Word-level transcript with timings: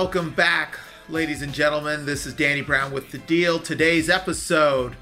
Welcome 0.00 0.30
back, 0.30 0.78
ladies 1.08 1.42
and 1.42 1.52
gentlemen. 1.52 2.06
This 2.06 2.24
is 2.24 2.32
Danny 2.32 2.62
Brown 2.62 2.92
with 2.92 3.10
The 3.10 3.18
Deal. 3.18 3.58
Today's 3.58 4.08
episode 4.08 4.94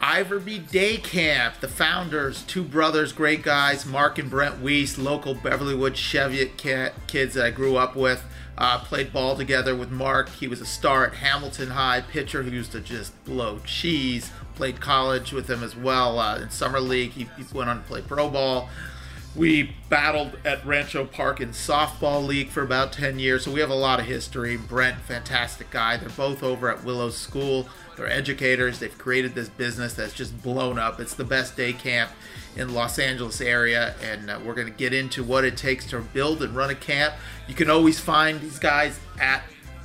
Iverbe 0.00 0.68
Day 0.68 0.96
Camp. 0.96 1.60
The 1.60 1.68
founders, 1.68 2.42
two 2.42 2.64
brothers, 2.64 3.12
great 3.12 3.44
guys, 3.44 3.86
Marc 3.86 4.18
and 4.18 4.28
Brent 4.28 4.58
Weiss, 4.60 4.98
local 4.98 5.36
Beverlywood 5.36 5.94
Cheviot 5.94 6.56
kids 6.56 7.34
that 7.34 7.46
I 7.46 7.50
grew 7.50 7.76
up 7.76 7.94
with. 7.94 8.24
Uh, 8.58 8.80
played 8.80 9.12
ball 9.12 9.36
together 9.36 9.76
with 9.76 9.92
Marc. 9.92 10.28
He 10.30 10.48
was 10.48 10.60
a 10.60 10.66
star 10.66 11.06
at 11.06 11.14
Hamilton 11.14 11.70
High, 11.70 12.00
pitcher 12.00 12.42
who 12.42 12.50
used 12.50 12.72
to 12.72 12.80
just 12.80 13.24
blow 13.24 13.60
cheese. 13.60 14.32
Played 14.56 14.80
college 14.80 15.32
with 15.32 15.48
him 15.48 15.62
as 15.62 15.76
well 15.76 16.18
uh, 16.18 16.40
in 16.40 16.50
summer 16.50 16.80
league. 16.80 17.12
He, 17.12 17.28
he 17.36 17.44
went 17.54 17.70
on 17.70 17.76
to 17.80 17.84
play 17.84 18.02
pro 18.02 18.28
ball. 18.28 18.70
We 19.36 19.74
battled 19.90 20.38
at 20.46 20.64
Rancho 20.64 21.04
Park 21.04 21.42
in 21.42 21.50
softball 21.50 22.26
league 22.26 22.48
for 22.48 22.62
about 22.62 22.90
10 22.92 23.18
years, 23.18 23.44
so 23.44 23.50
we 23.50 23.60
have 23.60 23.68
a 23.68 23.74
lot 23.74 24.00
of 24.00 24.06
history. 24.06 24.56
Brent, 24.56 24.98
fantastic 25.02 25.70
guy. 25.70 25.98
They're 25.98 26.08
both 26.08 26.42
over 26.42 26.70
at 26.70 26.82
Willow 26.84 27.10
School. 27.10 27.68
They're 27.96 28.10
educators. 28.10 28.78
They've 28.78 28.96
created 28.96 29.34
this 29.34 29.50
business 29.50 29.92
that's 29.92 30.14
just 30.14 30.42
blown 30.42 30.78
up. 30.78 31.00
It's 31.00 31.14
the 31.14 31.24
best 31.24 31.54
day 31.54 31.74
camp 31.74 32.10
in 32.56 32.72
Los 32.72 32.98
Angeles 32.98 33.42
area, 33.42 33.94
and 34.02 34.30
uh, 34.30 34.40
we're 34.42 34.54
going 34.54 34.68
to 34.68 34.72
get 34.72 34.94
into 34.94 35.22
what 35.22 35.44
it 35.44 35.58
takes 35.58 35.84
to 35.90 36.00
build 36.00 36.42
and 36.42 36.56
run 36.56 36.70
a 36.70 36.74
camp. 36.74 37.14
You 37.46 37.54
can 37.54 37.68
always 37.68 38.00
find 38.00 38.40
these 38.40 38.58
guys 38.58 38.98
at 39.20 39.42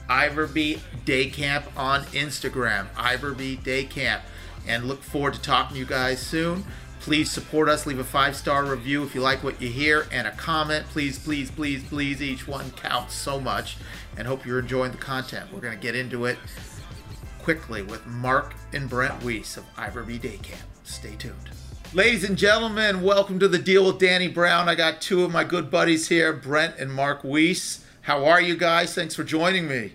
Iverbe 0.10 0.80
Day 1.04 1.30
Camp 1.30 1.66
on 1.76 2.04
Instagram. 2.06 2.88
Iverbe 2.94 3.62
Day 3.64 3.84
Camp, 3.84 4.24
and 4.66 4.86
look 4.86 5.04
forward 5.04 5.34
to 5.34 5.42
talking 5.42 5.76
to 5.76 5.80
you 5.80 5.86
guys 5.86 6.22
soon. 6.22 6.64
Please 7.02 7.32
support 7.32 7.68
us. 7.68 7.88
Leave 7.88 7.98
a 7.98 8.04
five 8.04 8.36
star 8.36 8.64
review 8.64 9.04
if 9.04 9.16
you 9.16 9.22
like 9.22 9.44
what 9.44 9.60
you 9.60 9.70
hear 9.70 10.06
and 10.12 10.28
a 10.28 10.32
comment. 10.32 10.86
Please, 10.86 11.18
please, 11.18 11.50
please, 11.50 11.84
please. 11.84 12.22
Each 12.22 12.48
one 12.48 12.70
counts 12.72 13.16
so 13.16 13.40
much. 13.40 13.78
And 14.18 14.28
hope 14.28 14.46
you're 14.46 14.60
enjoying 14.60 14.92
the 14.92 15.00
content. 15.00 15.52
We're 15.52 15.62
going 15.62 15.76
to 15.76 15.82
get 15.82 15.96
into 15.96 16.26
it 16.26 16.38
quickly 17.40 17.82
with 17.82 18.06
Marc 18.06 18.54
and 18.72 18.88
Brent 18.88 19.24
Weiss 19.24 19.58
of 19.58 19.66
Iverbe 19.76 20.22
Day 20.22 20.38
Camp. 20.44 20.62
Stay 20.84 21.16
tuned. 21.16 21.50
Ladies 21.92 22.24
and 22.24 22.38
gentlemen, 22.38 23.02
welcome 23.02 23.40
to 23.40 23.48
the 23.48 23.58
Deal 23.58 23.88
with 23.88 23.98
Danny 23.98 24.28
Brown. 24.28 24.70
I 24.70 24.76
got 24.76 25.02
two 25.02 25.24
of 25.24 25.32
my 25.32 25.44
good 25.44 25.72
buddies 25.72 26.08
here, 26.08 26.32
Brent 26.32 26.76
and 26.78 26.94
Marc 26.94 27.24
Weiss. 27.24 27.84
How 28.02 28.26
are 28.26 28.40
you 28.40 28.56
guys? 28.56 28.94
Thanks 28.94 29.16
for 29.16 29.24
joining 29.24 29.68
me. 29.68 29.94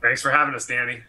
Thanks 0.00 0.22
for 0.22 0.30
having 0.30 0.54
us, 0.54 0.66
Danny. 0.66 1.02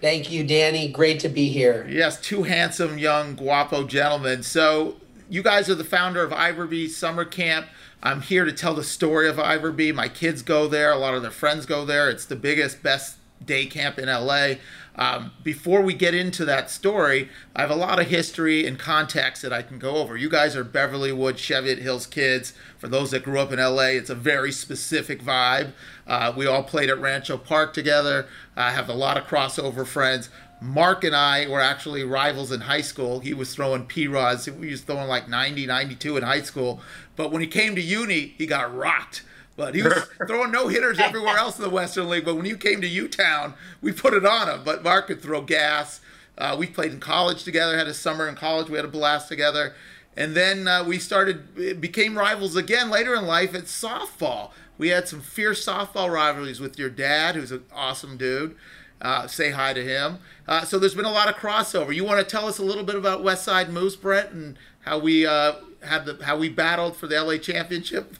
Thank 0.00 0.30
you, 0.30 0.44
Danny. 0.44 0.88
Great 0.88 1.20
to 1.20 1.28
be 1.28 1.48
here. 1.48 1.86
Yes, 1.88 2.20
two 2.20 2.44
handsome, 2.44 2.98
young, 2.98 3.34
guapo 3.34 3.84
gentlemen. 3.84 4.42
So, 4.42 4.96
you 5.28 5.42
guys 5.42 5.68
are 5.68 5.74
the 5.74 5.84
founder 5.84 6.22
of 6.22 6.30
Iverbe 6.30 6.88
Summer 6.88 7.24
Camp. 7.24 7.66
I'm 8.02 8.22
here 8.22 8.44
to 8.44 8.52
tell 8.52 8.74
the 8.74 8.84
story 8.84 9.28
of 9.28 9.36
Iverbe. 9.36 9.92
My 9.94 10.08
kids 10.08 10.42
go 10.42 10.68
there, 10.68 10.92
a 10.92 10.96
lot 10.96 11.14
of 11.14 11.22
their 11.22 11.32
friends 11.32 11.66
go 11.66 11.84
there. 11.84 12.08
It's 12.08 12.24
the 12.24 12.36
biggest, 12.36 12.82
best 12.82 13.17
day 13.44 13.66
camp 13.66 13.98
in 13.98 14.06
LA. 14.06 14.54
Um, 14.96 15.30
before 15.44 15.80
we 15.80 15.94
get 15.94 16.12
into 16.12 16.44
that 16.44 16.70
story, 16.70 17.28
I 17.54 17.60
have 17.60 17.70
a 17.70 17.76
lot 17.76 18.00
of 18.00 18.08
history 18.08 18.66
and 18.66 18.76
context 18.76 19.42
that 19.42 19.52
I 19.52 19.62
can 19.62 19.78
go 19.78 19.96
over. 19.96 20.16
You 20.16 20.28
guys 20.28 20.56
are 20.56 20.64
Beverly 20.64 21.12
Beverlywood, 21.12 21.36
Cheviot 21.36 21.78
Hills 21.78 22.06
kids. 22.06 22.52
For 22.78 22.88
those 22.88 23.12
that 23.12 23.22
grew 23.22 23.38
up 23.38 23.52
in 23.52 23.60
LA, 23.60 23.90
it's 23.94 24.10
a 24.10 24.14
very 24.16 24.50
specific 24.50 25.22
vibe. 25.22 25.72
Uh, 26.06 26.32
we 26.36 26.46
all 26.46 26.64
played 26.64 26.90
at 26.90 27.00
Rancho 27.00 27.38
Park 27.38 27.72
together. 27.72 28.26
I 28.56 28.72
have 28.72 28.88
a 28.88 28.94
lot 28.94 29.16
of 29.16 29.24
crossover 29.24 29.86
friends. 29.86 30.30
Marc 30.60 31.04
and 31.04 31.14
I 31.14 31.46
were 31.46 31.60
actually 31.60 32.02
rivals 32.02 32.50
in 32.50 32.62
high 32.62 32.80
school. 32.80 33.20
He 33.20 33.32
was 33.32 33.54
throwing 33.54 33.86
P 33.86 34.08
rods. 34.08 34.46
He 34.46 34.50
was 34.50 34.80
throwing 34.80 35.08
like 35.08 35.28
90, 35.28 35.66
92 35.66 36.16
in 36.16 36.22
high 36.24 36.42
school. 36.42 36.80
But 37.14 37.30
when 37.30 37.40
he 37.40 37.46
came 37.46 37.76
to 37.76 37.80
uni, 37.80 38.34
he 38.36 38.46
got 38.46 38.74
rocked. 38.74 39.22
But 39.58 39.74
he 39.74 39.82
was 39.82 39.92
throwing 40.28 40.52
no 40.52 40.68
hitters 40.68 41.00
everywhere 41.00 41.36
else 41.36 41.58
in 41.58 41.64
the 41.64 41.68
Western 41.68 42.08
League. 42.08 42.24
But 42.24 42.36
when 42.36 42.46
you 42.46 42.56
came 42.56 42.80
to 42.80 42.86
U 42.86 43.08
Town, 43.08 43.54
we 43.82 43.90
put 43.90 44.14
it 44.14 44.24
on 44.24 44.48
him. 44.48 44.62
But 44.64 44.84
Marc 44.84 45.08
could 45.08 45.20
throw 45.20 45.42
gas. 45.42 46.00
Uh, 46.38 46.54
we 46.56 46.68
played 46.68 46.92
in 46.92 47.00
college 47.00 47.42
together, 47.42 47.76
had 47.76 47.88
a 47.88 47.92
summer 47.92 48.28
in 48.28 48.36
college. 48.36 48.70
We 48.70 48.76
had 48.76 48.84
a 48.84 48.88
blast 48.88 49.28
together. 49.28 49.74
And 50.16 50.36
then 50.36 50.68
uh, 50.68 50.84
we 50.84 51.00
started, 51.00 51.80
became 51.80 52.16
rivals 52.16 52.54
again 52.54 52.88
later 52.88 53.16
in 53.16 53.26
life 53.26 53.52
at 53.52 53.64
softball. 53.64 54.52
We 54.78 54.88
had 54.90 55.08
some 55.08 55.20
fierce 55.20 55.66
softball 55.66 56.08
rivalries 56.08 56.60
with 56.60 56.78
your 56.78 56.88
dad, 56.88 57.34
who's 57.34 57.50
an 57.50 57.64
awesome 57.74 58.16
dude. 58.16 58.54
Uh, 59.02 59.26
say 59.26 59.50
hi 59.50 59.72
to 59.72 59.82
him. 59.82 60.18
Uh, 60.46 60.64
so 60.64 60.78
there's 60.78 60.94
been 60.94 61.04
a 61.04 61.10
lot 61.10 61.28
of 61.28 61.34
crossover. 61.34 61.92
You 61.92 62.04
want 62.04 62.20
to 62.20 62.24
tell 62.24 62.46
us 62.46 62.58
a 62.58 62.64
little 62.64 62.84
bit 62.84 62.94
about 62.94 63.24
West 63.24 63.44
Side 63.44 63.70
Moose, 63.70 63.96
Brent, 63.96 64.30
and 64.30 64.56
how 64.82 65.00
we 65.00 65.26
uh, 65.26 65.54
had 65.82 66.04
the 66.04 66.24
how 66.24 66.36
we 66.36 66.48
battled 66.48 66.96
for 66.96 67.08
the 67.08 67.20
LA 67.20 67.38
championship? 67.38 68.16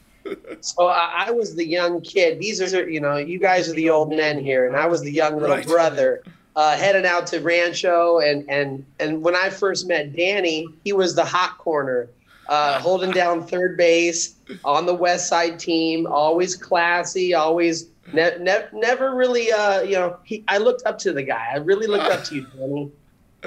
So 0.61 0.87
I, 0.87 1.25
I, 1.27 1.31
was 1.31 1.55
the 1.55 1.65
young 1.65 2.01
kid. 2.01 2.39
These 2.39 2.73
are, 2.73 2.89
you 2.89 2.99
know, 2.99 3.17
you 3.17 3.39
guys 3.39 3.69
are 3.69 3.73
the 3.73 3.89
old 3.89 4.09
men 4.09 4.39
here, 4.43 4.67
and 4.67 4.75
I 4.75 4.87
was 4.87 5.01
the 5.01 5.11
young 5.11 5.39
little 5.39 5.55
right. 5.55 5.65
brother 5.65 6.23
uh, 6.55 6.75
heading 6.75 7.05
out 7.05 7.27
to 7.27 7.39
Rancho. 7.39 8.19
And 8.19 8.49
and 8.49 8.85
and 8.99 9.21
when 9.21 9.35
I 9.35 9.49
first 9.49 9.87
met 9.87 10.15
Danny, 10.15 10.67
he 10.83 10.93
was 10.93 11.15
the 11.15 11.25
hot 11.25 11.57
corner, 11.57 12.09
uh, 12.47 12.79
holding 12.79 13.11
down 13.11 13.45
third 13.45 13.77
base 13.77 14.35
on 14.63 14.85
the 14.85 14.93
West 14.93 15.27
Side 15.29 15.59
team. 15.59 16.07
Always 16.07 16.55
classy, 16.55 17.33
always 17.33 17.87
ne- 18.13 18.37
ne- 18.39 18.67
never 18.73 19.15
really, 19.15 19.51
uh, 19.51 19.81
you 19.81 19.93
know. 19.93 20.17
He, 20.23 20.43
I 20.47 20.57
looked 20.57 20.85
up 20.85 20.97
to 20.99 21.13
the 21.13 21.23
guy. 21.23 21.49
I 21.53 21.57
really 21.57 21.87
looked 21.87 22.11
up 22.11 22.23
to 22.25 22.35
you, 22.35 22.47
Danny. 22.57 22.91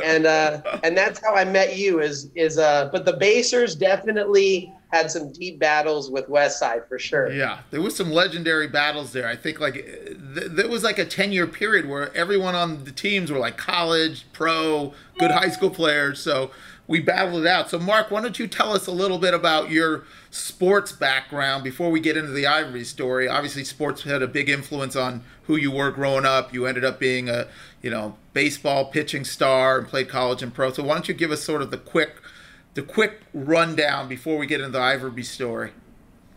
And 0.03 0.25
uh, 0.25 0.63
and 0.83 0.97
that's 0.97 1.21
how 1.23 1.35
I 1.35 1.45
met 1.45 1.77
you. 1.77 2.01
Is 2.01 2.31
is 2.35 2.57
uh, 2.57 2.89
but 2.91 3.05
the 3.05 3.13
Basers 3.13 3.75
definitely 3.75 4.73
had 4.93 5.11
some 5.11 5.33
deep 5.33 5.59
battles 5.59 6.11
with 6.11 6.29
West 6.29 6.59
Side 6.59 6.87
for 6.87 6.99
sure. 6.99 7.33
Yeah, 7.33 7.61
there 7.71 7.81
was 7.81 7.97
some 7.97 8.11
legendary 8.11 8.69
battles 8.69 9.13
there. 9.13 9.27
I 9.27 9.37
think 9.37 9.59
like 9.59 9.75
th- 9.75 10.51
there 10.51 10.69
was 10.69 10.85
like 10.85 10.99
a 10.99 11.05
ten 11.07 11.33
year 11.33 11.47
period 11.47 11.89
where 11.89 12.15
everyone 12.15 12.55
on 12.55 12.85
the 12.85 12.93
teams 12.93 13.33
were 13.33 13.39
like 13.39 13.57
college, 13.57 14.27
pro, 14.33 14.93
good 15.19 15.31
high 15.31 15.49
school 15.49 15.71
players. 15.71 16.21
So 16.21 16.51
we 16.87 17.01
battled 17.01 17.47
it 17.47 17.49
out. 17.49 17.71
So 17.71 17.79
Marc, 17.79 18.11
why 18.11 18.21
don't 18.21 18.39
you 18.39 18.47
tell 18.47 18.73
us 18.73 18.87
a 18.87 18.93
little 18.93 19.19
bit 19.19 19.33
about 19.33 19.71
your 19.71 20.05
sports 20.31 20.93
background 20.93 21.65
before 21.65 21.91
we 21.91 21.99
get 21.99 22.19
into 22.19 22.33
the 22.33 22.45
Iverbe 22.45 22.85
story? 22.85 23.27
Obviously, 23.27 23.65
sports 23.65 24.03
had 24.03 24.21
a 24.21 24.29
big 24.29 24.51
influence 24.51 24.95
on 24.95 25.25
who 25.45 25.57
you 25.57 25.71
were 25.71 25.91
growing 25.91 26.27
up. 26.27 26.53
You 26.53 26.67
ended 26.67 26.85
up 26.85 27.01
being 27.01 27.31
a 27.31 27.49
you 27.81 27.91
know 27.91 28.17
baseball 28.35 28.85
pitching 28.85 29.25
star 29.25 29.79
and 29.79 29.89
played 29.89 30.11
college 30.11 30.43
and 30.43 30.53
pro. 30.53 30.71
So 30.71 30.83
why 30.83 30.95
don't 30.95 31.09
you 31.09 31.15
give 31.15 31.31
us 31.31 31.43
sort 31.43 31.63
of 31.63 31.71
the 31.71 31.79
quick 31.79 32.17
the 32.75 32.83
quick 32.83 33.21
rundown 33.35 34.09
before 34.09 34.39
we 34.39 34.47
get 34.47 34.61
into 34.61 34.73
the 34.73 34.79
Iverbe 34.79 35.25
story. 35.25 35.73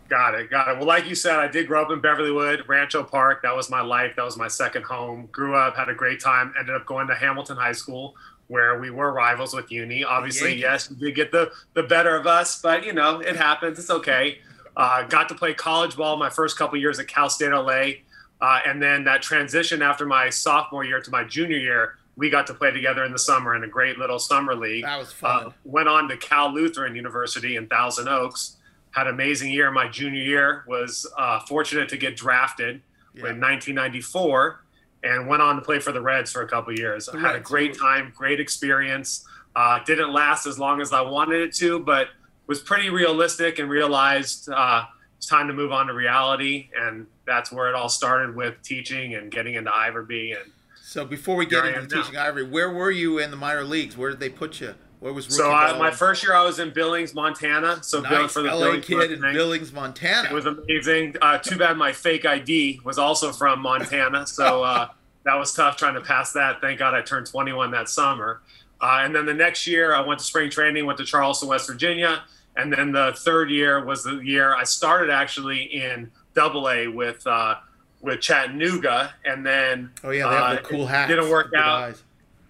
Got 0.08 0.34
it, 0.34 0.50
got 0.50 0.68
it. 0.68 0.76
Well, 0.76 0.86
like 0.86 1.08
you 1.08 1.16
said, 1.16 1.36
I 1.36 1.48
did 1.48 1.66
grow 1.66 1.82
up 1.82 1.90
in 1.90 2.00
Beverlywood, 2.00 2.68
Rancho 2.68 3.02
Park. 3.02 3.42
That 3.42 3.56
was 3.56 3.68
my 3.68 3.80
life. 3.80 4.12
That 4.16 4.24
was 4.24 4.36
my 4.36 4.46
second 4.46 4.84
home. 4.84 5.28
Grew 5.32 5.56
up, 5.56 5.74
had 5.74 5.88
a 5.88 5.94
great 5.94 6.20
time. 6.20 6.54
Ended 6.58 6.76
up 6.76 6.86
going 6.86 7.08
to 7.08 7.14
Hamilton 7.14 7.56
High 7.56 7.72
School, 7.72 8.14
where 8.46 8.78
we 8.78 8.90
were 8.90 9.12
rivals 9.12 9.52
with 9.52 9.70
Uni. 9.72 10.04
Obviously, 10.04 10.54
yes, 10.54 10.90
we 10.90 10.96
did 10.96 11.16
get 11.16 11.32
the 11.32 11.50
the 11.74 11.82
better 11.82 12.14
of 12.14 12.26
us, 12.26 12.60
but 12.60 12.84
you 12.84 12.92
know, 12.92 13.18
it 13.18 13.34
happens. 13.34 13.80
It's 13.80 13.90
okay. 13.90 14.38
Uh, 14.76 15.02
got 15.04 15.28
to 15.30 15.34
play 15.34 15.54
college 15.54 15.96
ball 15.96 16.16
my 16.16 16.30
first 16.30 16.56
couple 16.56 16.78
years 16.78 17.00
at 17.00 17.08
Cal 17.08 17.28
State 17.28 17.50
LA, 17.50 18.02
uh, 18.40 18.60
and 18.64 18.80
then 18.80 19.02
that 19.04 19.22
transition 19.22 19.82
after 19.82 20.06
my 20.06 20.30
sophomore 20.30 20.84
year 20.84 21.00
to 21.00 21.10
my 21.10 21.24
junior 21.24 21.56
year 21.56 21.96
we 22.16 22.30
got 22.30 22.46
to 22.46 22.54
play 22.54 22.70
together 22.70 23.04
in 23.04 23.12
the 23.12 23.18
summer 23.18 23.54
in 23.54 23.64
a 23.64 23.68
great 23.68 23.98
little 23.98 24.18
summer 24.18 24.54
league. 24.54 24.84
That 24.84 24.98
was 24.98 25.12
fun. 25.12 25.46
Uh, 25.46 25.50
went 25.64 25.88
on 25.88 26.08
to 26.08 26.16
Cal 26.16 26.52
Lutheran 26.52 26.96
University 26.96 27.56
in 27.56 27.66
Thousand 27.66 28.08
Oaks. 28.08 28.56
Had 28.92 29.06
an 29.06 29.14
amazing 29.14 29.52
year. 29.52 29.70
My 29.70 29.88
junior 29.88 30.22
year 30.22 30.64
was 30.66 31.06
uh, 31.18 31.40
fortunate 31.40 31.88
to 31.90 31.98
get 31.98 32.16
drafted 32.16 32.80
yeah. 33.14 33.30
in 33.30 33.40
1994, 33.40 34.64
and 35.04 35.28
went 35.28 35.42
on 35.42 35.56
to 35.56 35.62
play 35.62 35.78
for 35.78 35.92
the 35.92 36.00
Reds 36.00 36.32
for 36.32 36.40
a 36.40 36.48
couple 36.48 36.72
years. 36.72 37.06
The 37.06 37.18
had 37.18 37.36
a 37.36 37.40
great 37.40 37.78
time, 37.78 38.12
great 38.16 38.40
experience. 38.40 39.26
Uh, 39.54 39.82
didn't 39.84 40.12
last 40.12 40.46
as 40.46 40.58
long 40.58 40.80
as 40.80 40.92
I 40.92 41.02
wanted 41.02 41.42
it 41.42 41.54
to, 41.56 41.78
but 41.78 42.08
was 42.46 42.60
pretty 42.60 42.90
realistic 42.90 43.58
and 43.58 43.68
realized 43.68 44.48
uh, 44.48 44.84
it's 45.16 45.26
time 45.26 45.48
to 45.48 45.54
move 45.54 45.72
on 45.72 45.86
to 45.88 45.94
reality. 45.94 46.70
And 46.78 47.06
that's 47.26 47.52
where 47.52 47.68
it 47.68 47.74
all 47.74 47.88
started 47.88 48.34
with 48.34 48.62
teaching 48.62 49.14
and 49.14 49.30
getting 49.30 49.54
into 49.54 49.70
Iverbe 49.70 50.40
and 50.40 50.52
so 50.82 51.04
before 51.04 51.36
we 51.36 51.46
get 51.46 51.64
into 51.66 51.96
teaching 51.96 52.14
now. 52.14 52.26
Ivory, 52.26 52.44
where 52.44 52.70
were 52.70 52.90
you 52.90 53.18
in 53.18 53.30
the 53.30 53.36
minor 53.36 53.64
leagues? 53.64 53.96
Where 53.96 54.10
did 54.10 54.20
they 54.20 54.30
put 54.30 54.60
you? 54.60 54.74
Where 55.00 55.12
was 55.12 55.26
so 55.26 55.50
I, 55.50 55.76
my 55.78 55.90
first 55.90 56.22
year? 56.22 56.34
I 56.34 56.44
was 56.44 56.58
in 56.58 56.72
Billings, 56.72 57.14
Montana. 57.14 57.82
So 57.82 58.00
nice. 58.00 58.32
for 58.32 58.42
the 58.42 58.48
LA 58.48 58.60
Billings 58.60 58.86
kid 58.86 59.12
in 59.12 59.20
Billings, 59.20 59.72
Montana. 59.72 60.30
It 60.30 60.34
was 60.34 60.46
amazing. 60.46 61.16
Uh, 61.20 61.38
too 61.38 61.58
bad 61.58 61.76
my 61.76 61.92
fake 61.92 62.24
ID 62.24 62.80
was 62.82 62.98
also 62.98 63.30
from 63.30 63.60
Montana, 63.60 64.26
so 64.26 64.62
uh, 64.64 64.88
that 65.24 65.34
was 65.34 65.52
tough 65.52 65.76
trying 65.76 65.94
to 65.94 66.00
pass 66.00 66.32
that. 66.32 66.60
Thank 66.60 66.78
God 66.78 66.94
I 66.94 67.02
turned 67.02 67.26
21 67.26 67.70
that 67.72 67.88
summer. 67.88 68.40
Uh, 68.80 69.00
and 69.02 69.14
then 69.14 69.26
the 69.26 69.34
next 69.34 69.66
year, 69.66 69.94
I 69.94 70.00
went 70.00 70.20
to 70.20 70.24
spring 70.24 70.50
training, 70.50 70.86
went 70.86 70.98
to 70.98 71.04
Charleston, 71.04 71.48
West 71.48 71.66
Virginia, 71.66 72.22
and 72.56 72.72
then 72.72 72.92
the 72.92 73.14
third 73.18 73.50
year 73.50 73.84
was 73.84 74.02
the 74.02 74.18
year 74.18 74.54
I 74.54 74.64
started 74.64 75.10
actually 75.10 75.62
in 75.62 76.10
Double 76.34 76.68
A 76.68 76.86
with 76.88 77.26
uh, 77.26 77.56
with 78.06 78.20
Chattanooga, 78.20 79.12
and 79.24 79.44
then 79.44 79.90
oh 80.04 80.10
yeah, 80.10 80.28
they 80.30 80.34
have 80.36 80.50
the 80.52 80.62
uh, 80.62 80.64
cool 80.64 80.86
hats. 80.86 81.10
Didn't 81.10 81.28
work 81.28 81.52
out. 81.54 82.00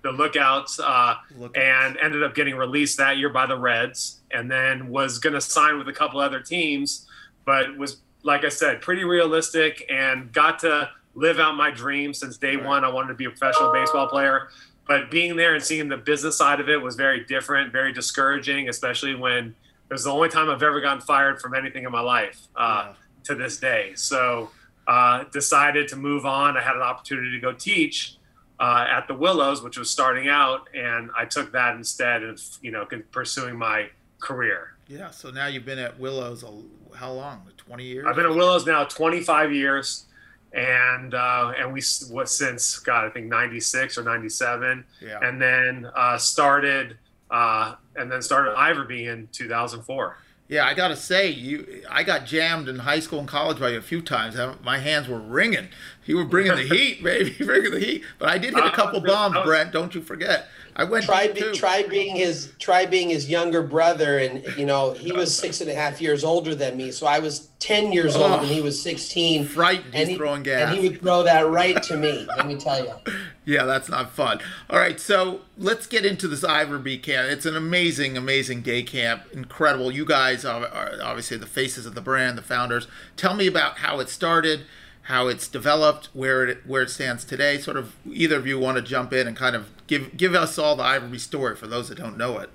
The 0.02 0.12
lookouts, 0.12 0.78
uh, 0.78 1.16
lookouts, 1.36 1.58
and 1.58 1.96
ended 1.96 2.22
up 2.22 2.34
getting 2.36 2.54
released 2.54 2.98
that 2.98 3.16
year 3.16 3.30
by 3.30 3.46
the 3.46 3.58
Reds, 3.58 4.20
and 4.30 4.48
then 4.48 4.88
was 4.88 5.18
going 5.18 5.32
to 5.32 5.40
sign 5.40 5.78
with 5.78 5.88
a 5.88 5.92
couple 5.92 6.20
other 6.20 6.40
teams, 6.40 7.06
but 7.44 7.76
was 7.76 7.96
like 8.22 8.44
I 8.44 8.48
said, 8.50 8.82
pretty 8.82 9.04
realistic 9.04 9.84
and 9.88 10.32
got 10.32 10.58
to 10.60 10.90
live 11.14 11.38
out 11.38 11.56
my 11.56 11.70
dream 11.70 12.12
since 12.12 12.36
day 12.36 12.56
one. 12.56 12.84
I 12.84 12.88
wanted 12.88 13.08
to 13.08 13.14
be 13.14 13.24
a 13.24 13.30
professional 13.30 13.72
baseball 13.72 14.08
player. 14.08 14.48
But 14.88 15.10
being 15.12 15.36
there 15.36 15.54
and 15.54 15.62
seeing 15.62 15.88
the 15.88 15.96
business 15.96 16.36
side 16.36 16.58
of 16.60 16.68
it 16.68 16.80
was 16.80 16.96
very 16.96 17.24
different, 17.24 17.72
very 17.72 17.92
discouraging, 17.92 18.68
especially 18.68 19.14
when 19.14 19.54
it 19.88 19.92
was 19.92 20.04
the 20.04 20.10
only 20.10 20.28
time 20.28 20.50
I've 20.50 20.62
ever 20.62 20.80
gotten 20.80 21.00
fired 21.00 21.40
from 21.40 21.54
anything 21.54 21.84
in 21.84 21.92
my 21.92 22.00
life 22.00 22.38
uh, 22.56 22.86
Yeah. 22.88 22.94
to 23.24 23.34
this 23.36 23.58
day. 23.58 23.92
So 23.94 24.50
uh, 24.86 25.24
decided 25.32 25.88
to 25.88 25.96
move 25.96 26.24
on. 26.26 26.56
I 26.56 26.60
had 26.62 26.76
an 26.76 26.82
opportunity 26.82 27.30
to 27.32 27.40
go 27.40 27.52
teach 27.52 28.16
uh, 28.60 28.86
at 28.88 29.06
the 29.08 29.14
Willows, 29.14 29.62
which 29.62 29.76
was 29.78 29.90
starting 29.90 30.28
out, 30.28 30.68
and 30.74 31.10
I 31.16 31.24
took 31.24 31.52
that 31.52 31.74
instead 31.76 32.22
of 32.22 32.40
you 32.62 32.70
know 32.70 32.86
pursuing 33.12 33.56
my 33.56 33.88
career. 34.20 34.72
Yeah. 34.88 35.10
So 35.10 35.30
now 35.30 35.46
you've 35.46 35.64
been 35.66 35.78
at 35.80 35.98
Willows. 35.98 36.42
A, 36.44 36.50
how 36.96 37.12
long? 37.12 37.42
Twenty 37.56 37.84
years. 37.84 38.06
I've 38.08 38.16
been 38.16 38.26
at 38.26 38.34
Willows 38.34 38.64
now 38.64 38.84
25 38.84 39.52
years, 39.52 40.04
and 40.52 41.12
uh, 41.14 41.52
and 41.58 41.72
we 41.72 41.82
what 42.10 42.28
since 42.28 42.78
God 42.78 43.04
I 43.06 43.10
think 43.10 43.26
96 43.26 43.98
or 43.98 44.02
97, 44.04 44.84
Yeah. 45.02 45.18
and 45.22 45.42
then 45.42 45.90
uh, 45.96 46.16
started 46.16 46.96
uh, 47.30 47.74
and 47.96 48.10
then 48.10 48.22
started 48.22 48.54
Iverbe 48.54 49.12
in 49.12 49.28
2004. 49.32 50.16
Yeah, 50.48 50.64
I 50.64 50.74
gotta 50.74 50.94
say, 50.96 51.28
you, 51.30 51.82
I 51.90 52.04
got 52.04 52.24
jammed 52.24 52.68
in 52.68 52.78
high 52.78 53.00
school 53.00 53.18
and 53.18 53.26
college 53.26 53.58
by 53.58 53.70
you 53.70 53.78
a 53.78 53.82
few 53.82 54.00
times. 54.00 54.38
I- 54.38 54.54
My 54.62 54.78
hands 54.78 55.08
were 55.08 55.18
ringing. 55.18 55.68
You 56.04 56.16
were 56.18 56.24
bringing 56.24 56.54
the 56.54 56.62
heat, 56.76 57.02
baby, 57.02 57.34
bringing 57.44 57.72
the 57.72 57.80
heat. 57.80 58.04
But 58.20 58.28
I 58.28 58.38
did 58.38 58.54
hit 58.54 58.62
a 58.62 58.68
Uh, 58.68 58.70
couple 58.70 59.00
bombs. 59.00 59.36
Brent. 59.44 59.72
Don't 59.72 59.92
you 59.94 60.00
forget. 60.02 60.46
I 60.78 60.84
went 60.84 61.04
try 61.06 61.28
be, 61.28 61.40
try 61.52 61.82
being 61.84 62.14
his 62.16 62.52
try 62.58 62.84
being 62.86 63.08
his 63.08 63.28
younger 63.30 63.62
brother 63.62 64.18
and 64.18 64.44
you 64.58 64.66
know 64.66 64.92
he 64.92 65.10
was 65.10 65.34
six 65.34 65.60
and 65.62 65.70
a 65.70 65.74
half 65.74 66.00
years 66.02 66.22
older 66.22 66.54
than 66.54 66.76
me 66.76 66.90
so 66.92 67.06
i 67.06 67.18
was 67.18 67.48
10 67.60 67.92
years 67.92 68.14
old 68.14 68.30
Oh. 68.30 68.38
and 68.40 68.46
he 68.48 68.60
was 68.60 68.80
16 68.82 69.46
Frightened. 69.46 69.94
And 69.94 70.08
he, 70.10 70.16
throwing 70.16 70.42
gas. 70.42 70.68
and 70.70 70.78
he 70.78 70.86
would 70.88 71.00
throw 71.00 71.22
that 71.22 71.48
right 71.48 71.82
to 71.84 71.96
me 71.96 72.26
let 72.36 72.46
me 72.46 72.56
tell 72.56 72.84
you 72.84 72.92
Yeah, 73.48 73.62
that's 73.64 73.88
not 73.88 74.10
fun. 74.10 74.40
All 74.68 74.76
right, 74.80 74.98
so 74.98 75.42
let's 75.56 75.86
get 75.86 76.04
into 76.04 76.26
this 76.26 76.40
Iverbe 76.42 77.00
camp. 77.00 77.28
It's 77.30 77.46
an 77.46 77.54
amazing, 77.56 78.16
amazing 78.16 78.62
day 78.62 78.82
camp. 78.82 79.22
Incredible. 79.32 79.92
You 79.92 80.04
guys 80.04 80.44
are, 80.44 80.66
are 80.66 80.94
obviously 81.00 81.36
the 81.36 81.46
faces 81.46 81.86
of 81.86 81.94
the 81.94 82.00
brand, 82.00 82.36
the 82.36 82.42
founders. 82.42 82.88
Tell 83.16 83.34
me 83.36 83.46
about 83.46 83.78
how 83.78 84.00
it 84.00 84.08
started, 84.08 84.62
how 85.02 85.28
it's 85.28 85.46
developed, 85.46 86.08
where 86.12 86.44
it 86.48 86.66
where 86.66 86.82
it 86.82 86.90
stands 86.90 87.24
today. 87.24 87.58
Sort 87.58 87.76
of 87.76 87.94
either 88.04 88.34
of 88.36 88.48
you 88.48 88.58
want 88.58 88.78
to 88.78 88.82
jump 88.82 89.12
in 89.12 89.28
and 89.28 89.36
kind 89.36 89.54
of 89.54 89.70
give 89.86 90.16
give 90.16 90.34
us 90.34 90.58
all 90.58 90.76
the 90.76 90.82
Iverbe 90.84 91.20
story 91.20 91.56
for 91.56 91.66
those 91.66 91.88
that 91.88 91.98
don't 91.98 92.16
know 92.16 92.38
it. 92.38 92.50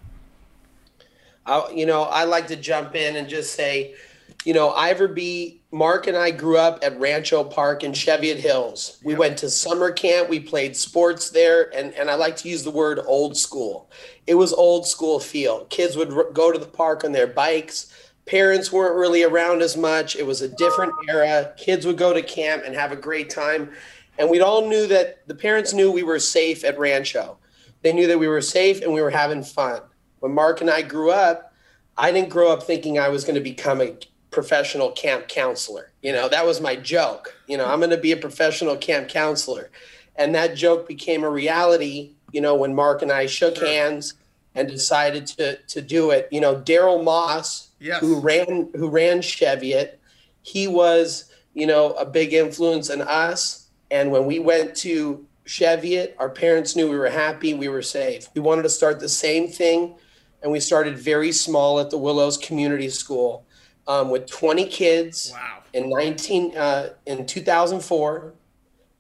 I, 1.46 1.70
you 1.74 1.86
know, 1.86 2.04
I 2.04 2.26
like 2.26 2.48
to 2.48 2.56
jump 2.56 2.96
in 2.96 3.16
and 3.16 3.28
just 3.28 3.56
say, 3.56 3.96
you 4.46 4.54
know, 4.54 4.72
Iverby, 4.72 5.60
Marc 5.72 6.08
and 6.08 6.18
I 6.18 6.32
grew 6.32 6.58
up 6.58 6.80
at 6.84 7.00
Rancho 7.00 7.44
Park 7.44 7.84
in 7.84 7.94
Cheviot 7.94 8.38
Hills. 8.38 8.98
We 9.04 9.14
Yep. 9.14 9.20
went 9.20 9.38
to 9.40 9.50
summer 9.50 9.92
camp. 9.92 10.30
We 10.30 10.40
played 10.40 10.76
sports 10.76 11.30
there, 11.30 11.74
and 11.76 11.94
and 11.96 12.10
I 12.10 12.16
like 12.16 12.36
to 12.38 12.50
use 12.50 12.64
the 12.64 12.72
word 12.72 13.00
old 13.06 13.38
school. 13.38 13.90
It 14.28 14.36
was 14.36 14.54
old 14.54 14.88
school 14.88 15.20
feel. 15.20 15.66
Kids 15.66 15.96
would 15.96 16.12
r- 16.14 16.32
go 16.32 16.52
to 16.52 16.60
the 16.60 16.66
park 16.68 17.04
on 17.04 17.12
their 17.12 17.28
bikes. 17.28 17.88
Parents 18.26 18.72
weren't 18.72 18.96
really 18.96 19.24
around 19.24 19.62
as 19.62 19.76
much. 19.76 20.16
It 20.16 20.26
was 20.26 20.42
a 20.42 20.48
different 20.48 20.94
era. 21.10 21.54
Kids 21.58 21.86
would 21.86 21.98
go 21.98 22.14
to 22.14 22.22
camp 22.22 22.64
and 22.66 22.76
have 22.76 22.92
a 22.92 22.96
great 22.96 23.30
time, 23.30 23.72
and 24.18 24.30
we 24.30 24.42
all 24.42 24.68
knew 24.68 24.88
that 24.88 25.28
the 25.28 25.36
parents 25.36 25.74
knew 25.74 25.92
we 25.92 26.04
were 26.04 26.20
safe 26.20 26.64
at 26.64 26.78
Rancho. 26.78 27.38
They 27.82 27.94
knew 27.94 28.08
that 28.08 28.20
we 28.20 28.28
were 28.28 28.42
safe 28.42 28.82
and 28.82 28.94
we 28.94 29.02
were 29.02 29.10
having 29.10 29.44
fun 29.44 29.82
when 30.22 30.34
Marc 30.34 30.62
and 30.62 30.70
I 30.70 30.82
grew 30.84 31.12
up, 31.12 31.54
I 31.98 32.12
didn't 32.12 32.30
grow 32.30 32.52
up 32.54 32.64
thinking 32.64 32.98
I 32.98 33.10
was 33.10 33.26
going 33.26 33.36
to 33.36 33.42
become 33.42 33.82
a 33.82 33.98
professional 34.30 34.92
camp 34.92 35.28
counselor. 35.28 35.92
You 36.02 36.14
know, 36.14 36.30
that 36.30 36.46
was 36.46 36.62
my 36.62 36.76
joke. 36.78 37.36
You 37.48 37.58
know, 37.58 37.66
I'm 37.66 37.80
going 37.80 37.90
to 37.90 37.98
be 37.98 38.14
a 38.14 38.18
professional 38.18 38.78
camp 38.78 39.10
counselor. 39.10 39.70
And 40.16 40.34
that 40.36 40.56
joke 40.56 40.88
became 40.88 41.24
a 41.24 41.30
reality, 41.30 42.12
you 42.32 42.40
know, 42.40 42.56
when 42.56 42.74
Marc 42.74 43.02
and 43.02 43.12
I 43.12 43.26
shook 43.26 43.58
hands 43.58 44.14
and 44.56 44.68
decided 44.68 45.26
to 45.28 45.58
to 45.58 45.82
do 45.82 46.12
it. 46.12 46.28
You 46.32 46.40
know, 46.40 46.56
Daryl 46.56 47.04
Moss, 47.04 47.70
Yes. 47.80 48.00
who 48.00 48.20
ran 48.20 48.70
who 48.76 48.90
ran 48.90 49.22
Cheviot, 49.22 50.00
he 50.44 50.68
was, 50.68 51.32
you 51.56 51.66
know, 51.66 51.94
a 51.94 52.06
big 52.06 52.34
influence 52.34 52.90
in 52.90 53.02
us. 53.02 53.61
And 53.92 54.10
when 54.12 54.26
we 54.26 54.40
went 54.40 54.76
to 54.78 55.26
Cheviot, 55.46 56.16
our 56.18 56.30
parents 56.30 56.76
knew 56.76 56.90
we 56.90 56.98
were 56.98 57.10
happy, 57.10 57.54
we 57.54 57.68
were 57.68 57.82
safe. 57.82 58.28
We 58.34 58.42
wanted 58.42 58.64
to 58.64 58.70
start 58.70 59.00
the 59.00 59.10
same 59.10 59.48
thing, 59.50 59.96
and 60.42 60.52
we 60.52 60.60
started 60.60 60.98
very 60.98 61.32
small 61.32 61.80
at 61.80 61.90
the 61.92 61.98
Willows 61.98 62.38
Community 62.38 62.90
School 62.90 63.46
um, 63.88 64.10
with 64.10 64.28
20 64.32 64.66
kids 64.66 65.32
Wow. 65.34 65.64
in 65.74 65.90
19 65.90 66.58
uh, 66.58 66.90
in 67.06 67.26
2004 67.26 68.34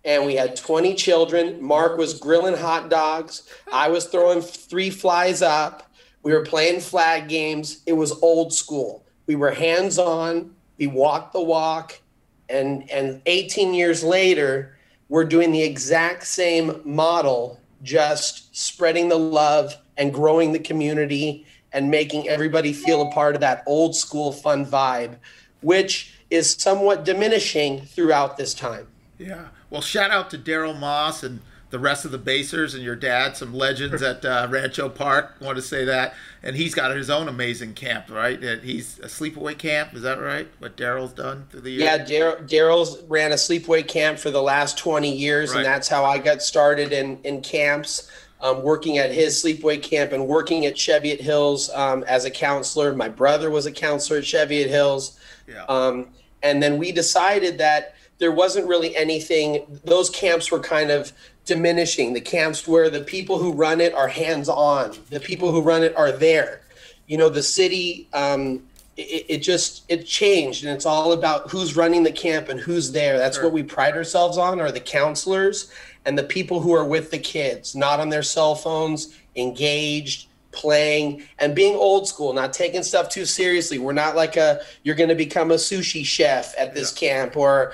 and 0.03 0.25
we 0.25 0.35
had 0.35 0.55
20 0.55 0.95
children. 0.95 1.61
Marc 1.61 1.95
was 1.95 2.17
grilling 2.17 2.57
hot 2.57 2.89
dogs. 2.89 3.43
I 3.71 3.87
was 3.89 4.07
throwing 4.07 4.41
three 4.41 4.89
flies 4.89 5.43
up. 5.43 5.91
We 6.23 6.33
were 6.33 6.43
playing 6.43 6.79
flag 6.79 7.29
games. 7.29 7.83
It 7.85 7.93
was 7.93 8.11
old 8.23 8.51
school. 8.51 9.05
We 9.27 9.35
were 9.35 9.51
hands 9.51 9.99
on 9.99 10.55
we 10.81 10.87
walked 10.87 11.33
the 11.33 11.41
walk. 11.41 12.01
And 12.49 12.89
and 12.89 13.21
18 13.27 13.75
years 13.75 14.03
later 14.03 14.75
we're 15.11 15.25
doing 15.25 15.51
the 15.51 15.61
exact 15.61 16.25
same 16.25 16.81
model 16.85 17.59
just 17.83 18.55
spreading 18.55 19.09
the 19.09 19.19
love 19.19 19.75
and 19.97 20.13
growing 20.13 20.53
the 20.53 20.59
community 20.59 21.45
and 21.73 21.91
making 21.91 22.29
everybody 22.29 22.71
feel 22.71 23.01
a 23.01 23.11
part 23.11 23.35
of 23.35 23.41
that 23.41 23.61
old 23.67 23.93
school 23.93 24.31
fun 24.31 24.65
vibe 24.65 25.17
which 25.61 26.15
is 26.31 26.53
somewhat 26.53 27.03
diminishing 27.03 27.81
throughout 27.81 28.37
this 28.37 28.53
time 28.53 28.87
Yeah. 29.19 29.47
Well, 29.69 29.81
shout 29.81 30.11
out 30.11 30.29
to 30.31 30.37
Daryl 30.37 30.77
Moss 30.77 31.23
and 31.23 31.41
the 31.71 31.79
rest 31.79 32.05
of 32.05 32.11
the 32.11 32.17
basers 32.17 32.73
and 32.75 32.83
your 32.83 32.95
dad, 32.97 33.35
some 33.35 33.53
legends 33.53 34.01
at 34.03 34.23
uh, 34.23 34.45
Rancho 34.49 34.89
Park. 34.89 35.35
Want 35.39 35.55
to 35.55 35.61
say 35.61 35.85
that, 35.85 36.13
and 36.43 36.55
he's 36.55 36.75
got 36.75 36.95
his 36.95 37.09
own 37.09 37.27
amazing 37.27 37.73
camp, 37.73 38.09
right? 38.09 38.39
That 38.39 38.63
He's 38.63 38.99
a 38.99 39.07
sleepaway 39.07 39.57
camp. 39.57 39.93
Is 39.95 40.01
that 40.01 40.19
right? 40.19 40.47
What 40.59 40.75
Daryl's 40.77 41.13
done 41.13 41.47
through 41.49 41.61
the 41.61 41.71
years? 41.71 42.09
Yeah, 42.09 42.35
Daryl's 42.35 43.01
ran 43.03 43.31
a 43.31 43.35
sleepaway 43.35 43.87
camp 43.87 44.19
for 44.19 44.29
the 44.29 44.41
last 44.41 44.77
20 44.77 45.15
years, 45.15 45.51
Right. 45.51 45.57
and 45.57 45.65
that's 45.65 45.87
how 45.87 46.03
I 46.03 46.17
got 46.17 46.41
started 46.41 46.91
in, 46.91 47.19
in 47.23 47.41
camps, 47.41 48.11
um, 48.41 48.63
working 48.63 48.97
at 48.97 49.11
his 49.11 49.41
sleepaway 49.41 49.81
camp 49.81 50.11
and 50.11 50.27
working 50.27 50.65
at 50.65 50.75
Cheviot 50.75 51.21
Hills 51.21 51.69
um, 51.71 52.03
as 52.03 52.25
a 52.25 52.31
counselor. 52.31 52.93
My 52.93 53.09
brother 53.09 53.49
was 53.49 53.65
a 53.65 53.71
counselor 53.71 54.19
at 54.19 54.25
Cheviot 54.25 54.69
Hills. 54.69 55.17
Yeah. 55.47 55.63
Um, 55.65 56.09
and 56.43 56.61
then 56.61 56.77
we 56.77 56.91
decided 56.91 57.59
that 57.59 57.95
there 58.17 58.31
wasn't 58.31 58.67
really 58.67 58.95
anything, 58.95 59.65
those 59.83 60.09
camps 60.09 60.51
were 60.51 60.59
kind 60.59 60.91
of 60.91 61.11
diminishing. 61.45 62.13
The 62.13 62.21
camps 62.21 62.67
where 62.67 62.89
the 62.89 63.01
people 63.01 63.37
who 63.37 63.51
run 63.51 63.81
it 63.81 63.93
are 63.93 64.07
hands 64.07 64.49
on, 64.49 64.95
the 65.09 65.19
people 65.19 65.51
who 65.51 65.61
run 65.61 65.83
it 65.83 65.95
are 65.95 66.11
there. 66.11 66.61
You 67.07 67.17
know, 67.17 67.29
the 67.29 67.43
city, 67.43 68.07
um, 68.13 68.63
it, 68.97 69.25
it 69.29 69.37
just 69.37 69.83
it 69.89 70.05
changed 70.05 70.63
and 70.65 70.73
it's 70.73 70.85
all 70.85 71.13
about 71.13 71.49
who's 71.49 71.75
running 71.75 72.03
the 72.03 72.11
camp 72.11 72.49
and 72.49 72.59
who's 72.59 72.91
there 72.91 73.17
that's 73.17 73.37
Sure. 73.37 73.45
what 73.45 73.53
we 73.53 73.63
pride 73.63 73.95
ourselves 73.95 74.37
on 74.37 74.59
are 74.59 74.71
the 74.71 74.79
counselors 74.79 75.71
and 76.05 76.17
the 76.17 76.23
people 76.23 76.59
who 76.59 76.73
are 76.73 76.85
with 76.85 77.11
the 77.11 77.17
kids 77.17 77.75
not 77.75 77.99
on 77.99 78.09
their 78.09 78.23
cell 78.23 78.55
phones 78.55 79.15
engaged 79.35 80.27
playing 80.51 81.23
and 81.39 81.55
being 81.55 81.75
old 81.75 82.07
school 82.07 82.33
not 82.33 82.51
taking 82.51 82.83
stuff 82.83 83.07
too 83.07 83.25
seriously 83.25 83.79
we're 83.79 83.93
not 83.93 84.15
like 84.15 84.35
a 84.35 84.59
you're 84.83 84.95
going 84.95 85.09
to 85.09 85.15
become 85.15 85.51
a 85.51 85.55
sushi 85.55 86.03
chef 86.05 86.53
at 86.57 86.73
this 86.73 86.91
camp 86.91 87.37
or 87.37 87.71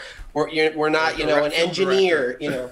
you're, 0.51 0.71
we're 0.77 0.89
not 0.89 1.17
you 1.17 1.25
know 1.25 1.43
an 1.43 1.51
engineer 1.53 2.37
you 2.39 2.49
know 2.49 2.69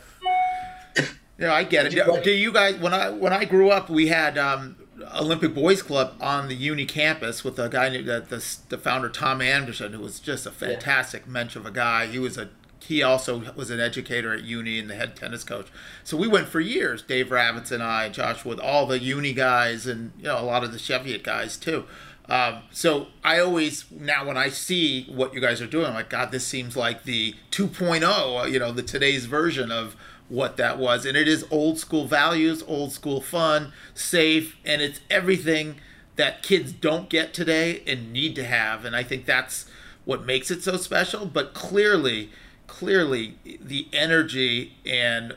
Yeah, 1.37 1.53
I 1.53 1.63
get 1.63 1.85
it. 1.93 2.23
Do 2.23 2.31
you 2.31 2.51
guys 2.51 2.77
when 2.77 2.93
I 2.93 3.09
when 3.09 3.33
I 3.33 3.45
grew 3.45 3.69
up, 3.69 3.89
we 3.89 4.07
had 4.07 4.37
um, 4.37 4.77
Olympic 5.15 5.53
Boys 5.53 5.81
Club 5.81 6.15
on 6.21 6.47
the 6.47 6.55
uni 6.55 6.85
campus 6.85 7.43
with 7.43 7.59
a 7.59 7.67
guy 7.67 7.89
named 7.89 8.07
the, 8.07 8.21
the, 8.21 8.57
the 8.69 8.77
founder 8.77 9.09
Tom 9.09 9.41
Anderson, 9.41 9.93
who 9.93 9.99
was 9.99 10.19
just 10.19 10.45
a 10.45 10.51
fantastic 10.51 11.27
mensch 11.27 11.55
of 11.55 11.65
a 11.65 11.71
guy. 11.71 12.07
He 12.07 12.19
was 12.19 12.37
a 12.37 12.49
he 12.79 13.01
also 13.01 13.51
was 13.55 13.69
an 13.71 13.79
educator 13.79 14.33
at 14.33 14.43
uni 14.43 14.79
and 14.79 14.89
the 14.89 14.95
head 14.95 15.15
tennis 15.15 15.43
coach. 15.43 15.67
So 16.03 16.15
we 16.15 16.27
went 16.27 16.47
for 16.47 16.59
years, 16.59 17.01
Dave 17.01 17.29
Ravitz 17.29 17.71
and 17.71 17.81
I, 17.81 18.09
Josh, 18.09 18.45
with 18.45 18.59
all 18.59 18.85
the 18.85 18.99
uni 18.99 19.33
guys, 19.33 19.87
and 19.87 20.13
you 20.17 20.25
know 20.25 20.39
a 20.39 20.43
lot 20.45 20.63
of 20.63 20.71
the 20.71 20.79
Cheviot 20.79 21.23
guys 21.23 21.57
too. 21.57 21.85
Um, 22.27 22.63
so 22.71 23.07
I 23.23 23.39
always 23.39 23.85
now 23.91 24.25
when 24.25 24.37
I 24.37 24.49
see 24.49 25.05
what 25.05 25.33
you 25.33 25.41
guys 25.41 25.61
are 25.61 25.67
doing, 25.67 25.87
I'm 25.87 25.93
like, 25.93 26.09
God, 26.09 26.31
this 26.31 26.45
seems 26.45 26.75
like 26.75 27.03
the 27.03 27.35
2.0, 27.51 28.03
uh, 28.43 28.47
you 28.47 28.57
know, 28.57 28.71
the 28.71 28.81
today's 28.81 29.25
version 29.25 29.71
of 29.71 29.95
what 30.29 30.57
that 30.57 30.77
was. 30.77 31.05
And 31.05 31.15
it 31.15 31.27
is 31.27 31.45
old 31.51 31.77
school 31.77 32.05
values, 32.07 32.63
old 32.67 32.91
school 32.91 33.21
fun, 33.21 33.73
safe, 33.93 34.57
and 34.65 34.81
it's 34.81 34.99
everything 35.09 35.75
that 36.15 36.43
kids 36.43 36.71
don't 36.71 37.09
get 37.09 37.33
today 37.33 37.83
and 37.85 38.11
need 38.11 38.35
to 38.35 38.43
have. 38.43 38.85
And 38.85 38.95
I 38.95 39.03
think 39.03 39.25
that's 39.25 39.65
what 40.05 40.25
makes 40.25 40.49
it 40.49 40.63
so 40.63 40.77
special. 40.77 41.25
But 41.25 41.53
clearly, 41.53 42.31
clearly, 42.67 43.35
the 43.43 43.87
energy 43.91 44.75
and 44.85 45.35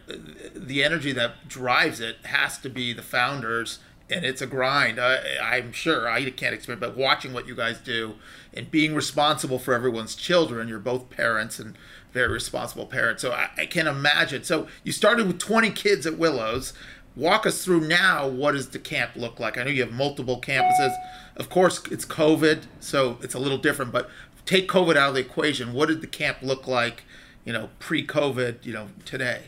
the 0.55 0.85
energy 0.85 1.13
that 1.13 1.49
drives 1.49 2.01
it 2.01 2.17
has 2.27 2.59
to 2.59 2.71
be 2.71 2.93
the 2.93 3.03
founders 3.03 3.81
and 4.11 4.25
it's 4.25 4.41
a 4.41 4.47
grind. 4.47 4.99
Uh, 4.99 5.19
I'm 5.43 5.73
sure 5.73 6.09
I 6.09 6.29
can't 6.31 6.55
explain, 6.55 6.79
but 6.79 6.97
watching 6.97 7.33
what 7.33 7.47
you 7.47 7.55
guys 7.55 7.79
do 7.79 8.15
and 8.59 8.73
being 8.73 8.93
responsible 8.93 9.61
for 9.61 9.73
everyone's 9.73 10.17
children, 10.17 10.67
you're 10.67 10.81
both 10.81 11.11
parents 11.11 11.61
and 11.61 11.79
very 12.13 12.33
responsible 12.33 12.87
parents. 12.87 13.23
So 13.23 13.31
I, 13.31 13.51
I 13.57 13.67
can 13.67 13.87
imagine. 13.87 14.43
So 14.43 14.67
you 14.83 14.91
started 14.91 15.29
with 15.29 15.39
20 15.39 15.71
kids 15.71 16.07
at 16.07 16.19
Willows. 16.19 16.73
Walk 17.15 17.47
us 17.47 17.65
through 17.65 17.83
now. 17.83 18.27
What 18.27 18.53
does 18.53 18.71
the 18.71 18.81
camp 18.81 19.13
look 19.15 19.39
like? 19.39 19.57
I 19.57 19.63
know 19.63 19.71
you 19.71 19.83
have 19.83 19.93
multiple 19.93 20.41
campuses. 20.41 20.93
Of 21.37 21.49
course, 21.49 21.81
it's 21.91 22.05
COVID, 22.05 22.65
so 22.81 23.19
it's 23.23 23.35
a 23.35 23.39
little 23.39 23.59
different. 23.59 23.93
But 23.93 24.11
take 24.45 24.69
COVID 24.69 24.97
out 24.97 25.11
of 25.11 25.15
the 25.15 25.21
equation. 25.21 25.73
What 25.73 25.87
did 25.87 26.01
the 26.01 26.09
camp 26.09 26.39
look 26.43 26.67
like? 26.67 27.05
You 27.45 27.53
know, 27.53 27.71
pre-COVID. 27.79 28.67
You 28.67 28.73
know, 28.73 28.89
today. 29.05 29.45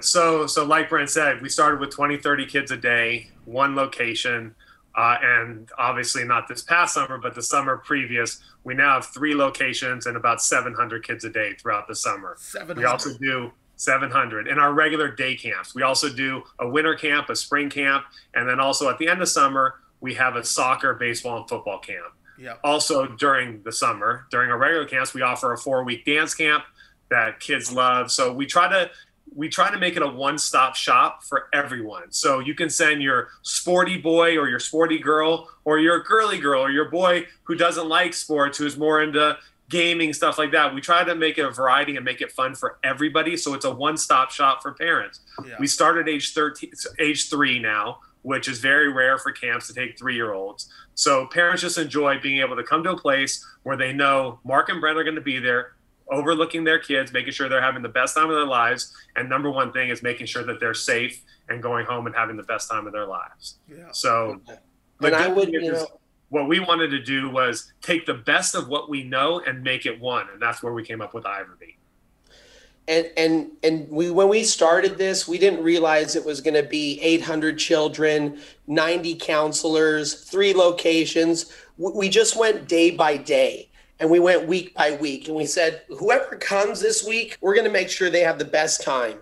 So, 0.00 0.46
so 0.46 0.64
like 0.64 0.88
Brent 0.88 1.10
said, 1.10 1.42
we 1.42 1.50
started 1.50 1.78
with 1.78 1.90
20, 1.90 2.16
30 2.16 2.46
kids 2.46 2.70
a 2.70 2.76
day, 2.76 3.28
one 3.44 3.76
location. 3.76 4.54
Uh, 4.94 5.16
and 5.22 5.68
obviously 5.78 6.24
not 6.24 6.48
this 6.48 6.62
past 6.62 6.94
summer, 6.94 7.18
but 7.18 7.34
the 7.34 7.42
summer 7.42 7.76
previous, 7.76 8.40
we 8.64 8.74
now 8.74 8.94
have 8.94 9.06
three 9.06 9.34
locations 9.34 10.06
and 10.06 10.16
about 10.16 10.42
700 10.42 11.06
kids 11.06 11.24
a 11.24 11.30
day 11.30 11.54
throughout 11.54 11.86
the 11.86 11.94
summer. 11.94 12.36
700. 12.38 12.80
We 12.80 12.84
also 12.84 13.16
do 13.18 13.52
700 13.76 14.46
in 14.48 14.58
our 14.58 14.72
regular 14.72 15.10
day 15.10 15.36
camps. 15.36 15.74
We 15.74 15.82
also 15.82 16.08
do 16.08 16.42
a 16.58 16.68
winter 16.68 16.94
camp, 16.94 17.30
a 17.30 17.36
spring 17.36 17.70
camp, 17.70 18.04
and 18.34 18.48
then 18.48 18.60
also 18.60 18.90
at 18.90 18.98
the 18.98 19.08
end 19.08 19.22
of 19.22 19.28
summer, 19.28 19.76
we 20.00 20.14
have 20.14 20.36
a 20.36 20.44
soccer, 20.44 20.94
baseball, 20.94 21.38
and 21.38 21.48
football 21.48 21.78
camp. 21.78 22.12
Yep. 22.38 22.60
Also 22.64 23.06
during 23.06 23.62
the 23.62 23.72
summer, 23.72 24.26
during 24.30 24.50
our 24.50 24.58
regular 24.58 24.86
camps, 24.86 25.14
we 25.14 25.22
offer 25.22 25.52
a 25.52 25.58
four 25.58 25.84
week 25.84 26.04
dance 26.04 26.34
camp 26.34 26.64
that 27.10 27.40
kids 27.40 27.72
love. 27.72 28.10
So 28.10 28.32
we 28.32 28.46
try 28.46 28.68
to 28.68 28.90
we 29.34 29.48
try 29.48 29.70
to 29.70 29.78
make 29.78 29.96
it 29.96 30.02
a 30.02 30.08
one-stop 30.08 30.74
shop 30.74 31.22
for 31.22 31.48
everyone. 31.52 32.10
So 32.10 32.40
you 32.40 32.54
can 32.54 32.68
send 32.68 33.02
your 33.02 33.28
sporty 33.42 33.96
boy 33.96 34.36
or 34.36 34.48
your 34.48 34.58
sporty 34.58 34.98
girl 34.98 35.48
or 35.64 35.78
your 35.78 36.00
girly 36.00 36.38
girl 36.38 36.62
or 36.62 36.70
your 36.70 36.90
boy 36.90 37.26
who 37.44 37.54
doesn't 37.54 37.88
like 37.88 38.14
sports, 38.14 38.58
who's 38.58 38.76
more 38.76 39.02
into 39.02 39.36
gaming 39.68 40.12
stuff 40.12 40.36
like 40.36 40.50
that. 40.52 40.74
We 40.74 40.80
try 40.80 41.04
to 41.04 41.14
make 41.14 41.38
it 41.38 41.44
a 41.44 41.50
variety 41.50 41.96
and 41.96 42.04
make 42.04 42.20
it 42.20 42.32
fun 42.32 42.54
for 42.54 42.78
everybody. 42.82 43.36
So 43.36 43.54
it's 43.54 43.64
a 43.64 43.70
one-stop 43.72 44.32
shop 44.32 44.62
for 44.62 44.72
parents. 44.72 45.20
Yeah. 45.46 45.54
We 45.60 45.68
started 45.68 46.08
age 46.08 46.34
13, 46.34 46.72
age 46.98 47.30
three 47.30 47.60
now, 47.60 48.00
which 48.22 48.48
is 48.48 48.58
very 48.58 48.92
rare 48.92 49.16
for 49.16 49.30
camps 49.30 49.68
to 49.68 49.74
take 49.74 49.96
three-year-olds. 49.96 50.68
So 50.94 51.26
parents 51.26 51.62
just 51.62 51.78
enjoy 51.78 52.18
being 52.20 52.40
able 52.40 52.56
to 52.56 52.64
come 52.64 52.82
to 52.82 52.90
a 52.90 52.98
place 52.98 53.46
where 53.62 53.76
they 53.76 53.92
know 53.92 54.40
Marc 54.44 54.68
and 54.68 54.80
Brent 54.80 54.98
are 54.98 55.04
going 55.04 55.14
to 55.14 55.20
be 55.20 55.38
there 55.38 55.72
overlooking 56.10 56.64
their 56.64 56.78
kids, 56.78 57.12
making 57.12 57.32
sure 57.32 57.48
they're 57.48 57.62
having 57.62 57.82
the 57.82 57.88
best 57.88 58.16
time 58.16 58.28
of 58.28 58.36
their 58.36 58.46
lives. 58.46 58.94
And 59.16 59.28
number 59.28 59.50
one 59.50 59.72
thing 59.72 59.90
is 59.90 60.02
making 60.02 60.26
sure 60.26 60.42
that 60.44 60.60
they're 60.60 60.74
safe 60.74 61.22
and 61.48 61.62
going 61.62 61.86
home 61.86 62.06
and 62.06 62.14
having 62.14 62.36
the 62.36 62.42
best 62.42 62.68
time 62.70 62.86
of 62.86 62.92
their 62.92 63.06
lives. 63.06 63.58
Yeah. 63.68 63.90
So, 63.92 64.40
and 65.00 65.14
I 65.14 65.28
would, 65.28 65.52
you 65.52 65.72
know, 65.72 65.86
what 66.28 66.48
we 66.48 66.60
wanted 66.60 66.90
to 66.90 67.02
do 67.02 67.30
was 67.30 67.72
take 67.82 68.06
the 68.06 68.14
best 68.14 68.54
of 68.54 68.68
what 68.68 68.88
we 68.88 69.04
know 69.04 69.40
and 69.40 69.62
make 69.62 69.86
it 69.86 70.00
one, 70.00 70.26
and 70.32 70.40
that's 70.40 70.62
where 70.62 70.72
we 70.72 70.84
came 70.84 71.00
up 71.00 71.14
with 71.14 71.24
Iverbe. 71.24 71.74
And 72.88 73.10
and 73.16 73.50
and 73.62 73.88
we 73.88 74.10
when 74.10 74.28
we 74.28 74.42
started 74.42 74.98
this, 74.98 75.28
we 75.28 75.38
didn't 75.38 75.62
realize 75.62 76.16
it 76.16 76.24
was 76.24 76.40
going 76.40 76.54
to 76.54 76.68
be 76.68 77.00
800 77.02 77.58
children, 77.58 78.40
90 78.66 79.16
counselors, 79.16 80.14
three 80.24 80.54
locations. 80.54 81.52
We 81.76 82.08
just 82.08 82.36
went 82.36 82.68
day 82.68 82.90
by 82.90 83.16
day 83.16 83.69
and 84.00 84.10
we 84.10 84.18
went 84.18 84.48
week 84.48 84.74
by 84.74 84.92
week 84.92 85.28
and 85.28 85.36
we 85.36 85.46
said 85.46 85.82
whoever 85.88 86.34
comes 86.36 86.80
this 86.80 87.06
week 87.06 87.36
we're 87.40 87.54
going 87.54 87.66
to 87.66 87.72
make 87.72 87.90
sure 87.90 88.10
they 88.10 88.22
have 88.22 88.38
the 88.38 88.44
best 88.44 88.82
time. 88.82 89.18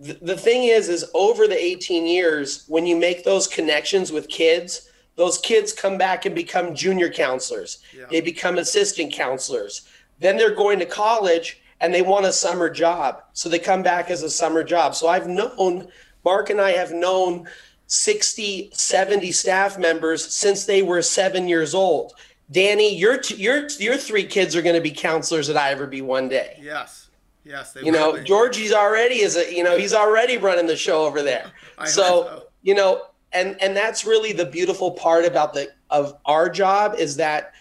The, 0.00 0.18
the 0.20 0.36
thing 0.36 0.64
is 0.64 0.88
is 0.88 1.08
over 1.14 1.46
the 1.46 1.56
18 1.56 2.04
years 2.04 2.64
when 2.68 2.84
you 2.84 2.96
make 2.96 3.24
those 3.24 3.46
connections 3.46 4.12
with 4.12 4.28
kids 4.28 4.90
those 5.14 5.38
kids 5.38 5.72
come 5.72 5.98
back 5.98 6.26
and 6.26 6.34
become 6.34 6.76
junior 6.76 7.10
counselors. 7.10 7.78
Yeah. 7.92 8.04
they 8.08 8.20
become 8.20 8.58
assistant 8.58 9.12
counselors. 9.12 9.88
Then 10.20 10.36
they're 10.36 10.54
going 10.54 10.78
to 10.78 10.86
college 10.86 11.60
and 11.80 11.92
they 11.92 12.02
want 12.02 12.24
a 12.24 12.32
summer 12.32 12.70
job 12.70 13.22
so 13.32 13.48
they 13.48 13.58
come 13.58 13.82
back 13.82 14.10
as 14.10 14.22
a 14.22 14.30
summer 14.30 14.64
job. 14.64 14.94
So 14.94 15.08
i've 15.08 15.28
known 15.28 15.88
marc 16.24 16.50
and 16.50 16.60
i 16.60 16.72
have 16.72 16.92
known 16.92 17.48
60 17.86 18.70
70 18.72 19.32
staff 19.32 19.78
members 19.78 20.24
since 20.24 20.66
they 20.66 20.82
were 20.82 21.00
seven 21.00 21.48
years 21.48 21.74
old 21.74 22.12
Danny, 22.50 22.96
your 22.96 23.18
t- 23.18 23.36
your 23.36 23.68
your 23.78 23.96
three 23.96 24.24
kids 24.24 24.56
are 24.56 24.62
going 24.62 24.74
to 24.74 24.80
be 24.80 24.90
counselors 24.90 25.50
at 25.50 25.56
Iverbe 25.56 26.02
one 26.02 26.28
day. 26.28 26.58
Yes, 26.62 27.08
yes. 27.44 27.76
you 27.82 27.92
know, 27.92 28.14
be. 28.14 28.24
Georgie's 28.24 28.72
already 28.72 29.16
is 29.16 29.36
a 29.36 29.54
you 29.54 29.62
know 29.62 29.76
he's 29.76 29.92
already 29.92 30.38
running 30.38 30.66
the 30.66 30.76
show 30.76 31.04
over 31.04 31.22
there. 31.22 31.52
so, 31.84 31.86
so 31.86 32.46
you 32.62 32.74
know, 32.74 33.02
and 33.32 33.60
and 33.60 33.76
that's 33.76 34.06
really 34.06 34.32
the 34.32 34.46
beautiful 34.46 34.92
part 34.92 35.26
about 35.26 35.52
the 35.52 35.70
of 35.90 36.16
our 36.24 36.48
job 36.48 36.94
is 36.98 37.16
that 37.16 37.52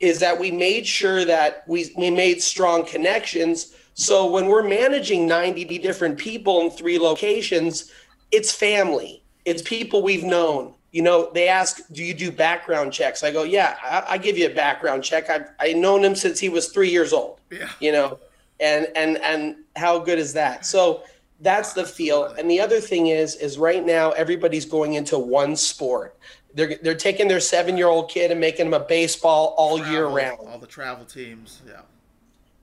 is 0.00 0.18
that 0.18 0.38
we 0.38 0.50
made 0.50 0.86
sure 0.86 1.24
that 1.24 1.62
we 1.68 1.92
we 1.96 2.10
made 2.10 2.42
strong 2.42 2.84
connections. 2.84 3.76
So 3.94 4.28
when 4.28 4.46
we're 4.46 4.66
managing 4.66 5.28
90 5.28 5.66
different 5.78 6.16
people 6.16 6.62
in 6.62 6.70
three 6.70 6.98
locations, 6.98 7.92
it's 8.32 8.50
family. 8.50 9.22
It's 9.44 9.60
people 9.60 10.02
we've 10.02 10.24
known 10.24 10.74
you 10.92 11.00
know, 11.00 11.30
they 11.32 11.48
ask, 11.48 11.80
do 11.92 12.04
you 12.04 12.12
do 12.12 12.30
background 12.30 12.92
checks? 12.92 13.24
I 13.24 13.32
go, 13.32 13.42
yeah, 13.44 13.76
I, 13.82 14.14
I 14.14 14.18
give 14.18 14.36
you 14.36 14.46
a 14.46 14.54
background 14.54 15.02
check. 15.02 15.30
I've, 15.30 15.48
I've 15.58 15.76
known 15.76 16.04
him 16.04 16.14
since 16.14 16.38
he 16.38 16.50
was 16.50 16.68
three 16.68 16.90
years 16.90 17.14
old, 17.14 17.40
yeah. 17.50 17.70
you 17.80 17.92
know, 17.92 18.18
and, 18.60 18.86
and, 18.94 19.16
and 19.18 19.56
how 19.74 19.98
good 19.98 20.18
is 20.18 20.34
that? 20.34 20.66
So 20.66 21.02
that's 21.40 21.72
the 21.72 21.84
feel. 21.84 22.26
And 22.26 22.48
the 22.48 22.60
other 22.60 22.78
thing 22.78 23.06
is, 23.06 23.36
is 23.36 23.58
right 23.58 23.84
now, 23.84 24.10
everybody's 24.10 24.66
going 24.66 24.94
into 24.94 25.18
one 25.18 25.56
sport. 25.56 26.16
They're, 26.54 26.76
they're 26.82 26.94
taking 26.94 27.26
their 27.26 27.40
seven 27.40 27.78
year 27.78 27.88
old 27.88 28.10
kid 28.10 28.30
and 28.30 28.38
making 28.38 28.66
him 28.66 28.74
a 28.74 28.80
baseball 28.80 29.54
all 29.56 29.78
travel, 29.78 29.92
year 29.94 30.06
round. 30.08 30.46
All 30.46 30.58
the 30.58 30.66
travel 30.66 31.06
teams. 31.06 31.62
Yeah. 31.66 31.80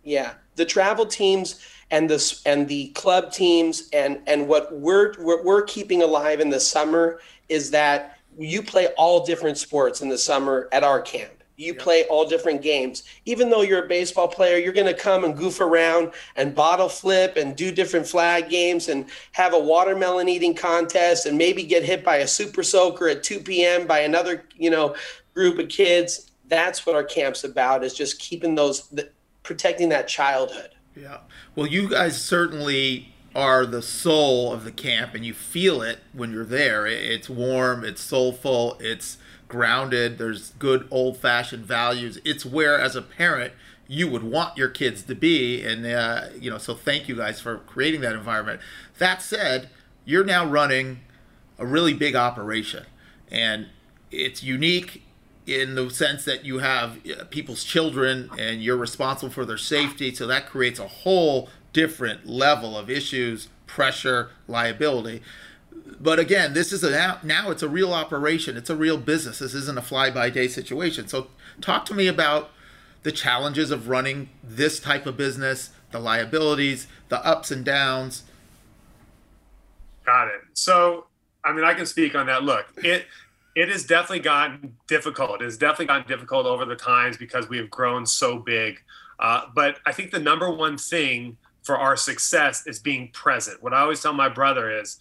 Yeah. 0.04 0.34
The 0.56 0.66
travel 0.66 1.08
teams 1.08 1.66
and 1.90 2.08
the, 2.08 2.40
and 2.46 2.68
the 2.68 2.90
club 2.90 3.32
teams 3.32 3.90
and, 3.92 4.20
and 4.28 4.48
what 4.48 4.72
we're, 4.72 5.16
what 5.16 5.44
we're 5.44 5.64
keeping 5.64 6.04
alive 6.04 6.40
in 6.40 6.52
the 6.52 6.60
summer 6.60 7.20
is 7.50 7.72
that 7.72 8.19
you 8.38 8.62
play 8.62 8.88
all 8.98 9.26
different 9.26 9.58
sports 9.58 10.02
in 10.02 10.10
the 10.10 10.18
summer 10.18 10.70
at 10.72 10.84
our 10.84 11.02
camp. 11.02 11.44
You 11.58 11.74
yep. 11.74 11.80
play 11.80 12.06
all 12.06 12.26
different 12.26 12.62
games. 12.62 13.04
Even 13.26 13.50
though 13.50 13.64
you're 13.64 13.84
a 13.84 13.88
baseball 13.88 14.30
player, 14.30 14.58
you're 14.58 14.72
going 14.72 14.88
to 14.88 14.94
come 14.94 15.26
and 15.26 15.36
goof 15.36 15.60
around 15.60 16.14
and 16.38 16.56
bottle 16.56 16.88
flip 16.88 17.36
and 17.36 17.54
do 17.54 17.70
different 17.70 18.08
flag 18.08 18.50
games 18.50 18.88
and 18.88 19.08
have 19.34 19.54
a 19.54 19.60
watermelon 19.60 20.30
eating 20.30 20.56
contest 20.56 21.26
and 21.26 21.38
maybe 21.38 21.64
get 21.64 21.84
hit 21.84 22.06
by 22.06 22.18
a 22.18 22.28
super 22.28 22.64
soaker 22.64 23.10
at 23.10 23.24
2 23.24 23.42
p.m. 23.42 23.86
by 23.86 24.00
another, 24.00 24.46
you 24.56 24.70
know, 24.70 24.96
group 25.34 25.60
of 25.60 25.68
kids. 25.68 26.32
That's 26.48 26.86
what 26.86 26.96
our 26.96 27.04
camp's 27.04 27.44
about 27.44 27.84
is 27.84 27.94
just 27.94 28.20
keeping 28.20 28.56
those 28.56 28.88
the, 28.88 29.10
protecting 29.44 29.90
that 29.90 30.08
childhood. 30.08 30.70
Yeah. 30.96 31.18
Well, 31.56 31.68
you 31.68 31.90
guys 31.90 32.22
certainly 32.22 33.14
are 33.36 33.66
the 33.66 33.82
soul 33.82 34.52
of 34.52 34.64
the 34.64 34.72
camp 34.72 35.14
and 35.14 35.26
you 35.26 35.34
feel 35.34 35.82
it 35.82 36.00
when 36.14 36.32
you're 36.32 36.46
there. 36.46 36.86
It's 36.88 37.30
warm, 37.30 37.84
it's 37.84 38.02
soulful, 38.02 38.78
it's 38.80 39.18
grounded, 39.48 40.18
there's 40.18 40.52
good 40.52 40.88
old 40.92 41.18
fashioned 41.18 41.66
values. 41.66 42.20
It's 42.26 42.46
where, 42.46 42.80
as 42.80 42.96
a 42.96 43.02
parent, 43.02 43.54
you 43.88 44.10
would 44.10 44.24
want 44.24 44.58
your 44.58 44.70
kids 44.70 45.04
to 45.04 45.16
be. 45.16 45.64
And, 45.64 45.86
uh, 45.86 46.28
you 46.40 46.50
know, 46.50 46.58
so 46.58 46.76
thank 46.76 47.08
you 47.08 47.16
guys 47.16 47.40
for 47.42 47.58
creating 47.58 48.02
that 48.02 48.14
environment. 48.14 48.62
That 48.98 49.22
said, 49.22 49.70
you're 50.06 50.24
now 50.24 50.46
running 50.46 51.00
a 51.58 51.66
really 51.66 51.94
big 51.94 52.16
operation 52.16 52.86
and 53.32 53.68
it's 54.12 54.44
unique 54.44 55.04
in 55.46 55.76
the 55.76 55.90
sense 55.90 56.26
that 56.26 56.46
you 56.46 56.60
have 56.60 57.00
uh, 57.08 57.24
people's 57.26 57.64
children 57.64 58.30
and 58.38 58.62
you're 58.62 58.78
responsible 58.78 59.32
for 59.32 59.46
their 59.46 59.58
safety. 59.58 60.14
So 60.14 60.28
that 60.28 60.48
creates 60.48 60.80
a 60.80 60.88
whole 60.88 61.50
different 61.74 62.28
level 62.28 62.78
of 62.78 62.90
issues, 62.90 63.50
pressure, 63.68 64.32
liability. 64.48 65.22
But 66.00 66.20
again, 66.20 66.54
this 66.54 66.72
is 66.72 66.84
a 66.84 67.20
now, 67.24 67.52
it's 67.52 67.64
a 67.64 67.70
real 67.70 67.94
operation. 67.94 68.58
It's 68.58 68.70
a 68.70 68.76
real 68.76 68.98
business. 68.98 69.40
This 69.40 69.54
isn't 69.54 69.78
a 69.78 69.82
fly 69.82 70.12
by 70.12 70.30
day 70.30 70.48
situation. 70.48 71.08
So 71.08 71.28
talk 71.62 71.86
to 71.86 71.94
me 71.94 72.08
about 72.08 72.52
the 73.04 73.12
challenges 73.12 73.72
of 73.72 73.88
running 73.88 74.30
this 74.44 74.80
type 74.80 75.06
of 75.06 75.18
business, 75.18 75.72
the 75.92 76.00
liabilities, 76.00 76.88
the 77.10 77.26
ups 77.26 77.52
and 77.52 77.64
downs. 77.64 78.24
Got 80.06 80.28
it. 80.28 80.42
So, 80.54 81.08
I 81.44 81.54
mean, 81.54 81.64
I 81.64 81.74
can 81.74 81.86
speak 81.86 82.16
on 82.16 82.28
that. 82.28 82.44
Look, 82.44 82.66
it 82.78 83.06
it 83.56 83.70
has 83.70 83.84
definitely 83.84 84.20
gotten 84.20 84.76
difficult. 84.88 85.42
It's 85.42 85.58
definitely 85.58 85.88
gotten 85.88 86.08
difficult 86.08 86.46
over 86.46 86.66
the 86.66 86.76
times 86.76 87.18
because 87.18 87.50
we 87.50 87.58
have 87.58 87.70
grown 87.70 88.06
so 88.06 88.40
big. 88.40 88.82
Uh, 89.20 89.46
but 89.54 89.80
I 89.86 89.92
think 89.92 90.12
the 90.12 90.20
number 90.20 90.50
one 90.50 90.78
thing 90.78 91.38
for 91.64 91.78
our 91.78 91.96
success 91.96 92.66
is 92.68 92.80
being 92.80 93.10
present. 93.12 93.62
What 93.62 93.74
I 93.74 93.82
always 93.82 94.02
tell 94.02 94.14
my 94.14 94.30
brother 94.30 94.80
is 94.80 94.98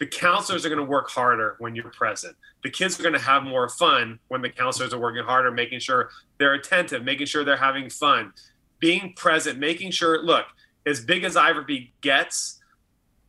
the 0.00 0.06
counselors 0.06 0.66
are 0.66 0.68
going 0.68 0.80
to 0.80 0.84
work 0.84 1.10
harder 1.10 1.56
when 1.58 1.74
you're 1.74 1.90
present. 1.90 2.36
The 2.62 2.70
kids 2.70 2.98
are 2.98 3.02
going 3.02 3.14
to 3.14 3.20
have 3.20 3.44
more 3.44 3.68
fun 3.68 4.18
when 4.28 4.42
the 4.42 4.50
counselors 4.50 4.92
are 4.92 4.98
working 4.98 5.22
harder, 5.22 5.50
making 5.50 5.80
sure 5.80 6.10
they're 6.38 6.54
attentive, 6.54 7.04
making 7.04 7.26
sure 7.26 7.44
they're 7.44 7.56
having 7.56 7.88
fun, 7.90 8.32
being 8.80 9.12
present, 9.16 9.58
making 9.58 9.92
sure, 9.92 10.22
look, 10.22 10.46
as 10.86 11.00
big 11.04 11.24
as 11.24 11.36
Iverbe 11.36 11.90
gets, 12.00 12.60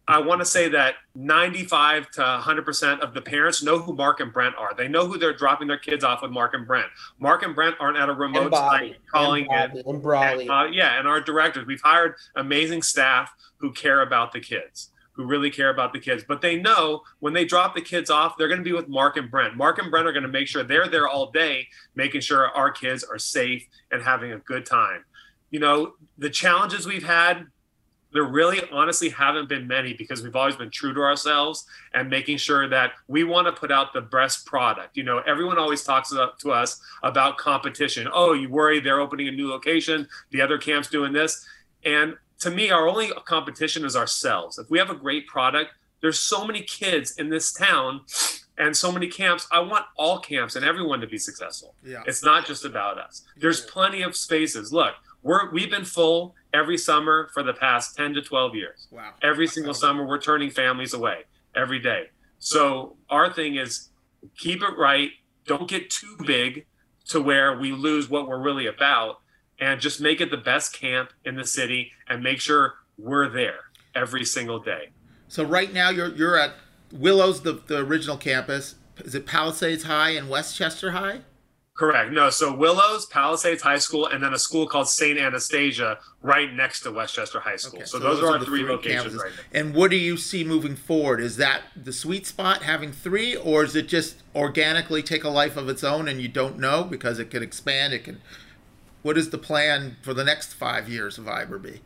I 0.07 0.19
want 0.19 0.39
to 0.39 0.45
say 0.45 0.69
that 0.69 0.95
95 1.15 2.11
to 2.11 2.21
100% 2.21 2.99
of 2.99 3.13
the 3.15 3.21
parents 3.21 3.63
know 3.63 3.79
who 3.79 3.93
Marc 3.93 4.19
and 4.19 4.31
Brent 4.31 4.55
are. 4.55 4.73
They 4.75 4.87
know 4.87 5.07
who 5.07 5.17
they're 5.17 5.33
dropping 5.33 5.67
their 5.67 5.79
kids 5.79 6.03
off 6.03 6.21
with 6.21 6.31
Marc 6.31 6.53
and 6.53 6.67
Brent. 6.67 6.87
Marc 7.17 7.41
and 7.41 7.55
Brent 7.55 7.75
aren't 7.79 7.97
at 7.97 8.07
a 8.07 8.13
remote 8.13 8.53
site 8.53 8.97
calling 9.11 9.47
and 9.51 9.77
it. 9.77 9.85
And 9.85 10.03
Braulio. 10.03 10.49
Uh, 10.49 10.69
yeah, 10.71 10.99
and 10.99 11.07
our 11.07 11.21
directors. 11.21 11.65
We've 11.65 11.81
hired 11.81 12.15
amazing 12.35 12.83
staff 12.83 13.33
who 13.57 13.71
care 13.71 14.01
about 14.03 14.31
the 14.31 14.39
kids, 14.39 14.91
who 15.13 15.25
really 15.25 15.49
care 15.49 15.71
about 15.71 15.91
the 15.91 15.99
kids. 15.99 16.23
But 16.27 16.39
they 16.39 16.55
know 16.55 17.01
when 17.19 17.33
they 17.33 17.45
drop 17.45 17.73
the 17.73 17.81
kids 17.81 18.11
off, 18.11 18.37
they're 18.37 18.47
going 18.47 18.59
to 18.59 18.63
be 18.63 18.73
with 18.73 18.87
Marc 18.87 19.17
and 19.17 19.31
Brent. 19.31 19.57
Marc 19.57 19.79
and 19.79 19.89
Brent 19.89 20.05
are 20.05 20.13
going 20.13 20.23
to 20.23 20.29
make 20.29 20.47
sure 20.47 20.63
they're 20.63 20.87
there 20.87 21.07
all 21.07 21.31
day, 21.31 21.67
making 21.95 22.21
sure 22.21 22.49
our 22.49 22.69
kids 22.69 23.03
are 23.03 23.17
safe 23.17 23.67
and 23.91 24.03
having 24.03 24.33
a 24.33 24.37
good 24.39 24.67
time. 24.67 25.03
You 25.49 25.61
know, 25.61 25.93
the 26.19 26.29
challenges 26.29 26.85
we've 26.85 27.05
had 27.05 27.47
there 28.15 28.23
really 28.23 28.61
honestly 28.71 29.09
haven't 29.09 29.49
been 29.49 29.67
many 29.67 29.93
because 29.93 30.23
we've 30.23 30.37
always 30.37 30.55
been 30.55 30.71
true 30.71 30.93
to 30.93 31.01
ourselves 31.01 31.65
and 31.93 32.09
making 32.09 32.37
sure 32.37 32.69
that 32.69 32.93
we 33.09 33.25
want 33.25 33.45
to 33.45 33.51
put 33.51 33.73
out 33.73 33.91
the 33.91 33.99
best 33.99 34.45
product. 34.45 34.95
You 34.95 35.03
know, 35.03 35.17
everyone 35.27 35.59
always 35.59 35.83
talks 35.83 36.11
to 36.11 36.51
us 36.51 36.81
about 37.03 37.37
competition. 37.37 38.07
Oh, 38.09 38.31
you 38.31 38.49
worry 38.49 38.79
they're 38.79 39.01
opening 39.01 39.27
a 39.27 39.31
new 39.31 39.49
location, 39.49 40.07
the 40.31 40.39
other 40.39 40.57
camp's 40.57 40.87
doing 40.87 41.11
this. 41.11 41.45
And 41.83 42.15
to 42.39 42.51
me, 42.51 42.71
our 42.71 42.87
only 42.87 43.11
competition 43.25 43.83
is 43.83 43.97
ourselves. 43.97 44.57
If 44.59 44.69
we 44.69 44.79
have 44.79 44.89
a 44.89 44.95
great 44.95 45.27
product, 45.27 45.71
there's 45.99 46.17
so 46.17 46.47
many 46.47 46.61
kids 46.61 47.17
in 47.17 47.29
this 47.29 47.51
town 47.51 47.99
and 48.57 48.77
so 48.77 48.93
many 48.93 49.09
camps. 49.09 49.45
I 49.51 49.59
want 49.59 49.87
all 49.97 50.19
camps 50.19 50.55
and 50.55 50.63
everyone 50.63 51.01
to 51.01 51.07
be 51.07 51.17
successful. 51.17 51.75
Yeah. 51.83 52.03
It's 52.07 52.23
not 52.23 52.45
just 52.45 52.63
about 52.63 52.97
us. 52.97 53.23
There's 53.35 53.59
plenty 53.59 54.03
of 54.03 54.15
spaces. 54.15 54.71
Look, 54.71 54.93
we're 55.21 55.51
we've 55.51 55.71
been 55.71 55.83
full 55.83 56.35
every 56.55 56.77
summer 56.77 57.29
for 57.33 57.43
the 57.43 57.53
past 57.53 57.95
10 57.97 58.13
to 58.13 58.21
12 58.21 58.55
years. 58.55 58.87
Wow. 58.91 59.13
Every 59.21 59.47
single 59.47 59.73
summer 59.73 60.05
we're 60.05 60.21
turning 60.21 60.49
families 60.49 60.93
away 60.93 61.23
every 61.55 61.79
day. 61.79 62.05
So 62.39 62.95
our 63.09 63.31
thing 63.31 63.55
is 63.55 63.89
keep 64.37 64.61
it 64.61 64.77
right, 64.77 65.11
don't 65.45 65.69
get 65.69 65.89
too 65.89 66.15
big 66.25 66.65
to 67.09 67.21
where 67.21 67.57
we 67.57 67.71
lose 67.71 68.09
what 68.09 68.27
we're 68.27 68.41
really 68.41 68.67
about 68.67 69.19
and 69.59 69.79
just 69.79 70.01
make 70.01 70.21
it 70.21 70.31
the 70.31 70.37
best 70.37 70.73
camp 70.73 71.11
in 71.25 71.35
the 71.35 71.45
city 71.45 71.91
and 72.07 72.23
make 72.23 72.39
sure 72.39 72.75
we're 72.97 73.29
there 73.29 73.59
every 73.93 74.25
single 74.25 74.59
day. 74.59 74.89
So 75.27 75.43
right 75.43 75.73
now 75.73 75.89
you're 75.89 76.13
you're 76.15 76.37
at 76.37 76.53
Willows 76.91 77.41
the, 77.41 77.53
the 77.67 77.79
original 77.79 78.17
campus. 78.17 78.75
Is 78.97 79.15
it 79.15 79.25
Palisades 79.25 79.83
High 79.83 80.11
and 80.11 80.29
Westchester 80.29 80.91
High? 80.91 81.21
Correct. 81.75 82.13
No, 82.13 82.29
so 82.29 82.55
Willows, 82.55 83.05
Palisades 83.07 83.61
High 83.61 83.79
School, 83.79 84.07
and 84.07 84.23
then 84.23 84.33
a 84.33 84.39
school 84.39 84.65
called 84.65 84.87
St. 84.87 85.19
Anastasia 85.19 85.99
right 86.21 86.51
next 86.53 86.81
to 86.81 86.91
Westchester 86.91 87.41
High 87.41 87.57
School. 87.57 87.79
Okay, 87.79 87.85
so, 87.85 87.97
so, 87.97 87.99
those, 87.99 88.21
those 88.21 88.29
are, 88.29 88.33
are 88.33 88.37
our 88.39 88.45
three, 88.45 88.61
three 88.61 88.69
locations 88.69 89.13
campuses. 89.13 89.19
right 89.21 89.31
now. 89.35 89.59
And 89.59 89.75
what 89.75 89.91
do 89.91 89.97
you 89.97 90.15
see 90.15 90.45
moving 90.45 90.77
forward? 90.77 91.19
Is 91.19 91.35
that 91.35 91.63
the 91.75 91.91
sweet 91.91 92.25
spot 92.25 92.63
having 92.63 92.93
three, 92.93 93.35
or 93.35 93.65
is 93.65 93.75
it 93.75 93.89
just 93.89 94.23
organically 94.33 95.03
take 95.03 95.25
a 95.25 95.29
life 95.29 95.57
of 95.57 95.67
its 95.67 95.83
own 95.83 96.07
and 96.07 96.21
you 96.21 96.29
don't 96.29 96.57
know 96.57 96.85
because 96.85 97.19
it 97.19 97.29
can 97.29 97.43
expand? 97.43 97.93
It 97.93 98.05
can. 98.05 98.21
What 99.01 99.17
is 99.17 99.31
the 99.31 99.37
plan 99.37 99.97
for 100.01 100.13
the 100.13 100.23
next 100.23 100.53
five 100.53 100.87
years 100.87 101.17
of 101.17 101.25
Iverby? 101.25 101.81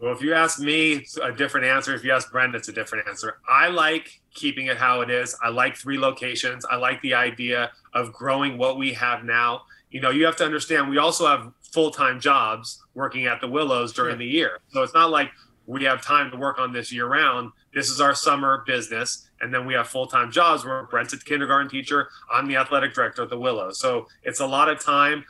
Well, 0.00 0.12
if 0.12 0.22
you 0.22 0.32
ask 0.32 0.58
me, 0.58 0.92
it's 0.92 1.18
a 1.18 1.30
different 1.30 1.66
answer. 1.66 1.94
If 1.94 2.04
you 2.04 2.12
ask 2.12 2.32
Brenda, 2.32 2.56
it's 2.56 2.68
a 2.68 2.72
different 2.72 3.06
answer. 3.06 3.38
I 3.46 3.68
like 3.68 4.20
keeping 4.34 4.66
it 4.68 4.78
how 4.78 5.02
it 5.02 5.10
is. 5.10 5.36
I 5.42 5.50
like 5.50 5.76
three 5.76 5.98
locations. 5.98 6.64
I 6.64 6.76
like 6.76 7.02
the 7.02 7.12
idea 7.12 7.70
of 7.92 8.12
growing 8.12 8.56
what 8.56 8.78
we 8.78 8.94
have 8.94 9.24
now. 9.24 9.62
You 9.90 10.00
know, 10.00 10.10
you 10.10 10.24
have 10.24 10.36
to 10.36 10.44
understand 10.44 10.88
we 10.88 10.96
also 10.96 11.26
have 11.26 11.52
full 11.72 11.90
time 11.90 12.18
jobs 12.18 12.82
working 12.94 13.26
at 13.26 13.42
the 13.42 13.48
Willows 13.48 13.92
during 13.92 14.16
the 14.18 14.26
year. 14.26 14.60
So 14.70 14.82
it's 14.82 14.94
not 14.94 15.10
like 15.10 15.30
we 15.66 15.84
have 15.84 16.00
time 16.02 16.30
to 16.30 16.36
work 16.36 16.58
on 16.58 16.72
this 16.72 16.90
year 16.90 17.06
round. 17.06 17.52
This 17.74 17.90
is 17.90 18.00
our 18.00 18.14
summer 18.14 18.64
business. 18.66 19.28
And 19.42 19.52
then 19.52 19.66
we 19.66 19.74
have 19.74 19.88
full 19.88 20.06
time 20.06 20.32
jobs 20.32 20.64
where 20.64 20.84
Brent's 20.84 21.12
a 21.12 21.18
kindergarten 21.18 21.68
teacher. 21.68 22.08
I'm 22.32 22.48
the 22.48 22.56
athletic 22.56 22.94
director 22.94 23.22
at 23.22 23.28
the 23.28 23.38
Willows. 23.38 23.78
So 23.78 24.06
it's 24.22 24.40
a 24.40 24.46
lot 24.46 24.70
of 24.70 24.82
time. 24.82 25.26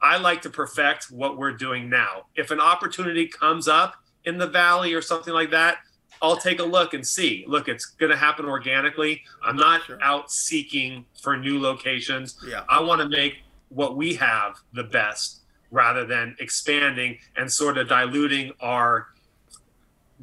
I 0.00 0.16
like 0.18 0.42
to 0.42 0.50
perfect 0.50 1.10
what 1.10 1.38
we're 1.38 1.52
doing 1.52 1.88
now. 1.88 2.26
If 2.36 2.50
an 2.50 2.60
opportunity 2.60 3.26
comes 3.28 3.68
up, 3.68 3.94
in 4.24 4.38
the 4.38 4.46
valley 4.46 4.94
or 4.94 5.02
something 5.02 5.34
like 5.34 5.50
that, 5.50 5.78
I'll 6.20 6.36
take 6.36 6.60
a 6.60 6.64
look 6.64 6.94
and 6.94 7.04
see. 7.04 7.44
Look, 7.48 7.68
it's 7.68 7.84
going 7.84 8.10
to 8.10 8.16
happen 8.16 8.46
organically. 8.46 9.22
I'm 9.44 9.56
not 9.56 9.84
sure. 9.84 9.98
out 10.02 10.30
seeking 10.30 11.04
for 11.20 11.36
new 11.36 11.60
locations. 11.60 12.38
Yeah. 12.46 12.62
I 12.68 12.80
want 12.80 13.00
to 13.00 13.08
make 13.08 13.38
what 13.70 13.96
we 13.96 14.14
have 14.14 14.54
the 14.72 14.84
best 14.84 15.40
rather 15.72 16.04
than 16.04 16.36
expanding 16.38 17.18
and 17.36 17.50
sort 17.50 17.78
of 17.78 17.88
diluting 17.88 18.52
our 18.60 19.08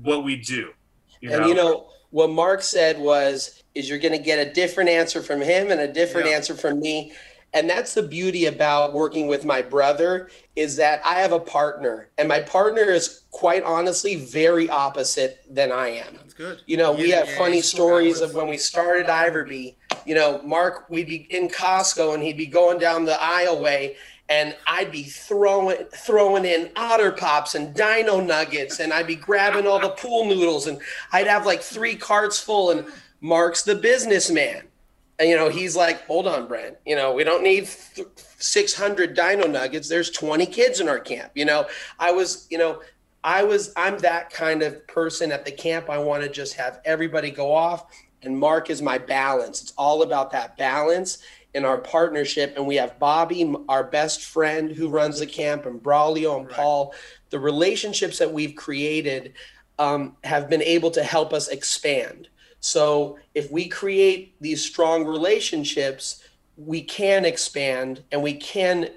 what 0.04 0.24
we 0.24 0.38
do. 0.38 0.72
You 1.20 1.32
and 1.32 1.42
know? 1.42 1.48
you 1.48 1.54
know 1.54 1.90
what 2.12 2.30
Marc 2.30 2.62
said 2.62 2.98
was 2.98 3.64
is 3.76 3.90
you're 3.90 4.00
going 4.00 4.18
to 4.18 4.24
get 4.24 4.40
a 4.40 4.54
different 4.54 4.90
answer 4.90 5.22
from 5.22 5.42
him 5.42 5.72
and 5.72 5.82
a 5.82 5.92
different 5.92 6.28
yeah. 6.28 6.36
answer 6.36 6.56
from 6.56 6.80
me 6.80 7.12
and 7.54 7.70
that's 7.70 7.94
the 7.94 8.04
beauty 8.04 8.46
about 8.46 8.94
working 8.94 9.28
with 9.28 9.44
my 9.44 9.62
brother 9.62 10.30
is 10.56 10.76
that 10.76 11.02
I 11.04 11.16
have 11.16 11.32
a 11.32 11.40
partner 11.40 12.10
and 12.18 12.28
my 12.28 12.42
partner 12.42 12.84
is 12.84 13.24
quite 13.32 13.64
honestly 13.64 14.16
very 14.16 14.70
opposite 14.70 15.44
than 15.50 15.72
I 15.72 15.90
am. 15.90 16.16
That's 16.16 16.34
good. 16.34 16.62
You 16.68 16.78
know, 16.78 16.92
we 16.92 17.10
have 17.10 17.28
funny 17.30 17.62
stories 17.62 18.22
of 18.22 18.36
when 18.36 18.48
we 18.48 18.58
started 18.58 19.08
Iverby. 19.08 19.76
You 20.06 20.16
know, 20.16 20.42
Marc, 20.44 20.90
we'd 20.90 21.08
be 21.08 21.28
in 21.30 21.50
Costco 21.50 22.14
and 22.14 22.22
he'd 22.22 22.38
be 22.38 22.46
going 22.46 22.78
down 22.78 23.06
the 23.06 23.14
aisleway 23.14 23.96
and 24.30 24.56
I'd 24.68 24.92
be 24.92 25.04
throwing 25.04 25.78
throwing 25.92 26.46
in 26.46 26.70
otter 26.76 27.12
pops 27.12 27.56
and 27.56 27.74
dino 27.74 28.20
nuggets 28.20 28.80
and 28.80 28.94
I'd 28.94 29.08
be 29.08 29.16
grabbing 29.16 29.66
all 29.66 29.80
the 29.80 29.90
pool 29.90 30.26
noodles 30.26 30.68
and 30.68 30.80
I'd 31.12 31.28
have 31.28 31.48
like 31.48 31.62
three 31.62 31.96
carts 31.96 32.40
full 32.40 32.70
and 32.72 32.86
Marc's 33.22 33.64
the 33.64 33.76
businessman 33.76 34.64
and, 35.20 35.30
you 35.30 35.36
know, 35.36 35.50
he's 35.50 35.76
like, 35.76 36.06
hold 36.06 36.28
on, 36.28 36.48
Brent, 36.48 36.78
you 36.86 36.96
know, 36.96 37.14
we 37.14 37.26
don't 37.26 37.44
need 37.44 37.68
600 37.68 39.14
dino 39.14 39.48
nuggets. 39.48 39.90
There's 39.90 40.10
20 40.10 40.46
kids 40.46 40.80
in 40.80 40.88
our 40.88 41.00
camp. 41.00 41.34
You 41.36 41.44
know, 41.44 41.68
I 42.00 42.12
was, 42.12 42.48
you 42.50 42.58
know, 42.58 42.82
I 43.24 43.44
was, 43.44 43.74
I'm 43.76 43.98
that 44.00 44.30
kind 44.30 44.64
of 44.64 44.88
person 44.88 45.34
at 45.34 45.44
the 45.44 45.52
camp. 45.52 45.90
I 45.90 45.98
want 45.98 46.24
to 46.24 46.30
just 46.30 46.54
have 46.54 46.80
everybody 46.86 47.32
go 47.32 47.54
off. 47.54 47.86
And 48.24 48.38
Marc 48.38 48.70
is 48.70 48.82
my 48.82 48.98
balance. 48.98 49.62
It's 49.62 49.74
all 49.78 50.04
about 50.04 50.32
that 50.32 50.58
balance 50.58 51.18
in 51.54 51.66
our 51.66 51.78
partnership. 51.78 52.54
And 52.56 52.66
we 52.66 52.78
have 52.78 52.98
Bobby, 52.98 53.54
our 53.68 53.84
best 53.84 54.24
friend 54.24 54.72
who 54.72 54.88
runs 54.88 55.20
the 55.20 55.26
camp, 55.26 55.66
and 55.66 55.84
Braulio 55.84 56.38
and 56.38 56.48
right. 56.48 56.56
Paul. 56.56 56.94
The 57.30 57.40
relationships 57.40 58.20
that 58.20 58.32
we've 58.32 58.56
created 58.56 59.34
um, 59.80 60.16
have 60.24 60.50
been 60.50 60.62
able 60.62 60.92
to 60.92 61.04
help 61.04 61.34
us 61.34 61.50
expand. 61.50 62.30
So 62.60 63.18
if 63.34 63.52
we 63.52 63.68
create 63.68 64.36
these 64.42 64.64
strong 64.64 65.06
relationships, 65.06 66.24
we 66.58 66.82
can 66.82 67.26
expand 67.26 68.04
and 68.12 68.22
we 68.22 68.34
can 68.34 68.90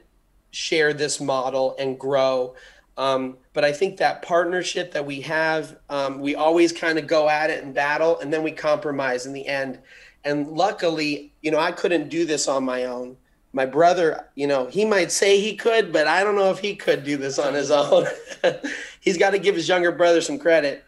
share 0.51 0.93
this 0.93 1.21
model 1.21 1.77
and 1.79 1.99
grow. 1.99 2.55
Um, 2.97 3.39
but 3.55 3.65
I 3.65 3.73
think 3.73 3.97
that 3.99 4.23
partnership 4.23 4.93
that 4.93 5.07
we 5.07 5.21
have, 5.23 5.79
um, 5.89 6.21
we 6.21 6.35
always 6.35 6.73
kind 6.73 6.99
of 6.99 7.07
go 7.07 7.29
at 7.29 7.51
it 7.51 7.65
and 7.65 7.75
battle, 7.75 8.19
and 8.21 8.33
then 8.33 8.43
we 8.43 8.53
compromise 8.53 9.25
in 9.25 9.33
the 9.33 9.47
end. 9.47 9.79
And 10.25 10.49
luckily, 10.49 11.33
you 11.41 11.51
know, 11.51 11.59
I 11.59 11.73
couldn't 11.73 12.11
do 12.11 12.27
this 12.27 12.49
on 12.49 12.65
my 12.65 12.85
own. 12.85 13.17
My 13.55 13.67
brother, 13.67 14.29
you 14.35 14.47
know, 14.47 14.67
he 14.67 14.85
might 14.85 15.11
say 15.11 15.41
he 15.41 15.57
could, 15.57 15.93
but 15.93 16.07
I 16.07 16.23
don't 16.23 16.37
know 16.37 16.51
if 16.51 16.59
he 16.59 16.75
could 16.75 17.05
do 17.05 17.17
this 17.17 17.39
on 17.39 17.55
his 17.55 17.71
own. 17.71 18.07
He's 19.01 19.19
got 19.19 19.31
to 19.31 19.39
give 19.39 19.55
his 19.55 19.69
younger 19.69 19.93
brother 19.93 20.21
some 20.21 20.39
credit 20.39 20.85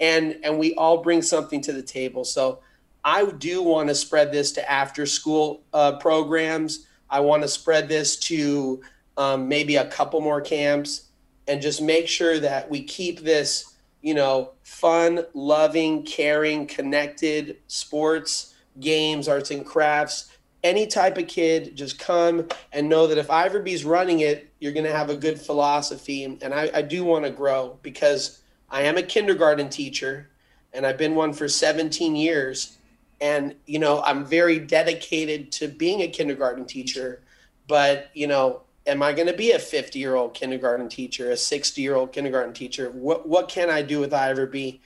and 0.00 0.38
and 0.42 0.58
we 0.58 0.74
all 0.74 1.02
bring 1.02 1.22
something 1.22 1.60
to 1.62 1.72
the 1.72 1.82
table. 1.82 2.24
So 2.24 2.60
I 3.04 3.24
do 3.26 3.62
want 3.62 3.88
to 3.88 3.94
spread 3.94 4.32
this 4.32 4.52
to 4.52 4.70
after 4.70 5.06
school 5.06 5.62
uh, 5.72 5.98
programs. 5.98 6.86
I 7.10 7.20
want 7.20 7.42
to 7.42 7.48
spread 7.48 7.88
this 7.88 8.16
to 8.20 8.82
um, 9.16 9.48
maybe 9.48 9.76
a 9.76 9.86
couple 9.86 10.20
more 10.20 10.40
camps 10.40 11.08
and 11.48 11.60
just 11.60 11.82
make 11.82 12.06
sure 12.06 12.38
that 12.38 12.70
we 12.70 12.82
keep 12.82 13.20
this, 13.20 13.74
you 14.00 14.14
know, 14.14 14.52
fun, 14.62 15.24
loving, 15.34 16.04
caring, 16.04 16.66
connected 16.66 17.58
sports, 17.66 18.54
games, 18.80 19.28
arts 19.28 19.50
and 19.50 19.66
crafts. 19.66 20.30
Any 20.62 20.86
type 20.86 21.18
of 21.18 21.26
kid, 21.26 21.76
just 21.76 21.98
come 21.98 22.46
and 22.72 22.88
know 22.88 23.08
that 23.08 23.18
if 23.18 23.30
Iverbe's 23.30 23.84
running 23.84 24.20
it, 24.20 24.52
you're 24.60 24.72
going 24.72 24.86
to 24.86 24.96
have 24.96 25.10
a 25.10 25.16
good 25.16 25.40
philosophy. 25.40 26.22
And 26.24 26.54
I, 26.54 26.70
I 26.72 26.82
do 26.82 27.04
want 27.04 27.24
to 27.24 27.32
grow 27.32 27.80
because 27.82 28.41
I 28.72 28.82
am 28.82 28.96
a 28.96 29.02
kindergarten 29.02 29.68
teacher 29.68 30.30
and 30.72 30.86
I've 30.86 30.96
been 30.96 31.14
one 31.14 31.34
for 31.34 31.48
17 31.48 32.16
years. 32.16 32.78
And, 33.20 33.54
you 33.66 33.78
know, 33.78 34.02
I'm 34.02 34.24
very 34.24 34.58
dedicated 34.58 35.52
to 35.52 35.68
being 35.68 36.00
a 36.00 36.08
kindergarten 36.08 36.64
teacher. 36.64 37.20
But, 37.68 38.10
you 38.14 38.26
know, 38.26 38.62
am 38.86 39.02
I 39.02 39.12
going 39.12 39.28
to 39.28 39.34
be 39.34 39.52
a 39.52 39.58
50 39.58 39.98
year 39.98 40.16
old 40.16 40.34
kindergarten 40.34 40.88
teacher, 40.88 41.30
a 41.30 41.36
60 41.36 41.80
year 41.82 41.94
old 41.94 42.12
kindergarten 42.12 42.54
teacher? 42.54 42.90
What, 42.90 43.28
what 43.28 43.48
can 43.48 43.70
I 43.70 43.82
do 43.82 44.00
with 44.00 44.10
Iverbe? 44.10 44.80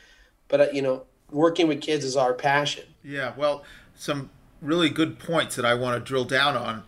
But, 0.49 0.61
uh, 0.61 0.66
you 0.72 0.83
know, 0.83 1.05
working 1.31 1.68
with 1.68 1.81
kids 1.81 2.05
is 2.05 2.16
our 2.16 2.35
passion. 2.35 2.85
Yeah. 3.03 3.33
Well, 3.37 3.64
some 3.94 4.31
really 4.61 4.90
good 4.90 5.18
points 5.18 5.57
that 5.57 5.64
I 5.64 5.75
want 5.75 5.96
to 5.96 6.07
drill 6.07 6.25
down 6.25 6.57
on. 6.57 6.83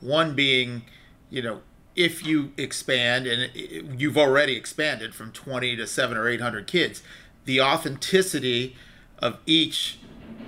One 0.00 0.34
being, 0.34 0.82
you 1.30 1.42
know, 1.42 1.60
if 2.02 2.24
you 2.26 2.52
expand 2.56 3.26
and 3.26 4.00
you've 4.00 4.16
already 4.16 4.56
expanded 4.56 5.14
from 5.14 5.30
20 5.32 5.76
to 5.76 5.86
7 5.86 6.16
or 6.16 6.28
800 6.28 6.66
kids 6.66 7.02
the 7.44 7.60
authenticity 7.60 8.76
of 9.18 9.38
each 9.46 9.98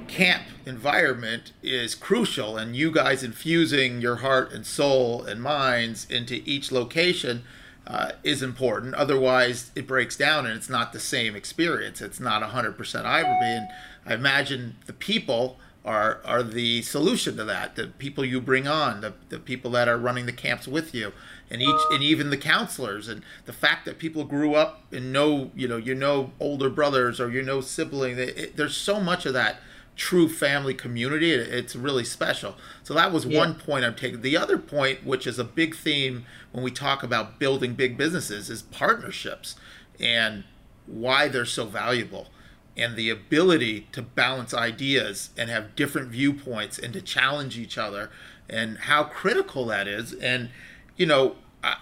camp 0.09 0.43
environment 0.67 1.53
is 1.63 1.95
crucial 1.95 2.57
and 2.57 2.77
you 2.77 2.91
guys 2.91 3.23
infusing 3.23 4.01
your 4.01 4.17
heart 4.17 4.53
and 4.53 4.67
soul 4.67 5.25
and 5.25 5.43
minds 5.43 6.07
into 6.11 6.43
each 6.45 6.71
location 6.71 7.43
uh, 7.87 8.13
is 8.23 8.43
important. 8.43 8.95
Otherwise 8.95 9.71
it 9.75 9.87
breaks 9.87 10.17
down 10.17 10.47
and 10.47 10.57
it's 10.57 10.69
not 10.69 10.93
the 10.93 11.01
same 11.01 11.35
experience. 11.35 12.01
It's 12.01 12.21
not 12.21 12.43
100% 12.43 12.77
iverbe 12.77 13.43
and 13.43 13.69
i 14.05 14.15
imagine 14.15 14.77
the 14.87 14.93
people 14.93 15.59
are 15.85 16.21
are 16.25 16.43
the 16.43 16.83
solution 16.83 17.37
to 17.37 17.45
that. 17.45 17.75
The 17.75 17.89
people 17.89 18.25
you 18.25 18.41
bring 18.41 18.69
on 18.69 19.01
the, 19.01 19.15
the 19.31 19.39
people 19.39 19.71
that 19.73 19.89
are 19.89 19.99
running 19.99 20.27
the 20.27 20.33
camps 20.33 20.69
with 20.69 20.95
you 20.95 21.13
and 21.53 21.61
each 21.61 21.81
and 21.91 22.03
even 22.03 22.31
the 22.31 22.37
counselors 22.37 23.09
and 23.09 23.23
the 23.45 23.53
fact 23.53 23.85
that 23.85 23.99
people 23.99 24.25
grew 24.25 24.55
up 24.55 24.81
and 24.91 25.13
know 25.13 25.51
you 25.55 25.69
know 25.69 25.77
you 25.77 25.95
know 25.95 26.33
older 26.41 26.71
brothers 26.71 27.21
or 27.21 27.31
you 27.31 27.43
know 27.43 27.61
sibling 27.61 28.19
it, 28.19 28.39
it, 28.39 28.57
there's 28.57 28.77
so 28.77 28.99
much 28.99 29.27
of 29.27 29.35
that 29.35 29.57
true 29.95 30.27
family 30.27 30.73
community. 30.73 31.33
It, 31.33 31.53
it's 31.53 31.77
really 31.77 32.05
special. 32.05 32.57
So 32.83 32.95
that 32.95 33.13
was 33.13 33.27
yeah. 33.27 33.39
one 33.39 33.55
point 33.55 33.85
i'm 33.85 33.95
taking. 33.95 34.23
The 34.23 34.37
other 34.37 34.59
point 34.59 35.05
which 35.05 35.27
is 35.27 35.39
a 35.39 35.45
big 35.45 35.77
theme 35.77 36.25
when 36.51 36.65
we 36.65 36.71
talk 36.71 37.03
about 37.03 37.39
building 37.39 37.75
big 37.75 37.97
businesses 37.97 38.49
is 38.49 38.63
partnerships 38.63 39.55
and 40.01 40.45
why 40.87 41.29
they're 41.29 41.45
so 41.45 41.67
valuable 41.67 42.29
and 42.77 42.97
the 42.97 43.11
ability 43.11 43.87
to 43.93 44.01
balance 44.01 44.55
ideas 44.55 45.29
and 45.37 45.51
have 45.51 45.77
different 45.77 46.09
viewpoints 46.09 46.79
and 46.79 46.95
to 46.95 47.03
challenge 47.03 47.59
each 47.59 47.77
other 47.77 48.11
and 48.49 48.79
how 48.79 49.05
critical 49.05 49.67
that 49.67 49.87
is. 49.87 50.15
And 50.15 50.49
you 50.97 51.07
know 51.07 51.37
I, 51.63 51.77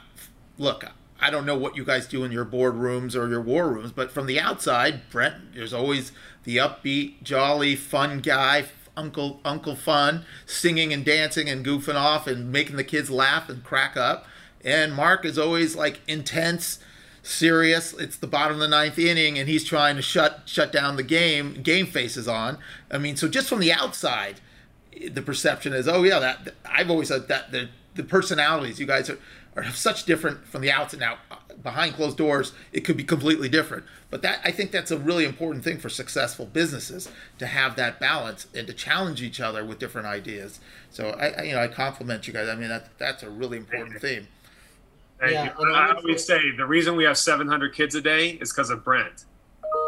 look 0.59 0.85
i 1.21 1.31
don't 1.31 1.47
know 1.47 1.57
what 1.57 1.77
you 1.77 1.85
guys 1.85 2.07
do 2.07 2.25
in 2.25 2.33
your 2.33 2.45
boardrooms 2.45 3.15
or 3.15 3.29
your 3.29 3.41
war 3.41 3.69
rooms 3.69 3.93
but 3.93 4.11
from 4.11 4.27
the 4.27 4.41
outside 4.41 5.09
brent 5.11 5.55
there's 5.55 5.73
always 5.73 6.13
the 6.45 6.57
upbeat 6.57 7.23
jolly 7.23 7.77
fun 7.77 8.21
guy 8.21 8.65
uncle 8.97 9.41
uncle 9.45 9.77
fun 9.77 10.25
singing 10.47 10.93
and 10.93 11.05
dancing 11.05 11.49
and 11.49 11.65
goofing 11.65 11.95
off 11.95 12.27
and 12.27 12.53
making 12.53 12.77
the 12.77 12.85
kids 12.85 13.11
laugh 13.11 13.49
and 13.49 13.65
crack 13.65 13.97
up 13.97 14.27
and 14.65 14.95
marc 14.95 15.25
is 15.25 15.39
always 15.39 15.77
like 15.77 16.01
intense 16.07 16.79
serious. 17.23 17.93
It's 17.95 18.17
the 18.17 18.27
bottom 18.27 18.55
of 18.55 18.61
the 18.61 18.69
ninth 18.69 18.99
inning, 18.99 19.39
and 19.39 19.49
he's 19.49 19.65
trying 19.65 19.97
to 19.97 20.03
shut 20.03 20.43
shut 20.47 20.73
down 20.73 20.97
the 20.97 21.03
game. 21.03 21.63
Game 21.63 21.87
faces 21.87 22.29
on. 22.29 22.59
I 22.91 22.99
mean, 22.99 23.17
so 23.17 23.29
just 23.29 23.49
from 23.49 23.61
the 23.61 23.73
outside, 23.73 24.41
the 25.11 25.23
perception 25.23 25.73
is, 25.73 25.89
oh 25.89 26.03
yeah, 26.03 26.19
that 26.19 26.55
I've 26.65 26.91
always 26.91 27.09
said 27.09 27.29
that 27.29 27.53
the 27.53 27.69
the 27.95 28.05
personalities 28.05 28.79
you 28.79 28.87
guys 28.87 29.11
are 29.11 29.19
are 29.57 29.65
such 29.73 30.05
different 30.05 30.47
from 30.47 30.63
the 30.63 30.71
outside. 30.71 31.01
Now, 31.01 31.19
behind 31.63 31.95
closed 31.95 32.17
doors, 32.17 32.53
it 32.73 32.81
could 32.81 32.97
be 32.97 33.05
completely 33.05 33.49
different. 33.49 33.85
But 34.11 34.23
that 34.23 34.41
I 34.45 34.51
think 34.51 34.71
that's 34.71 34.91
a 34.91 34.99
really 34.99 35.25
important 35.25 35.65
thing 35.65 35.79
for 35.79 35.89
successful 35.89 36.47
businesses 36.47 37.11
to 37.39 37.47
have 37.47 37.77
that 37.77 38.01
balance 38.01 38.47
and 38.55 38.67
to 38.67 38.73
challenge 38.73 39.23
each 39.23 39.41
other 39.41 39.65
with 39.65 39.79
different 39.79 40.07
ideas. 40.07 40.61
So 40.91 41.11
I, 41.11 41.29
I 41.29 41.43
you 41.43 41.53
know 41.53 41.61
I 41.61 41.69
compliment 41.69 42.27
you 42.27 42.33
guys. 42.33 42.49
I 42.49 42.55
mean 42.55 42.69
that 42.69 42.97
that's 42.99 43.23
a 43.23 43.31
really 43.31 43.59
important 43.59 44.01
theme. 44.01 44.29
Thank 45.19 45.33
yeah, 45.33 45.53
you. 45.59 45.75
I 45.75 45.95
always 45.95 46.25
say 46.25 46.51
the 46.57 46.65
reason 46.65 46.97
we 46.97 47.05
have 47.05 47.19
700 47.19 47.75
kids 47.75 47.95
a 47.95 48.01
day 48.01 48.31
is 48.31 48.53
because 48.53 48.71
of 48.71 48.83
Brent. 48.83 49.27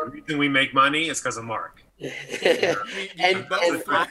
The 0.04 0.10
reason 0.10 0.38
we 0.38 0.48
make 0.48 0.74
money 0.74 1.08
is 1.08 1.20
because 1.20 1.38
of 1.38 1.44
Marc. 1.44 1.82
and, 2.00 2.76
and, 3.18 3.46
I, 3.50 4.08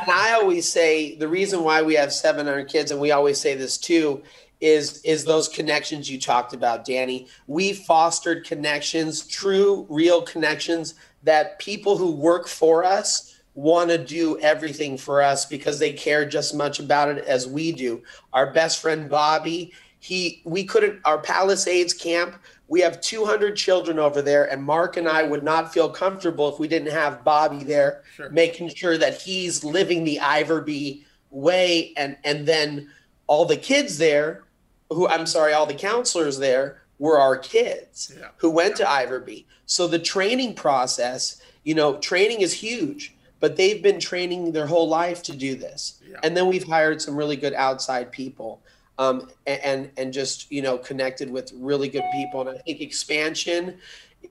and 0.00 0.10
I 0.10 0.32
always 0.32 0.68
say 0.68 1.16
the 1.16 1.28
reason 1.28 1.64
why 1.64 1.82
we 1.82 1.94
have 1.94 2.12
700 2.12 2.68
kids, 2.68 2.90
and 2.90 3.00
we 3.00 3.10
always 3.10 3.40
say 3.40 3.54
this 3.54 3.78
too, 3.78 4.22
is 4.60 5.02
is 5.02 5.24
those 5.24 5.48
connections 5.48 6.10
you 6.10 6.18
talked 6.18 6.54
about, 6.54 6.84
Danny. 6.84 7.26
We 7.46 7.72
fostered 7.72 8.46
connections, 8.46 9.26
true, 9.26 9.86
real 9.88 10.22
connections 10.22 10.94
that 11.22 11.58
people 11.58 11.96
who 11.96 12.10
work 12.12 12.46
for 12.48 12.84
us 12.84 13.40
want 13.54 13.88
to 13.88 13.98
do 13.98 14.38
everything 14.40 14.96
for 14.98 15.22
us 15.22 15.46
because 15.46 15.78
they 15.78 15.92
care 15.92 16.24
just 16.24 16.52
as 16.52 16.58
much 16.58 16.80
about 16.80 17.08
it 17.08 17.24
as 17.24 17.46
we 17.46 17.72
do. 17.72 18.02
Our 18.32 18.52
best 18.52 18.80
friend 18.80 19.08
Bobby, 19.08 19.72
he 20.00 20.42
we 20.44 20.64
couldn't 20.64 21.00
our 21.04 21.18
Palisades 21.18 21.92
camp. 21.92 22.36
We 22.66 22.80
have 22.80 23.00
200 23.00 23.56
children 23.56 23.98
over 23.98 24.22
there, 24.22 24.50
and 24.50 24.62
Marc 24.62 24.96
and 24.96 25.08
I 25.08 25.22
would 25.22 25.42
not 25.42 25.72
feel 25.72 25.88
comfortable 25.88 26.48
if 26.48 26.58
we 26.58 26.66
didn't 26.66 26.92
have 26.92 27.22
Bobby 27.22 27.62
there, 27.62 28.02
sure. 28.16 28.30
making 28.30 28.70
sure 28.70 28.96
that 28.96 29.20
he's 29.20 29.62
living 29.62 30.04
the 30.04 30.18
Iverbe 30.20 31.04
way, 31.30 31.92
and 31.96 32.16
and 32.24 32.46
then 32.46 32.90
all 33.26 33.44
the 33.44 33.56
kids 33.56 33.98
there, 33.98 34.44
who 34.90 35.06
I'm 35.08 35.26
sorry, 35.26 35.52
all 35.52 35.66
the 35.66 35.74
counselors 35.74 36.38
there 36.38 36.82
were 36.98 37.18
our 37.18 37.36
kids 37.36 38.12
yeah. 38.18 38.28
who 38.38 38.50
went 38.50 38.76
to 38.76 38.84
Iverbe. 38.84 39.44
So 39.66 39.86
the 39.86 39.98
training 39.98 40.54
process, 40.54 41.42
you 41.64 41.74
know, 41.74 41.98
training 41.98 42.40
is 42.40 42.52
huge, 42.52 43.14
but 43.40 43.56
they've 43.56 43.82
been 43.82 44.00
training 44.00 44.52
their 44.52 44.66
whole 44.66 44.88
life 44.88 45.22
to 45.24 45.36
do 45.36 45.54
this, 45.54 46.00
yeah. 46.08 46.16
and 46.22 46.34
then 46.34 46.46
we've 46.46 46.64
hired 46.64 47.02
some 47.02 47.14
really 47.14 47.36
good 47.36 47.52
outside 47.52 48.10
people 48.10 48.62
um, 48.98 49.30
and 49.46 49.90
and 49.96 50.12
just 50.12 50.50
you 50.50 50.62
know 50.62 50.78
connected 50.78 51.30
with 51.30 51.52
really 51.56 51.88
good 51.88 52.04
people. 52.12 52.40
And 52.42 52.50
I 52.50 52.60
think 52.62 52.80
expansion, 52.80 53.78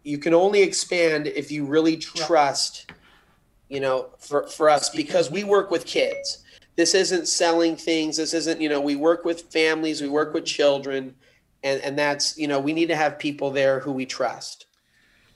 you 0.04 0.17
can 0.17 0.34
only 0.34 0.62
expand 0.62 1.28
if 1.28 1.52
you 1.52 1.65
really 1.65 1.97
trust, 1.97 2.91
you 3.69 3.80
know, 3.80 4.10
for 4.19 4.47
for 4.47 4.69
us 4.69 4.89
because 4.89 5.30
we 5.30 5.43
work 5.43 5.71
with 5.71 5.86
kids. 5.86 6.43
This 6.76 6.95
isn't 6.95 7.28
selling 7.28 7.76
things. 7.76 8.17
This 8.17 8.34
isn't 8.34 8.62
you 8.62 8.69
know 8.69 8.82
we 8.82 8.95
work 8.95 9.26
with 9.26 9.41
families. 9.52 10.02
We 10.02 10.10
work 10.10 10.34
with 10.34 10.45
children, 10.45 11.15
and 11.63 11.82
and 11.82 11.97
that's 11.97 12.38
you 12.38 12.47
know 12.47 12.60
we 12.60 12.73
need 12.73 12.88
to 12.88 12.95
have 12.95 13.19
people 13.19 13.52
there 13.52 13.82
who 13.82 13.91
we 13.91 14.06
trust. 14.06 14.65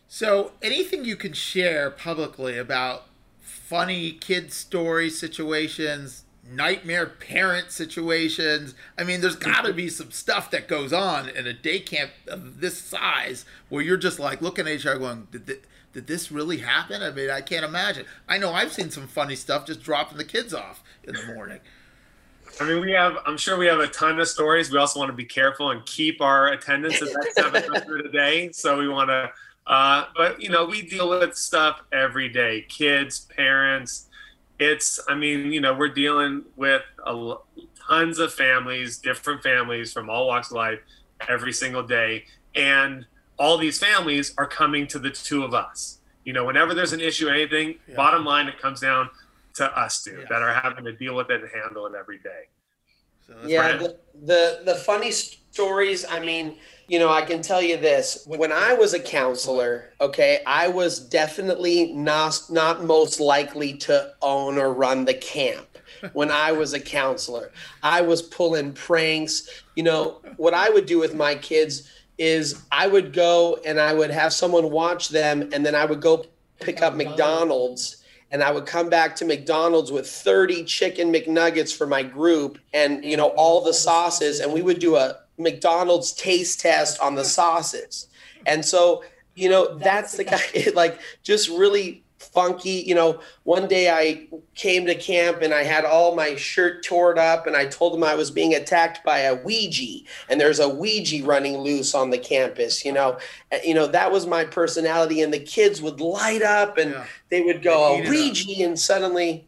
So 0.07 0.53
anything 0.61 1.03
you 1.03 1.17
can 1.17 1.33
share 1.33 1.91
publicly 1.91 2.57
about 2.57 3.07
funny 3.41 4.13
kid 4.13 4.53
story 4.53 5.09
situations 5.09 6.23
nightmare 6.49 7.05
parent 7.05 7.71
situations. 7.71 8.75
I 8.97 9.03
mean, 9.03 9.21
there's 9.21 9.35
got 9.35 9.65
to 9.65 9.73
be 9.73 9.89
some 9.89 10.11
stuff 10.11 10.51
that 10.51 10.67
goes 10.67 10.93
on 10.93 11.29
in 11.29 11.47
a 11.47 11.53
day 11.53 11.79
camp 11.79 12.11
of 12.27 12.61
this 12.61 12.77
size 12.77 13.45
where 13.69 13.83
you're 13.83 13.97
just 13.97 14.19
like 14.19 14.41
looking 14.41 14.67
at 14.67 14.73
each 14.73 14.85
other 14.85 14.99
going, 14.99 15.27
did, 15.31 15.47
th- 15.47 15.63
did 15.93 16.07
this 16.07 16.31
really 16.31 16.57
happen? 16.57 17.01
I 17.01 17.11
mean, 17.11 17.29
I 17.29 17.41
can't 17.41 17.65
imagine. 17.65 18.05
I 18.27 18.37
know 18.37 18.53
I've 18.53 18.71
seen 18.71 18.91
some 18.91 19.07
funny 19.07 19.35
stuff 19.35 19.65
just 19.65 19.81
dropping 19.81 20.17
the 20.17 20.25
kids 20.25 20.53
off 20.53 20.83
in 21.03 21.15
the 21.15 21.33
morning. 21.33 21.59
I 22.59 22.63
mean, 22.63 22.81
we 22.81 22.91
have, 22.91 23.17
I'm 23.25 23.37
sure 23.37 23.57
we 23.57 23.67
have 23.67 23.79
a 23.79 23.87
ton 23.87 24.19
of 24.19 24.27
stories. 24.27 24.71
We 24.71 24.77
also 24.77 24.99
want 24.99 25.09
to 25.09 25.15
be 25.15 25.25
careful 25.25 25.71
and 25.71 25.85
keep 25.85 26.21
our 26.21 26.49
attendance 26.49 27.01
at 27.01 27.09
that 27.09 27.33
700 27.35 28.05
a 28.05 28.11
day. 28.11 28.51
So 28.51 28.77
we 28.77 28.87
want 28.87 29.09
to, 29.09 29.31
uh, 29.67 30.05
but 30.15 30.41
you 30.41 30.49
know, 30.49 30.65
we 30.65 30.81
deal 30.81 31.09
with 31.09 31.35
stuff 31.35 31.81
every 31.91 32.29
day 32.29 32.65
kids, 32.69 33.19
parents, 33.35 34.07
it's 34.59 34.99
i 35.07 35.15
mean 35.15 35.51
you 35.51 35.61
know 35.61 35.73
we're 35.73 35.87
dealing 35.87 36.43
with 36.55 36.81
a, 37.05 37.35
tons 37.87 38.19
of 38.19 38.33
families 38.33 38.97
different 38.97 39.41
families 39.43 39.93
from 39.93 40.09
all 40.09 40.27
walks 40.27 40.49
of 40.49 40.57
life 40.57 40.79
every 41.27 41.53
single 41.53 41.83
day 41.83 42.23
and 42.55 43.05
all 43.37 43.57
these 43.57 43.77
families 43.77 44.33
are 44.37 44.47
coming 44.47 44.87
to 44.87 44.99
the 44.99 45.09
two 45.09 45.43
of 45.43 45.53
us 45.53 45.99
you 46.23 46.33
know 46.33 46.43
whenever 46.43 46.73
there's 46.73 46.93
an 46.93 47.01
issue 47.01 47.27
or 47.27 47.31
anything 47.31 47.75
yeah. 47.87 47.95
bottom 47.95 48.25
line 48.25 48.47
it 48.47 48.59
comes 48.59 48.79
down 48.79 49.09
to 49.53 49.65
us 49.79 50.03
two 50.03 50.11
yeah. 50.11 50.25
that 50.29 50.41
are 50.41 50.53
having 50.53 50.83
to 50.83 50.91
deal 50.91 51.15
with 51.15 51.29
it 51.29 51.41
and 51.41 51.49
handle 51.51 51.85
it 51.85 51.93
every 51.95 52.17
day 52.19 52.47
so 53.27 53.35
yeah 53.45 53.77
the, 53.77 53.97
the 54.23 54.61
the 54.65 54.75
funny 54.75 55.11
stories 55.11 56.05
i 56.09 56.19
mean 56.19 56.57
you 56.87 56.99
know, 56.99 57.09
I 57.09 57.21
can 57.21 57.41
tell 57.41 57.61
you 57.61 57.77
this. 57.77 58.23
When 58.25 58.51
I 58.51 58.73
was 58.73 58.93
a 58.93 58.99
counselor, 58.99 59.91
okay, 59.99 60.39
I 60.47 60.69
was 60.69 60.99
definitely 60.99 61.91
not 61.93 62.39
not 62.49 62.85
most 62.85 63.19
likely 63.19 63.73
to 63.79 64.13
own 64.21 64.57
or 64.57 64.73
run 64.73 65.05
the 65.05 65.13
camp. 65.13 65.67
When 66.13 66.31
I 66.31 66.51
was 66.51 66.73
a 66.73 66.79
counselor, 66.79 67.51
I 67.83 68.01
was 68.01 68.21
pulling 68.21 68.71
pranks. 68.73 69.63
You 69.75 69.83
know, 69.83 70.21
what 70.37 70.53
I 70.53 70.69
would 70.69 70.85
do 70.85 70.99
with 70.99 71.13
my 71.13 71.35
kids 71.35 71.91
is 72.17 72.63
I 72.71 72.87
would 72.87 73.13
go 73.13 73.59
and 73.65 73.79
I 73.79 73.93
would 73.93 74.11
have 74.11 74.31
someone 74.31 74.71
watch 74.71 75.09
them 75.09 75.49
and 75.53 75.65
then 75.65 75.75
I 75.75 75.85
would 75.85 76.01
go 76.01 76.25
pick 76.59 76.81
up 76.81 76.95
McDonald's 76.95 78.03
and 78.31 78.43
I 78.43 78.51
would 78.51 78.65
come 78.65 78.89
back 78.89 79.15
to 79.17 79.25
McDonald's 79.25 79.91
with 79.91 80.07
30 80.07 80.65
chicken 80.65 81.13
McNuggets 81.13 81.75
for 81.75 81.87
my 81.87 82.03
group 82.03 82.59
and 82.73 83.03
you 83.03 83.17
know 83.17 83.29
mm. 83.29 83.35
all 83.37 83.61
the 83.61 83.73
sauces. 83.73 84.39
And 84.39 84.51
we 84.53 84.61
would 84.61 84.79
do 84.79 84.95
a 84.95 85.17
McDonald's 85.37 86.11
taste 86.11 86.59
test 86.59 86.99
on 86.99 87.15
the 87.15 87.21
mm. 87.21 87.25
sauces. 87.25 88.07
And 88.45 88.65
so, 88.65 89.03
you 89.35 89.49
know, 89.49 89.77
that's 89.77 90.17
the 90.17 90.23
guy, 90.23 90.41
like, 90.73 90.99
just 91.23 91.49
really 91.49 92.03
funky. 92.19 92.83
You 92.85 92.95
know, 92.95 93.19
one 93.43 93.67
day 93.67 93.89
I 93.89 94.27
came 94.55 94.85
to 94.85 94.95
camp 94.95 95.41
and 95.41 95.53
I 95.53 95.63
had 95.63 95.85
all 95.85 96.15
my 96.15 96.35
shirt 96.35 96.83
torn 96.83 97.17
up 97.17 97.47
and 97.47 97.55
I 97.55 97.65
told 97.65 97.93
them 97.93 98.03
I 98.03 98.15
was 98.15 98.31
being 98.31 98.55
attacked 98.55 99.03
by 99.03 99.19
a 99.19 99.35
Ouija 99.35 100.05
and 100.29 100.39
there's 100.39 100.59
a 100.59 100.69
Ouija 100.69 101.23
running 101.23 101.57
loose 101.57 101.93
on 101.93 102.09
the 102.09 102.17
campus. 102.17 102.83
You 102.83 102.93
know, 102.93 103.17
you 103.63 103.73
know 103.73 103.87
that 103.87 104.11
was 104.11 104.25
my 104.25 104.43
personality 104.45 105.21
and 105.21 105.33
the 105.33 105.39
kids 105.39 105.81
would 105.81 105.99
light 105.99 106.41
up 106.41 106.77
and 106.77 106.91
yeah. 106.91 107.05
they 107.29 107.41
would 107.41 107.61
go 107.61 107.95
a 107.95 108.09
Ouija 108.09 108.63
and 108.63 108.79
suddenly 108.79 109.47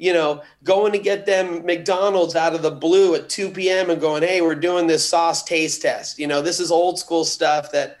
you 0.00 0.14
know, 0.14 0.42
going 0.64 0.92
to 0.92 0.98
get 0.98 1.26
them 1.26 1.64
McDonald's 1.66 2.34
out 2.34 2.54
of 2.54 2.62
the 2.62 2.70
blue 2.70 3.14
at 3.14 3.28
2 3.28 3.50
p.m. 3.50 3.90
and 3.90 4.00
going, 4.00 4.22
hey, 4.22 4.40
we're 4.40 4.54
doing 4.54 4.86
this 4.86 5.06
sauce 5.06 5.44
taste 5.44 5.82
test. 5.82 6.18
You 6.18 6.26
know, 6.26 6.40
this 6.40 6.58
is 6.58 6.70
old 6.70 6.98
school 6.98 7.22
stuff 7.22 7.70
that 7.72 7.98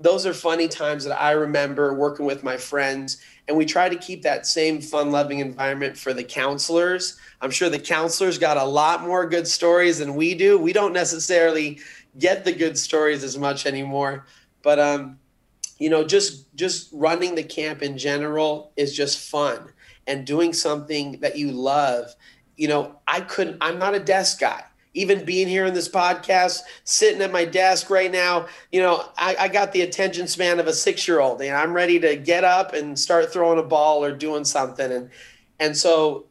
those 0.00 0.24
are 0.24 0.32
funny 0.32 0.66
times 0.66 1.04
that 1.04 1.20
I 1.20 1.32
remember 1.32 1.92
working 1.92 2.24
with 2.24 2.42
my 2.42 2.56
friends. 2.56 3.18
And 3.46 3.56
we 3.56 3.66
try 3.66 3.88
to 3.88 3.96
keep 3.96 4.22
that 4.22 4.46
same 4.46 4.80
fun 4.80 5.10
loving 5.10 5.40
environment 5.40 5.96
for 5.96 6.14
the 6.14 6.24
counselors. 6.24 7.18
I'm 7.42 7.50
sure 7.50 7.68
the 7.68 7.78
counselors 7.78 8.38
got 8.38 8.56
a 8.56 8.64
lot 8.64 9.02
more 9.02 9.28
good 9.28 9.46
stories 9.46 9.98
than 9.98 10.14
we 10.14 10.34
do. 10.34 10.58
We 10.58 10.72
don't 10.72 10.94
necessarily 10.94 11.80
get 12.18 12.44
the 12.44 12.52
good 12.52 12.78
stories 12.78 13.22
as 13.22 13.36
much 13.36 13.66
anymore. 13.66 14.26
But 14.62 14.78
um, 14.78 15.18
you 15.78 15.90
know, 15.90 16.04
just 16.04 16.54
just 16.54 16.88
running 16.92 17.34
the 17.34 17.42
camp 17.42 17.82
in 17.82 17.98
general 17.98 18.72
is 18.76 18.96
just 18.96 19.30
fun 19.30 19.72
and 20.06 20.26
doing 20.26 20.52
something 20.52 21.20
that 21.20 21.36
you 21.36 21.52
love. 21.52 22.14
You 22.56 22.68
know, 22.68 23.00
I 23.06 23.20
couldn't 23.20 23.58
I'm 23.60 23.78
not 23.78 23.94
a 23.94 24.00
desk 24.00 24.40
guy 24.40 24.64
even 24.94 25.24
being 25.24 25.46
here 25.46 25.66
in 25.66 25.74
this 25.74 25.88
podcast, 25.88 26.60
sitting 26.84 27.22
at 27.22 27.30
my 27.30 27.44
desk 27.44 27.90
right 27.90 28.10
now, 28.10 28.46
you 28.72 28.80
know, 28.80 29.04
I, 29.16 29.36
I 29.38 29.48
got 29.48 29.72
the 29.72 29.82
attention 29.82 30.26
span 30.26 30.58
of 30.58 30.66
a 30.66 30.72
six 30.72 31.06
year 31.06 31.20
old 31.20 31.40
and 31.40 31.56
I'm 31.56 31.72
ready 31.72 32.00
to 32.00 32.16
get 32.16 32.42
up 32.44 32.72
and 32.72 32.98
start 32.98 33.32
throwing 33.32 33.58
a 33.58 33.62
ball 33.62 34.04
or 34.04 34.12
doing 34.12 34.44
something. 34.44 34.90
And, 34.90 35.10
and 35.60 35.76
so 35.76 36.26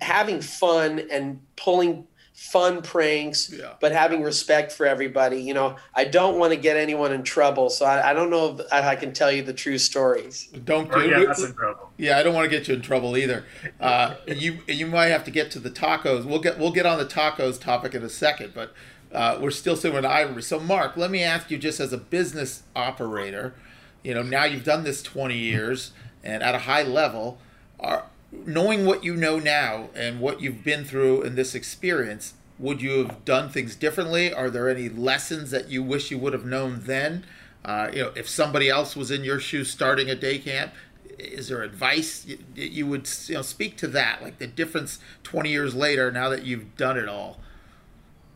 having 0.00 0.40
fun 0.40 1.02
and 1.10 1.40
pulling 1.56 2.06
fun 2.34 2.82
pranks, 2.82 3.50
yeah. 3.50 3.74
but 3.80 3.92
having 3.92 4.20
respect 4.20 4.72
for 4.72 4.86
everybody. 4.86 5.40
You 5.40 5.54
know, 5.54 5.76
I 5.94 6.04
don't 6.04 6.36
want 6.38 6.52
to 6.52 6.58
get 6.58 6.76
anyone 6.76 7.12
in 7.12 7.22
trouble, 7.22 7.70
so 7.70 7.86
I, 7.86 8.10
I 8.10 8.12
don't 8.12 8.28
know 8.28 8.58
if 8.58 8.72
I 8.72 8.96
can 8.96 9.12
tell 9.12 9.30
you 9.30 9.42
the 9.42 9.52
true 9.52 9.78
stories. 9.78 10.48
Don't 10.64 10.90
get 10.90 11.08
yeah, 11.08 11.24
that's 11.24 11.42
in 11.42 11.54
trouble. 11.54 11.90
Yeah, 11.96 12.18
I 12.18 12.22
don't 12.24 12.34
want 12.34 12.44
to 12.44 12.50
get 12.50 12.68
you 12.68 12.74
in 12.74 12.82
trouble 12.82 13.16
either. 13.16 13.44
Uh, 13.80 14.16
you 14.26 14.58
you 14.66 14.86
might 14.86 15.06
have 15.06 15.24
to 15.24 15.30
get 15.30 15.50
to 15.52 15.60
the 15.60 15.70
tacos. 15.70 16.24
We'll 16.24 16.40
get 16.40 16.58
we'll 16.58 16.72
get 16.72 16.86
on 16.86 16.98
the 16.98 17.06
tacos 17.06 17.60
topic 17.60 17.94
in 17.94 18.02
a 18.02 18.10
second, 18.10 18.52
but 18.52 18.74
uh, 19.12 19.38
we're 19.40 19.52
still 19.52 19.76
sitting 19.76 19.94
with 19.94 20.04
Iverbe. 20.04 20.42
So, 20.42 20.58
Marc, 20.58 20.96
let 20.96 21.10
me 21.12 21.22
ask 21.22 21.50
you, 21.50 21.56
just 21.56 21.78
as 21.78 21.92
a 21.92 21.98
business 21.98 22.64
operator, 22.74 23.54
you 24.02 24.12
know, 24.12 24.22
now 24.22 24.44
you've 24.44 24.64
done 24.64 24.82
this 24.82 25.02
twenty 25.02 25.38
years 25.38 25.92
and 26.24 26.42
at 26.42 26.54
a 26.54 26.60
high 26.60 26.82
level, 26.82 27.38
are 27.78 28.06
knowing 28.46 28.84
what 28.84 29.04
you 29.04 29.16
know 29.16 29.38
now 29.38 29.88
and 29.94 30.20
what 30.20 30.40
you've 30.40 30.64
been 30.64 30.84
through 30.84 31.22
in 31.22 31.34
this 31.34 31.54
experience, 31.54 32.34
would 32.58 32.80
you 32.80 33.04
have 33.04 33.24
done 33.24 33.48
things 33.48 33.74
differently? 33.74 34.32
Are 34.32 34.50
there 34.50 34.68
any 34.68 34.88
lessons 34.88 35.50
that 35.50 35.68
you 35.68 35.82
wish 35.82 36.10
you 36.10 36.18
would 36.18 36.32
have 36.32 36.44
known 36.44 36.82
then? 36.84 37.24
Uh, 37.64 37.90
you 37.92 38.02
know, 38.02 38.12
if 38.14 38.28
somebody 38.28 38.68
else 38.68 38.94
was 38.94 39.10
in 39.10 39.24
your 39.24 39.40
shoes 39.40 39.70
starting 39.70 40.10
a 40.10 40.14
day 40.14 40.38
camp, 40.38 40.72
is 41.18 41.48
there 41.48 41.62
advice 41.62 42.26
you, 42.26 42.38
you 42.54 42.86
would 42.86 43.08
you 43.26 43.34
know 43.34 43.42
speak 43.42 43.76
to 43.78 43.86
that, 43.88 44.22
like 44.22 44.38
the 44.38 44.46
difference 44.46 44.98
20 45.22 45.50
years 45.50 45.74
later 45.74 46.10
now 46.10 46.28
that 46.28 46.44
you've 46.44 46.76
done 46.76 46.98
it 46.98 47.08
all? 47.08 47.40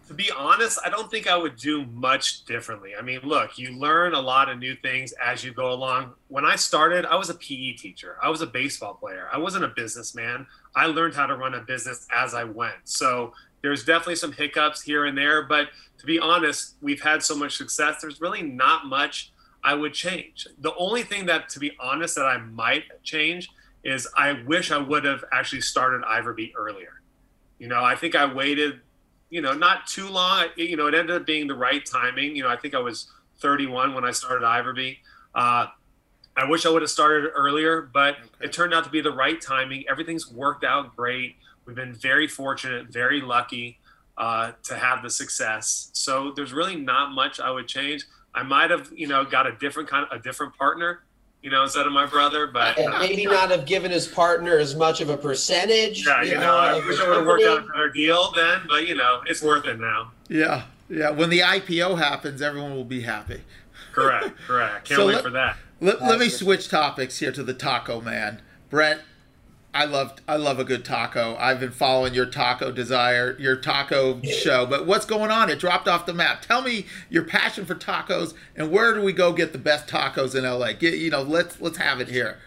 To 0.09 0.14
be 0.14 0.31
honest, 0.31 0.79
I 0.83 0.88
don't 0.88 1.11
think 1.11 1.27
I 1.27 1.37
would 1.37 1.57
do 1.57 1.85
much 1.85 2.47
differently. 2.47 2.92
I 2.99 3.03
mean, 3.03 3.21
look, 3.25 3.59
you 3.59 3.73
learn 3.73 4.14
a 4.14 4.21
lot 4.21 4.49
of 4.49 4.59
new 4.59 4.75
things 4.75 5.12
as 5.23 5.44
you 5.44 5.53
go 5.53 5.71
along. 5.71 6.14
When 6.29 6.47
I 6.47 6.57
started, 6.57 7.05
I 7.05 7.16
was 7.16 7.29
a 7.29 7.35
PE 7.35 7.73
teacher, 7.73 8.16
I 8.23 8.31
was 8.31 8.40
a 8.40 8.47
baseball 8.47 8.94
player, 8.94 9.29
I 9.31 9.37
wasn't 9.37 9.64
a 9.64 9.68
businessman. 9.68 10.47
I 10.75 10.87
learned 10.87 11.14
how 11.14 11.27
to 11.27 11.37
run 11.37 11.53
a 11.53 11.61
business 11.61 12.07
as 12.11 12.33
I 12.33 12.44
went. 12.44 12.77
So 12.85 13.35
there's 13.61 13.85
definitely 13.85 14.16
some 14.16 14.33
hiccups 14.33 14.81
here 14.81 15.05
and 15.05 15.16
there, 15.16 15.42
but 15.42 15.68
to 15.99 16.07
be 16.07 16.18
honest, 16.18 16.77
we've 16.81 17.03
had 17.03 17.23
so 17.23 17.37
much 17.37 17.59
success. 17.59 18.01
There's 18.01 18.23
really 18.23 18.42
not 18.42 18.87
much 18.87 19.33
I 19.62 19.75
would 19.75 19.92
change. 19.92 20.47
The 20.61 20.75
only 20.77 21.03
thing 21.03 21.27
that, 21.27 21.51
to 21.51 21.59
be 21.59 21.73
honest, 21.79 22.14
that 22.14 22.25
I 22.25 22.38
might 22.38 22.85
change 23.03 23.51
is 23.85 24.09
I 24.16 24.42
wish 24.47 24.73
I 24.73 24.79
would 24.79 25.05
have 25.05 25.23
actually 25.33 25.61
started 25.61 26.01
Iverbe 26.01 26.53
earlier. 26.57 27.03
You 27.59 27.68
know, 27.68 27.85
I 27.85 27.94
think 27.94 28.14
I 28.14 28.33
waited 28.33 28.81
you 29.31 29.41
know, 29.41 29.53
not 29.53 29.87
too 29.87 30.09
long. 30.09 30.47
You 30.57 30.77
know, 30.77 30.87
it 30.87 30.95
ended 30.95 31.17
up 31.17 31.27
being 31.27 31.47
the 31.47 31.55
right 31.55 31.85
timing. 31.85 32.35
You 32.37 32.43
know, 32.45 32.49
I 32.49 32.57
think 32.57 32.75
I 32.75 32.79
was 32.79 33.11
31 33.38 33.95
when 33.95 34.05
I 34.05 34.11
started 34.11 34.45
Iverbe. 34.45 34.97
Uh, 35.35 35.67
I 36.37 36.45
wish 36.49 36.67
I 36.67 36.71
would 36.71 36.83
have 36.83 36.91
started 36.91 37.31
earlier, 37.35 37.83
but 37.83 38.14
okay. 38.14 38.29
it 38.43 38.53
turned 38.53 38.73
out 38.73 38.85
to 38.85 38.91
be 38.91 39.01
the 39.01 39.11
right 39.11 39.41
timing. 39.41 39.85
Everything's 39.91 40.31
worked 40.31 40.64
out 40.64 40.95
great. 40.97 41.37
We've 41.64 41.77
been 41.77 41.95
very 41.95 42.29
fortunate, 42.29 42.88
very 42.88 43.21
lucky 43.21 43.79
uh, 44.17 44.53
to 44.64 44.77
have 44.77 45.03
the 45.03 45.11
success. 45.11 45.91
So 45.93 46.33
there's 46.35 46.53
really 46.53 46.77
not 46.77 47.12
much 47.12 47.41
I 47.41 47.51
would 47.51 47.69
change. 47.69 48.05
I 48.35 48.43
might 48.43 48.71
have, 48.71 48.91
you 48.95 49.07
know, 49.09 49.25
got 49.25 49.47
a 49.47 49.53
different 49.53 49.88
kind 49.88 50.07
of 50.11 50.19
a 50.19 50.23
different 50.23 50.57
partner 50.57 51.01
you 51.42 51.51
know, 51.51 51.62
instead 51.62 51.87
of 51.87 51.92
my 51.92 52.07
brother. 52.07 52.46
But 52.46 52.79
uh, 52.79 52.98
maybe 52.98 53.24
not 53.24 53.51
have 53.51 53.66
given 53.66 53.90
his 53.90 54.07
partner 54.07 54.59
as 54.59 54.74
much 54.74 55.01
of 55.01 55.11
a 55.11 55.16
percentage. 55.16 56.07
Yeah, 56.07 56.22
you, 56.22 56.31
you 56.31 56.35
know, 56.37 56.40
know, 56.40 56.57
I 56.57 56.87
wish 56.87 57.01
I 57.01 57.09
would 57.09 57.16
have 57.18 57.27
worked 57.27 57.44
out 57.44 57.59
a 57.59 57.66
better 57.66 57.90
deal 57.90 58.33
then, 58.33 58.62
but 58.68 58.87
you 58.87 58.94
know, 58.94 59.22
it's 59.27 59.42
worth 59.42 59.66
it 59.66 59.79
now. 59.79 60.12
Yeah, 60.29 60.64
yeah. 60.88 61.11
When 61.11 61.31
the 61.31 61.40
IPO 61.40 61.98
happens, 61.98 62.42
everyone 62.42 62.74
will 62.74 62.85
be 62.85 63.03
happy. 63.03 63.42
Correct, 63.92 64.37
correct. 64.46 64.85
Can't 64.88 64.98
so 65.01 65.07
wait 65.07 65.14
let, 65.14 65.24
for 65.24 65.31
that. 65.31 65.57
Let, 65.81 66.03
let 66.03 66.18
me 66.18 66.29
switch 66.29 66.68
topics 66.68 67.18
here 67.18 67.33
to 67.33 67.42
the 67.42 67.55
Taco 67.55 68.01
Man. 68.01 68.42
Brent, 68.70 69.01
I 69.74 69.85
love 69.85 70.14
I 70.26 70.37
love 70.37 70.59
a 70.59 70.64
good 70.64 70.85
taco. 70.85 71.37
I've 71.38 71.61
been 71.61 71.70
following 71.70 72.14
your 72.14 72.26
taco 72.26 72.72
desire, 72.72 73.37
your 73.38 73.57
taco 73.57 74.20
show. 74.22 74.66
But 74.66 74.87
what's 74.87 75.04
going 75.04 75.31
on? 75.31 75.50
It 75.50 75.59
dropped 75.59 75.87
off 75.87 76.07
the 76.07 76.14
map. 76.14 76.42
Tell 76.42 76.62
me 76.62 76.87
your 77.11 77.24
passion 77.24 77.66
for 77.66 77.74
tacos 77.74 78.35
and 78.57 78.70
where 78.70 78.94
do 78.94 79.02
we 79.02 79.12
go 79.12 79.33
get 79.33 79.52
the 79.52 79.59
best 79.59 79.87
tacos 79.87 80.35
in 80.35 80.44
LA? 80.44 80.72
Get 80.72 80.94
you 80.94 81.11
know, 81.11 81.22
let's 81.22 81.61
let's 81.61 81.78
have 81.78 82.00
it 82.00 82.09
here. 82.09 82.38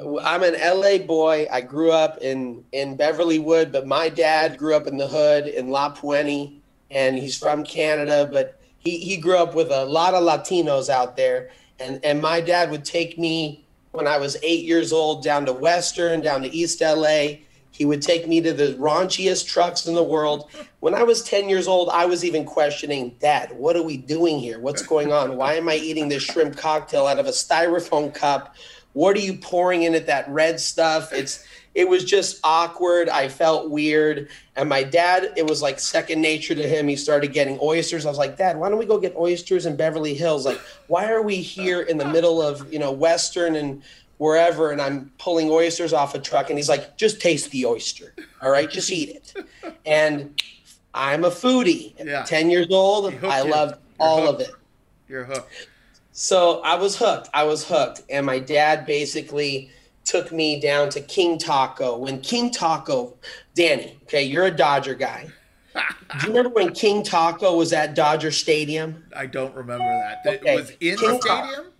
I'm 0.00 0.42
an 0.42 0.54
LA 0.54 0.98
boy. 0.98 1.46
I 1.52 1.60
grew 1.60 1.92
up 1.92 2.18
in 2.20 2.64
in 2.72 2.96
Beverlywood, 2.96 3.70
but 3.70 3.86
my 3.86 4.08
dad 4.08 4.58
grew 4.58 4.74
up 4.74 4.86
in 4.86 4.96
the 4.96 5.06
hood 5.06 5.46
in 5.46 5.68
La 5.68 5.94
Puente, 5.94 6.54
and 6.90 7.16
he's 7.18 7.38
from 7.38 7.64
Canada. 7.64 8.28
But 8.30 8.58
he 8.78 8.98
he 8.98 9.16
grew 9.16 9.36
up 9.36 9.54
with 9.54 9.70
a 9.70 9.84
lot 9.84 10.14
of 10.14 10.24
Latinos 10.24 10.88
out 10.88 11.16
there, 11.16 11.50
and 11.78 12.04
and 12.04 12.20
my 12.20 12.40
dad 12.40 12.70
would 12.70 12.84
take 12.84 13.18
me 13.18 13.63
when 13.94 14.08
I 14.08 14.18
was 14.18 14.36
eight 14.42 14.64
years 14.64 14.92
old 14.92 15.22
down 15.22 15.46
to 15.46 15.52
Western, 15.52 16.20
down 16.20 16.42
to 16.42 16.52
East 16.52 16.80
LA. 16.80 17.38
He 17.70 17.84
would 17.84 18.02
take 18.02 18.28
me 18.28 18.40
to 18.40 18.52
the 18.52 18.74
raunchiest 18.74 19.46
trucks 19.46 19.86
in 19.86 19.94
the 19.94 20.02
world. 20.02 20.50
When 20.80 20.94
I 20.94 21.04
was 21.04 21.22
10 21.22 21.48
years 21.48 21.66
old, 21.68 21.88
I 21.90 22.04
was 22.04 22.24
even 22.24 22.44
questioning, 22.44 23.16
Dad, 23.20 23.52
what 23.52 23.76
are 23.76 23.82
we 23.82 23.96
doing 23.96 24.38
here? 24.38 24.60
What's 24.60 24.82
going 24.82 25.12
on? 25.12 25.36
Why 25.36 25.54
am 25.54 25.68
I 25.68 25.76
eating 25.76 26.08
this 26.08 26.24
shrimp 26.24 26.56
cocktail 26.56 27.06
out 27.06 27.18
of 27.18 27.26
a 27.26 27.30
styrofoam 27.30 28.12
cup? 28.12 28.56
What 28.94 29.16
are 29.16 29.20
you 29.20 29.34
pouring 29.38 29.84
in 29.84 29.94
it, 29.94 30.06
that 30.06 30.28
red 30.28 30.60
stuff? 30.60 31.12
It's 31.12 31.44
it 31.74 31.88
was 31.88 32.04
just 32.04 32.38
awkward. 32.44 33.08
I 33.08 33.28
felt 33.28 33.70
weird. 33.70 34.28
And 34.54 34.68
my 34.68 34.84
dad, 34.84 35.32
it 35.36 35.48
was 35.48 35.60
like 35.60 35.80
second 35.80 36.20
nature 36.20 36.54
to 36.54 36.66
him. 36.66 36.86
He 36.86 36.96
started 36.96 37.32
getting 37.32 37.58
oysters. 37.60 38.06
I 38.06 38.08
was 38.08 38.18
like, 38.18 38.36
Dad, 38.36 38.56
why 38.56 38.68
don't 38.68 38.78
we 38.78 38.86
go 38.86 38.98
get 38.98 39.16
oysters 39.16 39.66
in 39.66 39.74
Beverly 39.74 40.14
Hills? 40.14 40.46
Like, 40.46 40.60
why 40.86 41.10
are 41.10 41.22
we 41.22 41.36
here 41.36 41.82
in 41.82 41.98
the 41.98 42.04
middle 42.04 42.40
of, 42.40 42.72
you 42.72 42.78
know, 42.78 42.92
Western 42.92 43.56
and 43.56 43.82
wherever 44.18 44.70
and 44.70 44.80
I'm 44.80 45.10
pulling 45.18 45.50
oysters 45.50 45.92
off 45.92 46.14
a 46.14 46.20
truck? 46.20 46.48
And 46.48 46.58
he's 46.58 46.68
like, 46.68 46.96
just 46.96 47.20
taste 47.20 47.50
the 47.50 47.66
oyster. 47.66 48.14
All 48.40 48.50
right, 48.50 48.70
just 48.70 48.90
eat 48.90 49.08
it. 49.08 49.34
And 49.84 50.40
I'm 50.94 51.24
a 51.24 51.30
foodie. 51.30 51.94
Yeah. 51.98 52.22
10 52.22 52.50
years 52.50 52.68
old, 52.70 53.12
I 53.24 53.42
loved 53.42 53.80
all 53.98 54.26
hooked. 54.26 54.42
of 54.42 54.48
it. 54.48 54.54
You're 55.08 55.24
hooked. 55.24 55.50
So 56.12 56.60
I 56.60 56.76
was 56.76 56.96
hooked. 56.96 57.28
I 57.34 57.42
was 57.42 57.64
hooked. 57.66 58.02
And 58.08 58.24
my 58.24 58.38
dad 58.38 58.86
basically 58.86 59.70
took 60.04 60.32
me 60.32 60.60
down 60.60 60.90
to 60.90 61.00
King 61.00 61.38
Taco. 61.38 61.96
When 61.96 62.20
King 62.20 62.50
Taco, 62.50 63.14
Danny, 63.54 63.98
okay, 64.04 64.22
you're 64.22 64.46
a 64.46 64.50
Dodger 64.50 64.94
guy. 64.94 65.28
Do 65.74 65.80
you 66.22 66.28
remember 66.28 66.50
when 66.50 66.72
King 66.72 67.02
Taco 67.02 67.56
was 67.56 67.72
at 67.72 67.94
Dodger 67.94 68.30
Stadium? 68.30 69.04
I 69.16 69.26
don't 69.26 69.54
remember 69.54 69.84
that. 69.84 70.40
Okay. 70.40 70.54
It 70.54 70.56
was 70.56 70.70
in 70.70 70.96
King 70.96 70.98
the 70.98 71.20
stadium? 71.20 71.72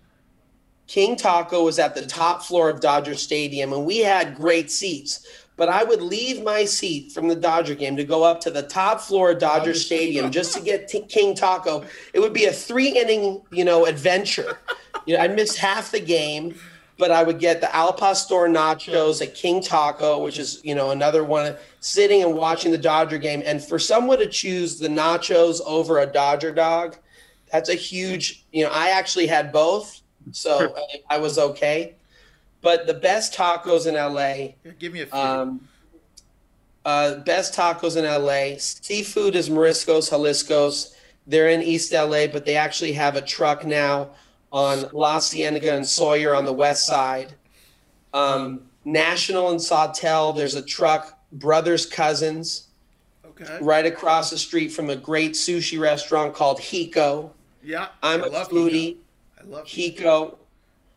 King 0.87 1.15
Taco 1.15 1.63
was 1.63 1.79
at 1.79 1.95
the 1.95 2.05
top 2.05 2.43
floor 2.43 2.69
of 2.69 2.79
Dodger 2.79 3.15
Stadium, 3.15 3.73
and 3.73 3.85
we 3.85 3.99
had 3.99 4.35
great 4.35 4.69
seats. 4.69 5.25
But 5.57 5.69
I 5.69 5.85
would 5.85 6.01
leave 6.01 6.43
my 6.43 6.65
seat 6.65 7.13
from 7.13 7.29
the 7.29 7.35
Dodger 7.35 7.75
game 7.75 7.95
to 7.95 8.03
go 8.03 8.23
up 8.23 8.41
to 8.41 8.51
the 8.51 8.63
top 8.63 8.99
floor 8.99 9.31
of 9.31 9.39
Dodger 9.39 9.73
Stadium 9.73 10.29
just 10.29 10.53
to 10.55 10.61
get 10.61 10.89
t- 10.89 11.01
King 11.03 11.33
Taco. 11.33 11.85
It 12.13 12.19
would 12.19 12.33
be 12.33 12.45
a 12.45 12.51
three 12.51 12.89
inning, 12.89 13.41
you 13.51 13.63
know, 13.63 13.85
adventure. 13.85 14.59
You 15.05 15.15
know, 15.15 15.23
I'd 15.23 15.33
miss 15.33 15.55
half 15.55 15.91
the 15.91 16.01
game 16.01 16.55
but 16.97 17.11
I 17.11 17.23
would 17.23 17.39
get 17.39 17.61
the 17.61 17.73
al 17.75 17.93
pastor 17.93 18.47
nachos 18.47 19.21
at 19.21 19.35
King 19.35 19.61
Taco, 19.61 20.23
which 20.23 20.39
is 20.39 20.61
you 20.63 20.75
know 20.75 20.91
another 20.91 21.23
one. 21.23 21.55
Sitting 21.79 22.23
and 22.23 22.35
watching 22.35 22.71
the 22.71 22.77
Dodger 22.77 23.17
game, 23.17 23.43
and 23.45 23.63
for 23.63 23.77
someone 23.77 24.19
to 24.19 24.27
choose 24.27 24.79
the 24.79 24.87
nachos 24.87 25.61
over 25.65 25.99
a 25.99 26.05
Dodger 26.05 26.51
dog, 26.51 26.97
that's 27.51 27.69
a 27.69 27.75
huge. 27.75 28.45
You 28.51 28.63
know, 28.65 28.71
I 28.71 28.89
actually 28.89 29.27
had 29.27 29.51
both, 29.51 30.01
so 30.31 30.75
I 31.09 31.17
was 31.17 31.37
okay. 31.37 31.95
But 32.61 32.87
the 32.87 32.95
best 32.95 33.33
tacos 33.33 33.85
in 33.85 33.95
LA. 33.95 34.55
Give 34.79 34.93
me 34.93 35.01
a 35.01 35.05
few. 35.05 35.19
Um, 35.19 35.67
uh, 36.85 37.15
best 37.19 37.53
tacos 37.53 37.97
in 37.97 38.05
LA. 38.05 38.57
Seafood 38.57 39.35
is 39.35 39.49
Mariscos 39.49 40.09
Jalisco's. 40.09 40.95
They're 41.27 41.49
in 41.49 41.61
East 41.61 41.91
LA, 41.91 42.27
but 42.27 42.45
they 42.45 42.55
actually 42.55 42.93
have 42.93 43.15
a 43.15 43.21
truck 43.21 43.65
now 43.65 44.11
on 44.51 44.89
La 44.93 45.19
Cienega 45.19 45.75
and 45.75 45.85
Sawyer 45.85 46.35
on 46.35 46.45
the 46.45 46.53
west 46.53 46.85
side. 46.85 47.33
Um, 48.13 48.61
National 48.85 49.49
and 49.49 49.59
Sawtelle, 49.59 50.35
there's 50.35 50.55
a 50.55 50.61
truck, 50.61 51.19
Brothers 51.31 51.85
Cousins, 51.85 52.67
okay. 53.25 53.57
right 53.61 53.85
across 53.85 54.29
the 54.29 54.37
street 54.37 54.69
from 54.69 54.89
a 54.89 54.95
great 54.95 55.33
sushi 55.33 55.79
restaurant 55.79 56.33
called 56.33 56.59
Hiko. 56.59 57.31
Yeah, 57.63 57.87
I'm 58.03 58.23
I 58.23 58.27
a 58.27 58.45
foodie. 58.45 58.97
I 59.39 59.43
love 59.47 59.65
Hiko. 59.65 60.37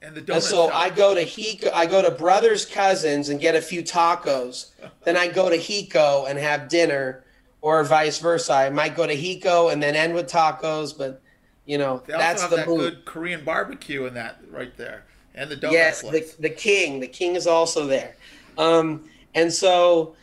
And 0.01 0.15
the 0.15 0.33
And 0.33 0.43
so 0.43 0.69
shop. 0.69 0.77
I 0.77 0.91
go 0.91 1.15
to 1.15 1.25
Hiko, 1.25 1.73
I 1.73 1.87
go 1.87 2.03
to 2.03 2.11
Brothers 2.11 2.65
Cousins 2.65 3.31
and 3.31 3.41
get 3.41 3.57
a 3.57 3.61
few 3.61 3.83
tacos. 3.83 4.67
then 5.05 5.17
I 5.17 5.27
go 5.27 5.49
to 5.49 5.57
Hiko 5.57 6.31
and 6.31 6.39
have 6.39 6.69
dinner, 6.69 7.25
or 7.61 7.83
vice 7.85 8.19
versa. 8.19 8.53
I 8.53 8.71
might 8.71 8.95
go 8.95 9.07
to 9.07 9.17
Hiko 9.17 9.73
and 9.73 9.83
then 9.83 9.97
end 9.97 10.15
with 10.15 10.31
tacos, 10.31 10.97
but 10.97 11.21
you 11.68 11.76
know 11.78 12.02
They 12.07 12.14
also 12.14 12.26
that's 12.26 12.42
have 12.42 12.50
the 12.50 12.57
that 12.57 12.66
move. 12.66 12.78
good 12.78 13.04
Korean 13.04 13.44
barbecue 13.44 14.07
in 14.07 14.14
that 14.14 14.40
right 14.50 14.76
there, 14.76 15.04
and 15.35 15.50
the 15.50 15.57
donut 15.57 15.72
yes, 15.72 16.00
the, 16.00 16.28
the 16.40 16.50
king, 16.50 16.98
the 16.98 17.07
king 17.07 17.37
is 17.37 17.46
also 17.46 17.87
there. 17.87 18.16
Um, 18.57 19.04
and 19.35 19.52
so, 19.52 20.16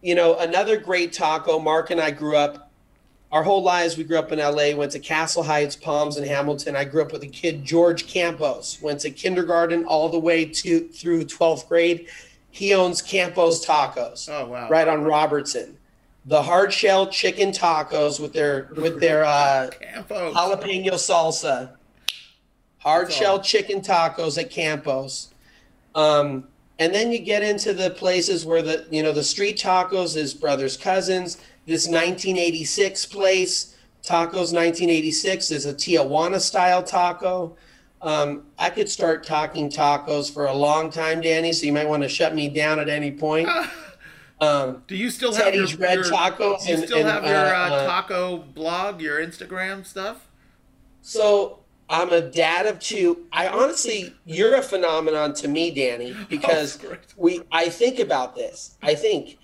you 0.00 0.14
know, 0.16 0.38
another 0.38 0.78
great 0.78 1.12
taco. 1.12 1.58
Marc 1.60 1.90
and 1.90 2.00
I 2.00 2.10
grew 2.10 2.36
up. 2.36 2.64
Our 3.30 3.42
whole 3.42 3.62
lives, 3.62 3.98
we 3.98 4.04
grew 4.04 4.18
up 4.18 4.32
in 4.32 4.38
LA. 4.38 4.74
Went 4.74 4.92
to 4.92 4.98
Castle 4.98 5.42
Heights, 5.42 5.76
Palms, 5.76 6.16
and 6.16 6.26
Hamilton. 6.26 6.74
I 6.74 6.84
grew 6.84 7.02
up 7.02 7.12
with 7.12 7.22
a 7.22 7.26
kid, 7.26 7.62
George 7.62 8.06
Campos. 8.06 8.80
Went 8.80 9.00
to 9.00 9.10
kindergarten 9.10 9.84
all 9.84 10.08
the 10.08 10.18
way 10.18 10.46
to 10.46 10.88
through 10.88 11.26
twelfth 11.26 11.68
grade. 11.68 12.08
He 12.50 12.72
owns 12.72 13.02
Campos 13.02 13.64
Tacos 13.64 14.28
oh 14.32 14.46
wow! 14.46 14.70
right 14.70 14.88
on 14.88 15.04
Robertson. 15.04 15.77
The 16.28 16.42
hard 16.42 16.74
shell 16.74 17.06
chicken 17.06 17.52
tacos 17.52 18.20
with 18.20 18.34
their 18.34 18.68
with 18.76 19.00
their 19.00 19.24
uh, 19.24 19.70
jalapeno 20.10 20.92
salsa, 20.92 21.70
hard 22.80 23.06
That's 23.06 23.16
shell 23.16 23.32
all. 23.32 23.42
chicken 23.42 23.80
tacos 23.80 24.36
at 24.36 24.50
Campos. 24.50 25.32
Um, 25.94 26.46
and 26.78 26.94
then 26.94 27.10
you 27.10 27.18
get 27.18 27.42
into 27.42 27.72
the 27.72 27.88
places 27.88 28.44
where 28.44 28.60
the 28.60 28.86
you 28.90 29.02
know 29.02 29.12
the 29.12 29.24
street 29.24 29.56
tacos 29.56 30.18
is 30.18 30.34
brothers 30.34 30.76
cousins. 30.76 31.38
This 31.64 31.86
1986 31.86 33.06
place, 33.06 33.78
tacos 34.02 34.52
1986 34.52 35.50
is 35.50 35.64
a 35.64 35.72
Tijuana 35.72 36.40
style 36.40 36.82
taco. 36.82 37.56
Um, 38.02 38.42
I 38.58 38.68
could 38.68 38.90
start 38.90 39.24
talking 39.24 39.70
tacos 39.70 40.30
for 40.30 40.44
a 40.44 40.54
long 40.54 40.90
time, 40.90 41.22
Danny. 41.22 41.54
So 41.54 41.64
you 41.64 41.72
might 41.72 41.88
want 41.88 42.02
to 42.02 42.08
shut 42.10 42.34
me 42.34 42.50
down 42.50 42.78
at 42.78 42.90
any 42.90 43.12
point. 43.12 43.48
Um, 44.40 44.84
Do 44.86 44.96
you 44.96 45.10
still 45.10 45.34
have 45.34 45.54
your, 45.54 45.66
Red 45.78 45.94
your, 45.94 46.04
Tacos 46.04 46.64
Do 46.64 46.70
you 46.72 46.86
still 46.86 46.98
and, 46.98 47.08
have 47.08 47.24
your 47.24 47.34
uh, 47.34 47.70
uh, 47.70 47.74
uh, 47.74 47.86
taco 47.86 48.38
blog, 48.38 49.00
your 49.00 49.18
Instagram 49.20 49.84
stuff? 49.84 50.28
So 51.02 51.60
I'm 51.90 52.12
a 52.12 52.20
dad 52.20 52.66
of 52.66 52.78
two. 52.78 53.26
I 53.32 53.48
honestly, 53.48 54.14
you're 54.26 54.54
a 54.56 54.62
phenomenon 54.62 55.34
to 55.34 55.48
me, 55.48 55.70
Danny, 55.70 56.14
because 56.28 56.78
Oh, 56.84 56.96
we. 57.16 57.42
I 57.50 57.68
think 57.68 57.98
about 57.98 58.34
this. 58.34 58.76
I 58.82 58.94
think 58.94 59.38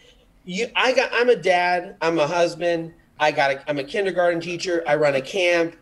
you. 0.44 0.68
I 0.76 0.92
got. 0.92 1.10
I'm 1.12 1.28
a 1.28 1.36
dad. 1.36 1.96
I'm 2.00 2.18
a 2.18 2.26
husband. 2.26 2.92
I 3.18 3.32
got. 3.32 3.50
A, 3.52 3.70
I'm 3.70 3.78
a 3.78 3.84
kindergarten 3.84 4.40
teacher. 4.40 4.84
I 4.86 4.96
run 4.96 5.14
a 5.14 5.22
camp. 5.22 5.74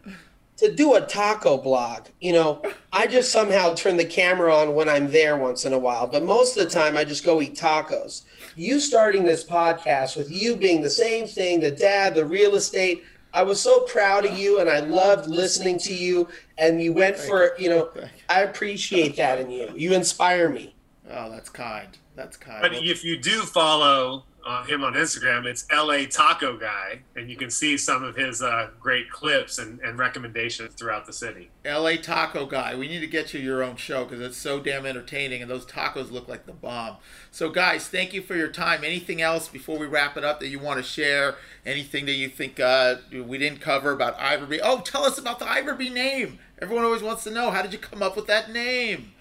To 0.59 0.73
do 0.73 0.95
a 0.95 1.01
taco 1.01 1.57
blog, 1.57 2.07
you 2.21 2.33
know, 2.33 2.63
I 2.93 3.09
just 3.09 3.33
somehow 3.33 3.75
turn 3.75 3.97
the 3.97 4.05
camera 4.05 4.55
on 4.55 4.75
when 4.75 4.89
I'm 4.89 5.11
there 5.11 5.37
once 5.37 5.65
in 5.65 5.73
a 5.73 5.79
while. 5.79 6.07
But 6.07 6.23
most 6.23 6.57
of 6.57 6.63
the 6.63 6.71
time, 6.71 6.97
I 6.97 7.05
just 7.05 7.25
go 7.25 7.41
eat 7.43 7.57
tacos. 7.57 8.23
You 8.55 8.79
starting 8.79 9.25
this 9.25 9.45
podcast 9.45 10.17
with 10.17 10.31
you 10.31 10.55
being 10.55 10.83
the 10.83 10.91
same 10.91 11.27
thing, 11.27 11.61
the 11.61 11.71
dad, 11.71 12.15
the 12.15 12.25
real 12.25 12.55
estate. 12.55 13.03
I 13.35 13.43
was 13.43 13.61
so 13.61 13.81
proud 13.81 14.25
of 14.25 14.39
you 14.39 14.61
and 14.61 14.69
I 14.69 14.81
loved 14.81 15.29
listening 15.29 15.79
to 15.81 15.95
you. 15.95 16.29
And 16.59 16.81
you 16.81 16.93
went 16.93 17.17
for, 17.17 17.53
you 17.59 17.71
know, 17.71 17.91
I 18.29 18.43
appreciate 18.43 19.17
that 19.17 19.41
in 19.41 19.51
you. 19.51 19.73
You 19.75 19.95
inspire 19.95 20.49
me. 20.49 20.75
Oh, 21.11 21.31
that's 21.31 21.49
kind. 21.49 21.99
That's 22.15 22.37
kind. 22.37 22.61
But 22.61 22.75
if 22.75 23.03
you 23.03 23.19
do 23.19 23.41
follow 23.41 24.25
uh, 24.45 24.65
him 24.65 24.83
on 24.83 24.95
Instagram, 24.95 25.47
it's 25.47 25.67
LA 25.73 26.05
Taco 26.11 26.57
Guy, 26.57 27.03
and 27.17 27.31
you 27.31 27.37
can 27.37 27.51
see 27.51 27.77
some 27.77 28.03
of 28.03 28.17
his 28.17 28.43
uh, 28.43 28.71
great 28.81 29.11
clips 29.11 29.59
and, 29.59 29.81
and 29.81 29.99
recommendations 29.99 30.75
throughout 30.75 31.07
the 31.07 31.13
city. 31.13 31.51
LA 31.65 31.97
Taco 31.97 32.47
Guy, 32.47 32.75
we 32.75 32.89
need 32.89 33.01
to 33.01 33.07
get 33.07 33.33
you 33.33 33.41
your 33.41 33.63
own 33.63 33.77
show 33.77 34.05
because 34.05 34.21
it's 34.21 34.37
so 34.37 34.61
damn 34.61 34.87
entertaining 34.87 35.43
and 35.43 35.51
those 35.51 35.65
tacos 35.65 36.11
look 36.11 36.29
like 36.29 36.47
the 36.47 36.53
bomb. 36.53 36.97
So, 37.31 37.51
guys, 37.51 37.89
thank 37.89 38.13
you 38.13 38.23
for 38.23 38.35
your 38.35 38.49
time. 38.49 38.85
Anything 38.85 39.23
else 39.23 39.49
before 39.49 39.79
we 39.79 39.87
wrap 39.87 40.17
it 40.17 40.25
up 40.25 40.41
that 40.41 40.49
you 40.49 40.59
want 40.59 40.79
to 40.79 40.83
share? 40.83 41.37
Anything 41.65 42.07
that 42.07 42.13
you 42.13 42.29
think 42.29 42.59
uh, 42.59 42.97
we 43.13 43.39
didn't 43.39 43.61
cover 43.61 43.93
about 43.93 44.19
Iverbe? 44.19 44.61
Oh, 44.63 44.81
tell 44.81 45.05
us 45.05 45.19
about 45.19 45.39
the 45.39 45.45
Iverbe 45.45 45.93
name. 45.93 46.39
Everyone 46.61 46.85
always 46.85 47.03
wants 47.03 47.25
to 47.25 47.31
know 47.31 47.51
how 47.51 47.63
did 47.63 47.73
you 47.73 47.79
come 47.79 48.03
up 48.03 48.17
with 48.17 48.27
that 48.27 48.51
name? 48.53 49.13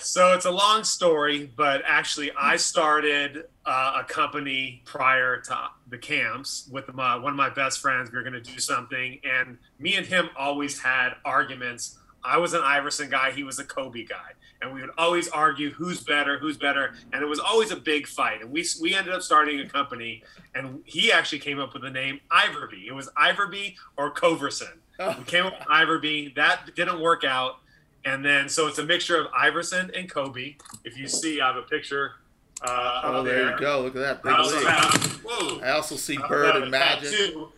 So 0.00 0.32
it's 0.34 0.44
a 0.44 0.50
long 0.50 0.84
story, 0.84 1.50
but 1.56 1.82
actually, 1.86 2.30
I 2.38 2.56
started 2.56 3.44
uh, 3.64 4.00
a 4.00 4.04
company 4.04 4.82
prior 4.84 5.40
to 5.42 5.70
the 5.88 5.98
camps 5.98 6.68
with 6.70 6.92
my, 6.94 7.16
one 7.16 7.32
of 7.32 7.36
my 7.36 7.50
best 7.50 7.80
friends. 7.80 8.10
We 8.10 8.16
were 8.18 8.22
going 8.22 8.32
to 8.34 8.40
do 8.40 8.58
something, 8.58 9.20
and 9.24 9.58
me 9.78 9.96
and 9.96 10.06
him 10.06 10.28
always 10.38 10.80
had 10.80 11.10
arguments. 11.24 11.98
I 12.24 12.38
was 12.38 12.54
an 12.54 12.62
Iverson 12.62 13.08
guy, 13.08 13.30
he 13.30 13.44
was 13.44 13.58
a 13.58 13.64
Kobe 13.64 14.04
guy, 14.04 14.32
and 14.60 14.74
we 14.74 14.80
would 14.80 14.90
always 14.98 15.28
argue 15.28 15.70
who's 15.70 16.02
better, 16.02 16.38
who's 16.38 16.56
better, 16.56 16.94
and 17.12 17.22
it 17.22 17.26
was 17.26 17.38
always 17.38 17.70
a 17.70 17.76
big 17.76 18.06
fight. 18.06 18.40
And 18.42 18.50
we 18.50 18.64
we 18.80 18.94
ended 18.94 19.14
up 19.14 19.22
starting 19.22 19.60
a 19.60 19.68
company, 19.68 20.24
and 20.54 20.80
he 20.84 21.12
actually 21.12 21.38
came 21.38 21.60
up 21.60 21.72
with 21.72 21.82
the 21.82 21.90
name 21.90 22.20
Iverbe. 22.30 22.84
It 22.86 22.92
was 22.92 23.08
Iverbe 23.16 23.74
or 23.96 24.12
Coverson. 24.12 24.78
Oh, 24.98 25.14
We 25.18 25.24
came 25.24 25.46
up 25.46 25.58
with 25.58 25.68
Iverbe. 25.68 26.34
That 26.34 26.74
didn't 26.74 27.00
work 27.00 27.22
out. 27.24 27.58
And 28.06 28.24
then, 28.24 28.48
so 28.48 28.68
it's 28.68 28.78
a 28.78 28.84
mixture 28.84 29.20
of 29.20 29.26
Iverson 29.36 29.90
and 29.94 30.08
Kobe. 30.08 30.54
If 30.84 30.96
you 30.96 31.08
see, 31.08 31.40
I 31.40 31.48
have 31.48 31.56
a 31.56 31.62
picture. 31.62 32.12
Uh, 32.62 33.00
oh, 33.04 33.12
up 33.16 33.24
there 33.26 33.50
you 33.50 33.58
go. 33.58 33.82
Look 33.82 33.96
at 33.96 33.98
that 33.98 34.22
big 34.22 34.32
I 34.32 34.38
also 34.38 34.56
league. 34.58 34.66
have, 34.66 35.20
whoa, 35.24 35.60
I 35.60 35.70
also 35.70 35.96
see 35.96 36.16
I 36.16 36.26
Bird 36.28 36.56
and 36.62 36.70
Magic. 36.70 37.10
tattoo. 37.10 37.48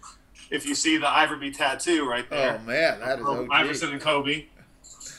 If 0.50 0.66
you 0.66 0.74
see 0.74 0.96
the 0.96 1.06
Iverbe 1.06 1.54
tattoo 1.56 2.08
right 2.08 2.28
there, 2.30 2.58
Oh 2.60 2.66
man, 2.66 2.98
that 3.00 3.18
is 3.20 3.24
OG. 3.26 3.48
Iverson 3.52 3.92
and 3.92 4.00
Kobe. 4.00 4.46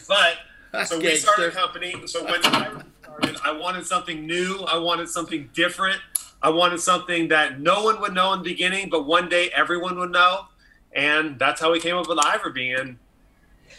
But 0.07 0.37
That's 0.71 0.89
so 0.89 0.97
we 0.99 1.15
started 1.15 1.49
a 1.49 1.51
company. 1.51 1.95
So 2.07 2.25
when 2.25 2.43
I 2.43 2.81
started, 3.03 3.37
I 3.45 3.51
wanted 3.51 3.85
something 3.85 4.25
new. 4.25 4.65
I 4.67 4.77
wanted 4.79 5.07
something 5.07 5.49
different. 5.53 6.01
I 6.41 6.49
wanted 6.49 6.79
something 6.79 7.27
that 7.27 7.59
no 7.59 7.83
one 7.83 8.01
would 8.01 8.13
know 8.13 8.33
in 8.33 8.39
the 8.39 8.45
beginning, 8.49 8.89
but 8.89 9.05
one 9.05 9.29
day 9.29 9.51
everyone 9.55 9.97
would 9.99 10.11
know. 10.11 10.45
And 10.93 11.37
that's 11.37 11.61
how 11.61 11.71
we 11.71 11.79
came 11.79 11.95
up 11.95 12.07
with 12.09 12.17
Iverbe. 12.17 12.79
And 12.79 12.97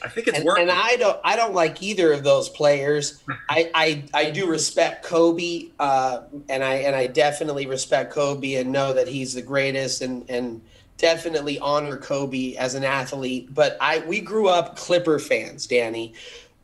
I 0.03 0.09
think 0.09 0.29
it's 0.29 0.39
And, 0.39 0.47
working. 0.47 0.63
and 0.63 0.71
I 0.71 0.97
don't 0.97 1.19
I 1.25 1.37
don't 1.37 1.55
like 1.55 1.83
either 1.83 2.13
of 2.13 2.25
those 2.25 2.49
players. 2.49 3.23
I 3.49 3.71
I, 3.75 4.05
I 4.15 4.31
do 4.31 4.47
respect 4.49 5.05
Kobe, 5.05 5.67
uh, 5.79 6.23
and 6.49 6.63
I 6.65 6.75
and 6.77 6.95
I 6.97 7.07
definitely 7.07 7.67
respect 7.67 8.13
Kobe 8.13 8.55
and 8.55 8.73
know 8.73 8.93
that 8.93 9.09
he's 9.09 9.35
the 9.35 9.43
greatest 9.43 10.03
and 10.03 10.29
and 10.31 10.61
definitely 10.99 11.59
honor 11.61 11.97
Kobe 11.97 12.55
as 12.57 12.75
an 12.75 12.85
athlete. 12.85 13.53
But 13.55 13.77
I 13.81 14.01
we 14.01 14.21
grew 14.21 14.49
up 14.49 14.77
Clipper 14.77 15.19
fans, 15.19 15.67
Danny. 15.67 16.15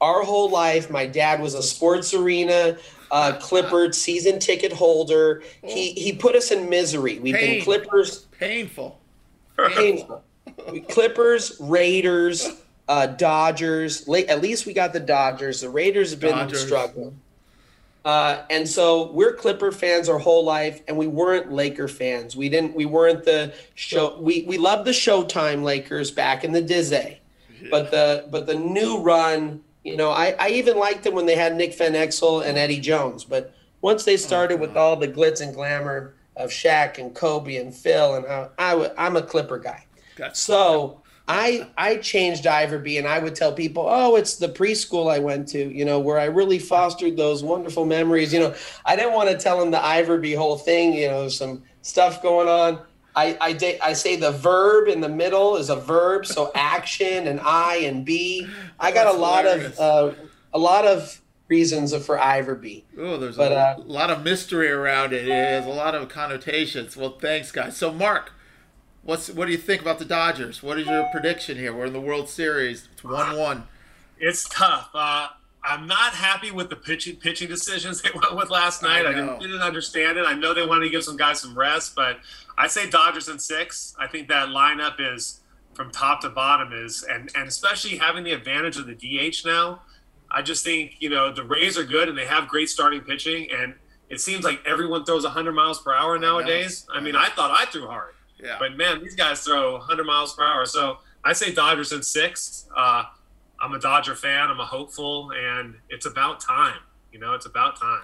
Our 0.00 0.22
whole 0.24 0.50
life, 0.50 0.90
my 0.90 1.06
dad 1.06 1.40
was 1.40 1.54
a 1.54 1.62
sports 1.62 2.12
arena 2.12 2.76
uh, 3.10 3.32
Clipper 3.40 3.92
season 3.92 4.38
ticket 4.38 4.72
holder. 4.72 5.42
He 5.64 5.92
he 5.92 6.12
put 6.12 6.34
us 6.36 6.50
in 6.50 6.68
misery. 6.68 7.18
We've 7.18 7.34
Pain. 7.34 7.56
been 7.56 7.64
Clippers 7.64 8.26
Painful. 8.38 8.98
painful. 9.56 10.22
Clippers, 10.88 11.56
Raiders, 11.60 12.48
uh, 12.88 13.06
Dodgers. 13.06 14.06
La- 14.08 14.18
At 14.28 14.40
least 14.42 14.66
we 14.66 14.72
got 14.72 14.92
the 14.92 15.00
Dodgers. 15.00 15.60
The 15.60 15.68
Raiders 15.70 16.10
have 16.10 16.20
been 16.20 16.30
Dodgers. 16.36 16.64
struggling. 16.64 17.20
Uh, 18.04 18.42
and 18.50 18.68
so 18.68 19.10
we're 19.10 19.32
Clipper 19.32 19.72
fans 19.72 20.08
our 20.08 20.18
whole 20.18 20.44
life, 20.44 20.80
and 20.86 20.96
we 20.96 21.08
weren't 21.08 21.50
Laker 21.52 21.88
fans. 21.88 22.36
We 22.36 22.48
didn't. 22.48 22.76
We 22.76 22.86
weren't 22.86 23.24
the 23.24 23.52
show. 23.74 24.16
We 24.20 24.42
we 24.46 24.58
loved 24.58 24.84
the 24.84 24.92
Showtime 24.92 25.64
Lakers 25.64 26.12
back 26.12 26.44
in 26.44 26.52
the 26.52 26.62
Dizzy, 26.62 27.18
but 27.68 27.90
the 27.90 28.26
but 28.30 28.46
the 28.46 28.54
new 28.54 28.98
run. 28.98 29.60
You 29.82 29.96
know, 29.96 30.10
I, 30.10 30.34
I 30.38 30.48
even 30.50 30.78
liked 30.78 31.02
them 31.04 31.14
when 31.14 31.26
they 31.26 31.36
had 31.36 31.54
Nick 31.56 31.76
Van 31.78 31.92
Exel 31.94 32.44
and 32.44 32.56
Eddie 32.58 32.80
Jones. 32.80 33.24
But 33.24 33.52
once 33.82 34.04
they 34.04 34.16
started 34.16 34.58
with 34.60 34.76
all 34.76 34.96
the 34.96 35.06
glitz 35.08 35.40
and 35.40 35.54
glamour 35.54 36.14
of 36.36 36.50
Shaq 36.50 36.98
and 36.98 37.14
Kobe 37.14 37.56
and 37.56 37.72
Phil, 37.74 38.14
and 38.16 38.26
I, 38.26 38.48
I 38.58 38.70
w- 38.72 38.90
I'm 38.98 39.16
a 39.16 39.22
Clipper 39.22 39.58
guy. 39.58 39.84
Gotcha. 40.16 40.34
So 40.36 41.02
I 41.28 41.66
I 41.76 41.96
changed 41.96 42.44
Iverbe, 42.44 42.98
and 42.98 43.06
I 43.08 43.18
would 43.18 43.34
tell 43.34 43.52
people, 43.52 43.86
oh, 43.88 44.14
it's 44.16 44.36
the 44.36 44.48
preschool 44.48 45.12
I 45.12 45.18
went 45.18 45.48
to, 45.48 45.58
you 45.58 45.84
know, 45.84 45.98
where 45.98 46.18
I 46.18 46.26
really 46.26 46.58
fostered 46.58 47.16
those 47.16 47.42
wonderful 47.42 47.84
memories. 47.84 48.32
You 48.32 48.40
know, 48.40 48.54
I 48.84 48.94
didn't 48.96 49.12
want 49.14 49.30
to 49.30 49.36
tell 49.36 49.58
them 49.58 49.70
the 49.72 49.78
Iverbe 49.78 50.36
whole 50.36 50.56
thing. 50.56 50.94
You 50.94 51.08
know, 51.08 51.28
some 51.28 51.64
stuff 51.82 52.22
going 52.22 52.48
on. 52.48 52.80
I 53.16 53.36
I, 53.40 53.52
da- 53.54 53.80
I 53.80 53.92
say 53.94 54.16
the 54.16 54.30
verb 54.30 54.88
in 54.88 55.00
the 55.00 55.08
middle 55.08 55.56
is 55.56 55.68
a 55.68 55.76
verb, 55.76 56.26
so 56.26 56.52
action 56.54 57.26
and 57.26 57.40
I 57.40 57.76
and 57.78 58.04
B. 58.04 58.46
I 58.78 58.92
got 58.92 59.04
That's 59.04 59.16
a 59.16 59.18
lot 59.18 59.44
hilarious. 59.46 59.78
of 59.78 60.14
uh, 60.14 60.14
a 60.54 60.58
lot 60.58 60.86
of 60.86 61.20
reasons 61.48 61.94
for 62.04 62.18
Iverbe. 62.18 62.82
Oh, 62.98 63.16
there's 63.18 63.36
But, 63.36 63.52
a 63.52 63.56
uh, 63.56 63.74
lot 63.86 64.10
of 64.10 64.22
mystery 64.24 64.68
around 64.70 65.12
it. 65.12 65.28
It 65.28 65.32
has 65.32 65.64
a 65.64 65.70
lot 65.70 65.94
of 65.94 66.08
connotations. 66.08 66.96
Well, 66.96 67.18
thanks, 67.20 67.52
guys. 67.52 67.76
So, 67.76 67.92
Marc, 67.92 68.32
what's 69.06 69.30
what 69.30 69.46
do 69.46 69.52
you 69.52 69.58
think 69.58 69.80
about 69.80 69.98
the 69.98 70.04
Dodgers? 70.04 70.62
What 70.62 70.78
is 70.78 70.86
your 70.86 71.04
prediction 71.12 71.56
here? 71.56 71.74
We're 71.74 71.86
in 71.86 71.92
the 71.92 72.00
World 72.00 72.28
Series. 72.28 72.88
It's 72.92 73.04
one-one. 73.04 73.64
It's 74.18 74.48
tough. 74.48 74.90
Uh, 74.92 75.28
I'm 75.64 75.86
not 75.86 76.12
happy 76.12 76.50
with 76.50 76.68
the 76.68 76.76
pitching 76.76 77.16
pitching 77.16 77.48
decisions 77.48 78.02
they 78.02 78.10
went 78.14 78.36
with 78.36 78.50
last 78.50 78.82
night. 78.82 79.06
I, 79.06 79.12
know. 79.12 79.38
didn't, 79.38 79.40
didn't 79.40 79.62
understand 79.62 80.18
it. 80.18 80.26
I 80.26 80.34
know 80.34 80.52
they 80.52 80.66
wanted 80.66 80.84
to 80.84 80.90
give 80.90 81.04
some 81.04 81.16
guys 81.16 81.40
some 81.40 81.56
rest, 81.56 81.94
but 81.94 82.18
I 82.58 82.66
say 82.66 82.90
Dodgers 82.90 83.28
in 83.28 83.38
six. 83.38 83.94
I 83.98 84.06
think 84.06 84.28
that 84.28 84.48
lineup 84.48 84.96
is 84.98 85.40
from 85.74 85.90
top 85.90 86.22
to 86.22 86.28
bottom 86.28 86.72
is, 86.72 87.04
and 87.04 87.30
and 87.36 87.48
especially 87.48 87.96
having 87.96 88.24
the 88.24 88.32
advantage 88.32 88.76
of 88.76 88.86
the 88.86 88.94
DH 88.94 89.46
now. 89.46 89.82
I 90.28 90.42
just 90.42 90.64
think 90.64 90.96
you 90.98 91.08
know 91.08 91.32
the 91.32 91.44
Rays 91.44 91.78
are 91.78 91.84
good 91.84 92.08
and 92.08 92.18
they 92.18 92.26
have 92.26 92.48
great 92.48 92.68
starting 92.68 93.02
pitching, 93.02 93.48
and 93.52 93.74
it 94.08 94.20
seems 94.20 94.44
like 94.44 94.60
everyone 94.66 95.04
throws 95.04 95.24
100 95.24 95.52
miles 95.52 95.80
per 95.80 95.94
hour 95.94 96.18
nowadays. 96.18 96.86
I, 96.92 96.98
I 96.98 97.00
mean, 97.00 97.14
I 97.14 97.28
thought 97.28 97.50
I 97.52 97.66
threw 97.66 97.86
hard, 97.86 98.14
yeah. 98.42 98.56
but 98.58 98.76
man, 98.76 99.02
these 99.02 99.14
guys 99.14 99.40
throw 99.40 99.72
100 99.72 100.04
miles 100.04 100.34
per 100.34 100.44
hour. 100.44 100.66
So 100.66 100.98
I 101.24 101.32
say 101.32 101.52
Dodgers 101.52 101.92
in 101.92 102.02
six. 102.02 102.66
Uh, 102.76 103.04
I'm 103.60 103.72
a 103.72 103.78
Dodger 103.78 104.14
fan. 104.14 104.50
I'm 104.50 104.60
a 104.60 104.66
hopeful, 104.66 105.32
and 105.32 105.76
it's 105.88 106.06
about 106.06 106.40
time. 106.40 106.78
You 107.12 107.18
know, 107.18 107.34
it's 107.34 107.46
about 107.46 107.80
time. 107.80 108.02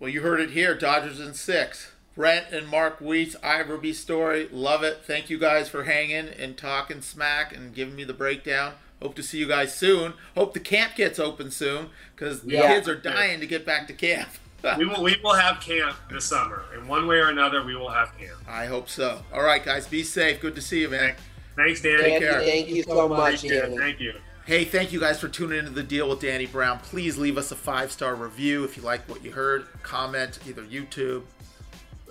Well, 0.00 0.10
you 0.10 0.22
heard 0.22 0.40
it 0.40 0.50
here. 0.50 0.74
Dodgers 0.74 1.20
in 1.20 1.34
six. 1.34 1.92
Brent 2.14 2.46
and 2.50 2.66
Marc 2.66 3.00
Weiss, 3.00 3.36
Iverbe 3.36 3.94
story. 3.94 4.48
Love 4.50 4.82
it. 4.82 5.02
Thank 5.04 5.30
you 5.30 5.38
guys 5.38 5.68
for 5.68 5.84
hanging 5.84 6.28
and 6.28 6.56
talking 6.56 7.00
smack 7.00 7.54
and 7.54 7.72
giving 7.72 7.94
me 7.94 8.02
the 8.02 8.12
breakdown. 8.12 8.72
Hope 9.00 9.14
to 9.14 9.22
see 9.22 9.38
you 9.38 9.46
guys 9.46 9.72
soon. 9.72 10.14
Hope 10.34 10.52
the 10.52 10.60
camp 10.60 10.96
gets 10.96 11.20
open 11.20 11.52
soon 11.52 11.90
because 12.16 12.42
the 12.42 12.54
yeah. 12.54 12.74
kids 12.74 12.88
are 12.88 12.96
dying 12.96 13.38
to 13.38 13.46
get 13.46 13.64
back 13.64 13.86
to 13.86 13.92
camp. 13.92 14.30
we 14.76 14.86
will 14.86 15.02
we 15.02 15.16
will 15.22 15.34
have 15.34 15.60
camp 15.60 15.96
this 16.10 16.24
summer. 16.24 16.64
In 16.76 16.88
one 16.88 17.06
way 17.06 17.16
or 17.16 17.28
another, 17.28 17.64
we 17.64 17.76
will 17.76 17.90
have 17.90 18.16
camp. 18.18 18.38
I 18.48 18.66
hope 18.66 18.88
so. 18.88 19.22
All 19.32 19.42
right, 19.42 19.64
guys, 19.64 19.86
be 19.86 20.02
safe. 20.02 20.40
Good 20.40 20.54
to 20.56 20.62
see 20.62 20.80
you, 20.80 20.88
man. 20.88 21.14
Thanks, 21.56 21.80
Dan. 21.80 21.98
Take 22.00 22.20
care. 22.20 22.40
Thank 22.40 22.68
you 22.68 22.82
so 22.82 23.08
much. 23.08 23.42
Danny. 23.42 23.76
Thank 23.76 24.00
you. 24.00 24.14
Hey, 24.48 24.64
thank 24.64 24.92
you 24.92 25.00
guys 25.00 25.20
for 25.20 25.28
tuning 25.28 25.58
into 25.58 25.72
the 25.72 25.82
deal 25.82 26.08
with 26.08 26.20
Danny 26.20 26.46
Brown. 26.46 26.78
Please 26.78 27.18
leave 27.18 27.36
us 27.36 27.52
a 27.52 27.54
five 27.54 27.92
star 27.92 28.14
review 28.14 28.64
if 28.64 28.76
you 28.76 28.82
like 28.82 29.06
what 29.08 29.22
you 29.22 29.30
heard. 29.32 29.66
Comment 29.82 30.38
either 30.48 30.62
YouTube, 30.62 31.24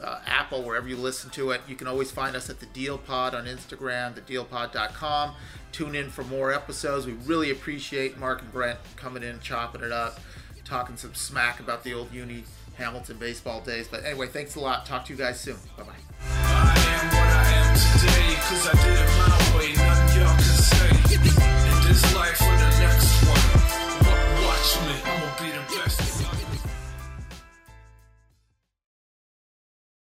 uh, 0.04 0.20
Apple, 0.28 0.62
wherever 0.62 0.88
you 0.88 0.98
listen 0.98 1.32
to 1.32 1.50
it. 1.50 1.62
You 1.68 1.76
can 1.76 1.88
always 1.88 2.12
find 2.12 2.36
us 2.36 2.50
at 2.50 2.60
the 2.60 2.68
Deal 2.68 3.00
Pod 3.00 3.34
on 3.34 3.46
Instagram, 3.46 4.14
thedealpod.com. 4.14 5.34
Tune 5.72 5.96
in 5.96 6.10
for 6.10 6.24
more 6.26 6.54
episodes. 6.54 7.08
We 7.08 7.14
really 7.26 7.50
appreciate 7.50 8.20
Marc 8.20 8.42
and 8.44 8.52
Brent 8.52 8.78
coming 8.96 9.24
in, 9.24 9.40
chopping 9.40 9.82
it 9.82 9.92
up, 9.92 10.20
talking 10.68 10.98
some 10.98 11.14
smack 11.14 11.60
about 11.60 11.84
the 11.84 11.94
old 11.94 12.12
uni 12.14 12.44
Hamilton 12.78 13.18
baseball 13.18 13.62
days. 13.62 13.88
But 13.88 14.04
anyway, 14.06 14.28
thanks 14.28 14.56
a 14.56 14.60
lot. 14.60 14.86
Talk 14.86 15.06
to 15.06 15.14
you 15.14 15.18
guys 15.18 15.40
soon. 15.40 15.58
Bye 15.78 15.84
bye. 15.84 15.94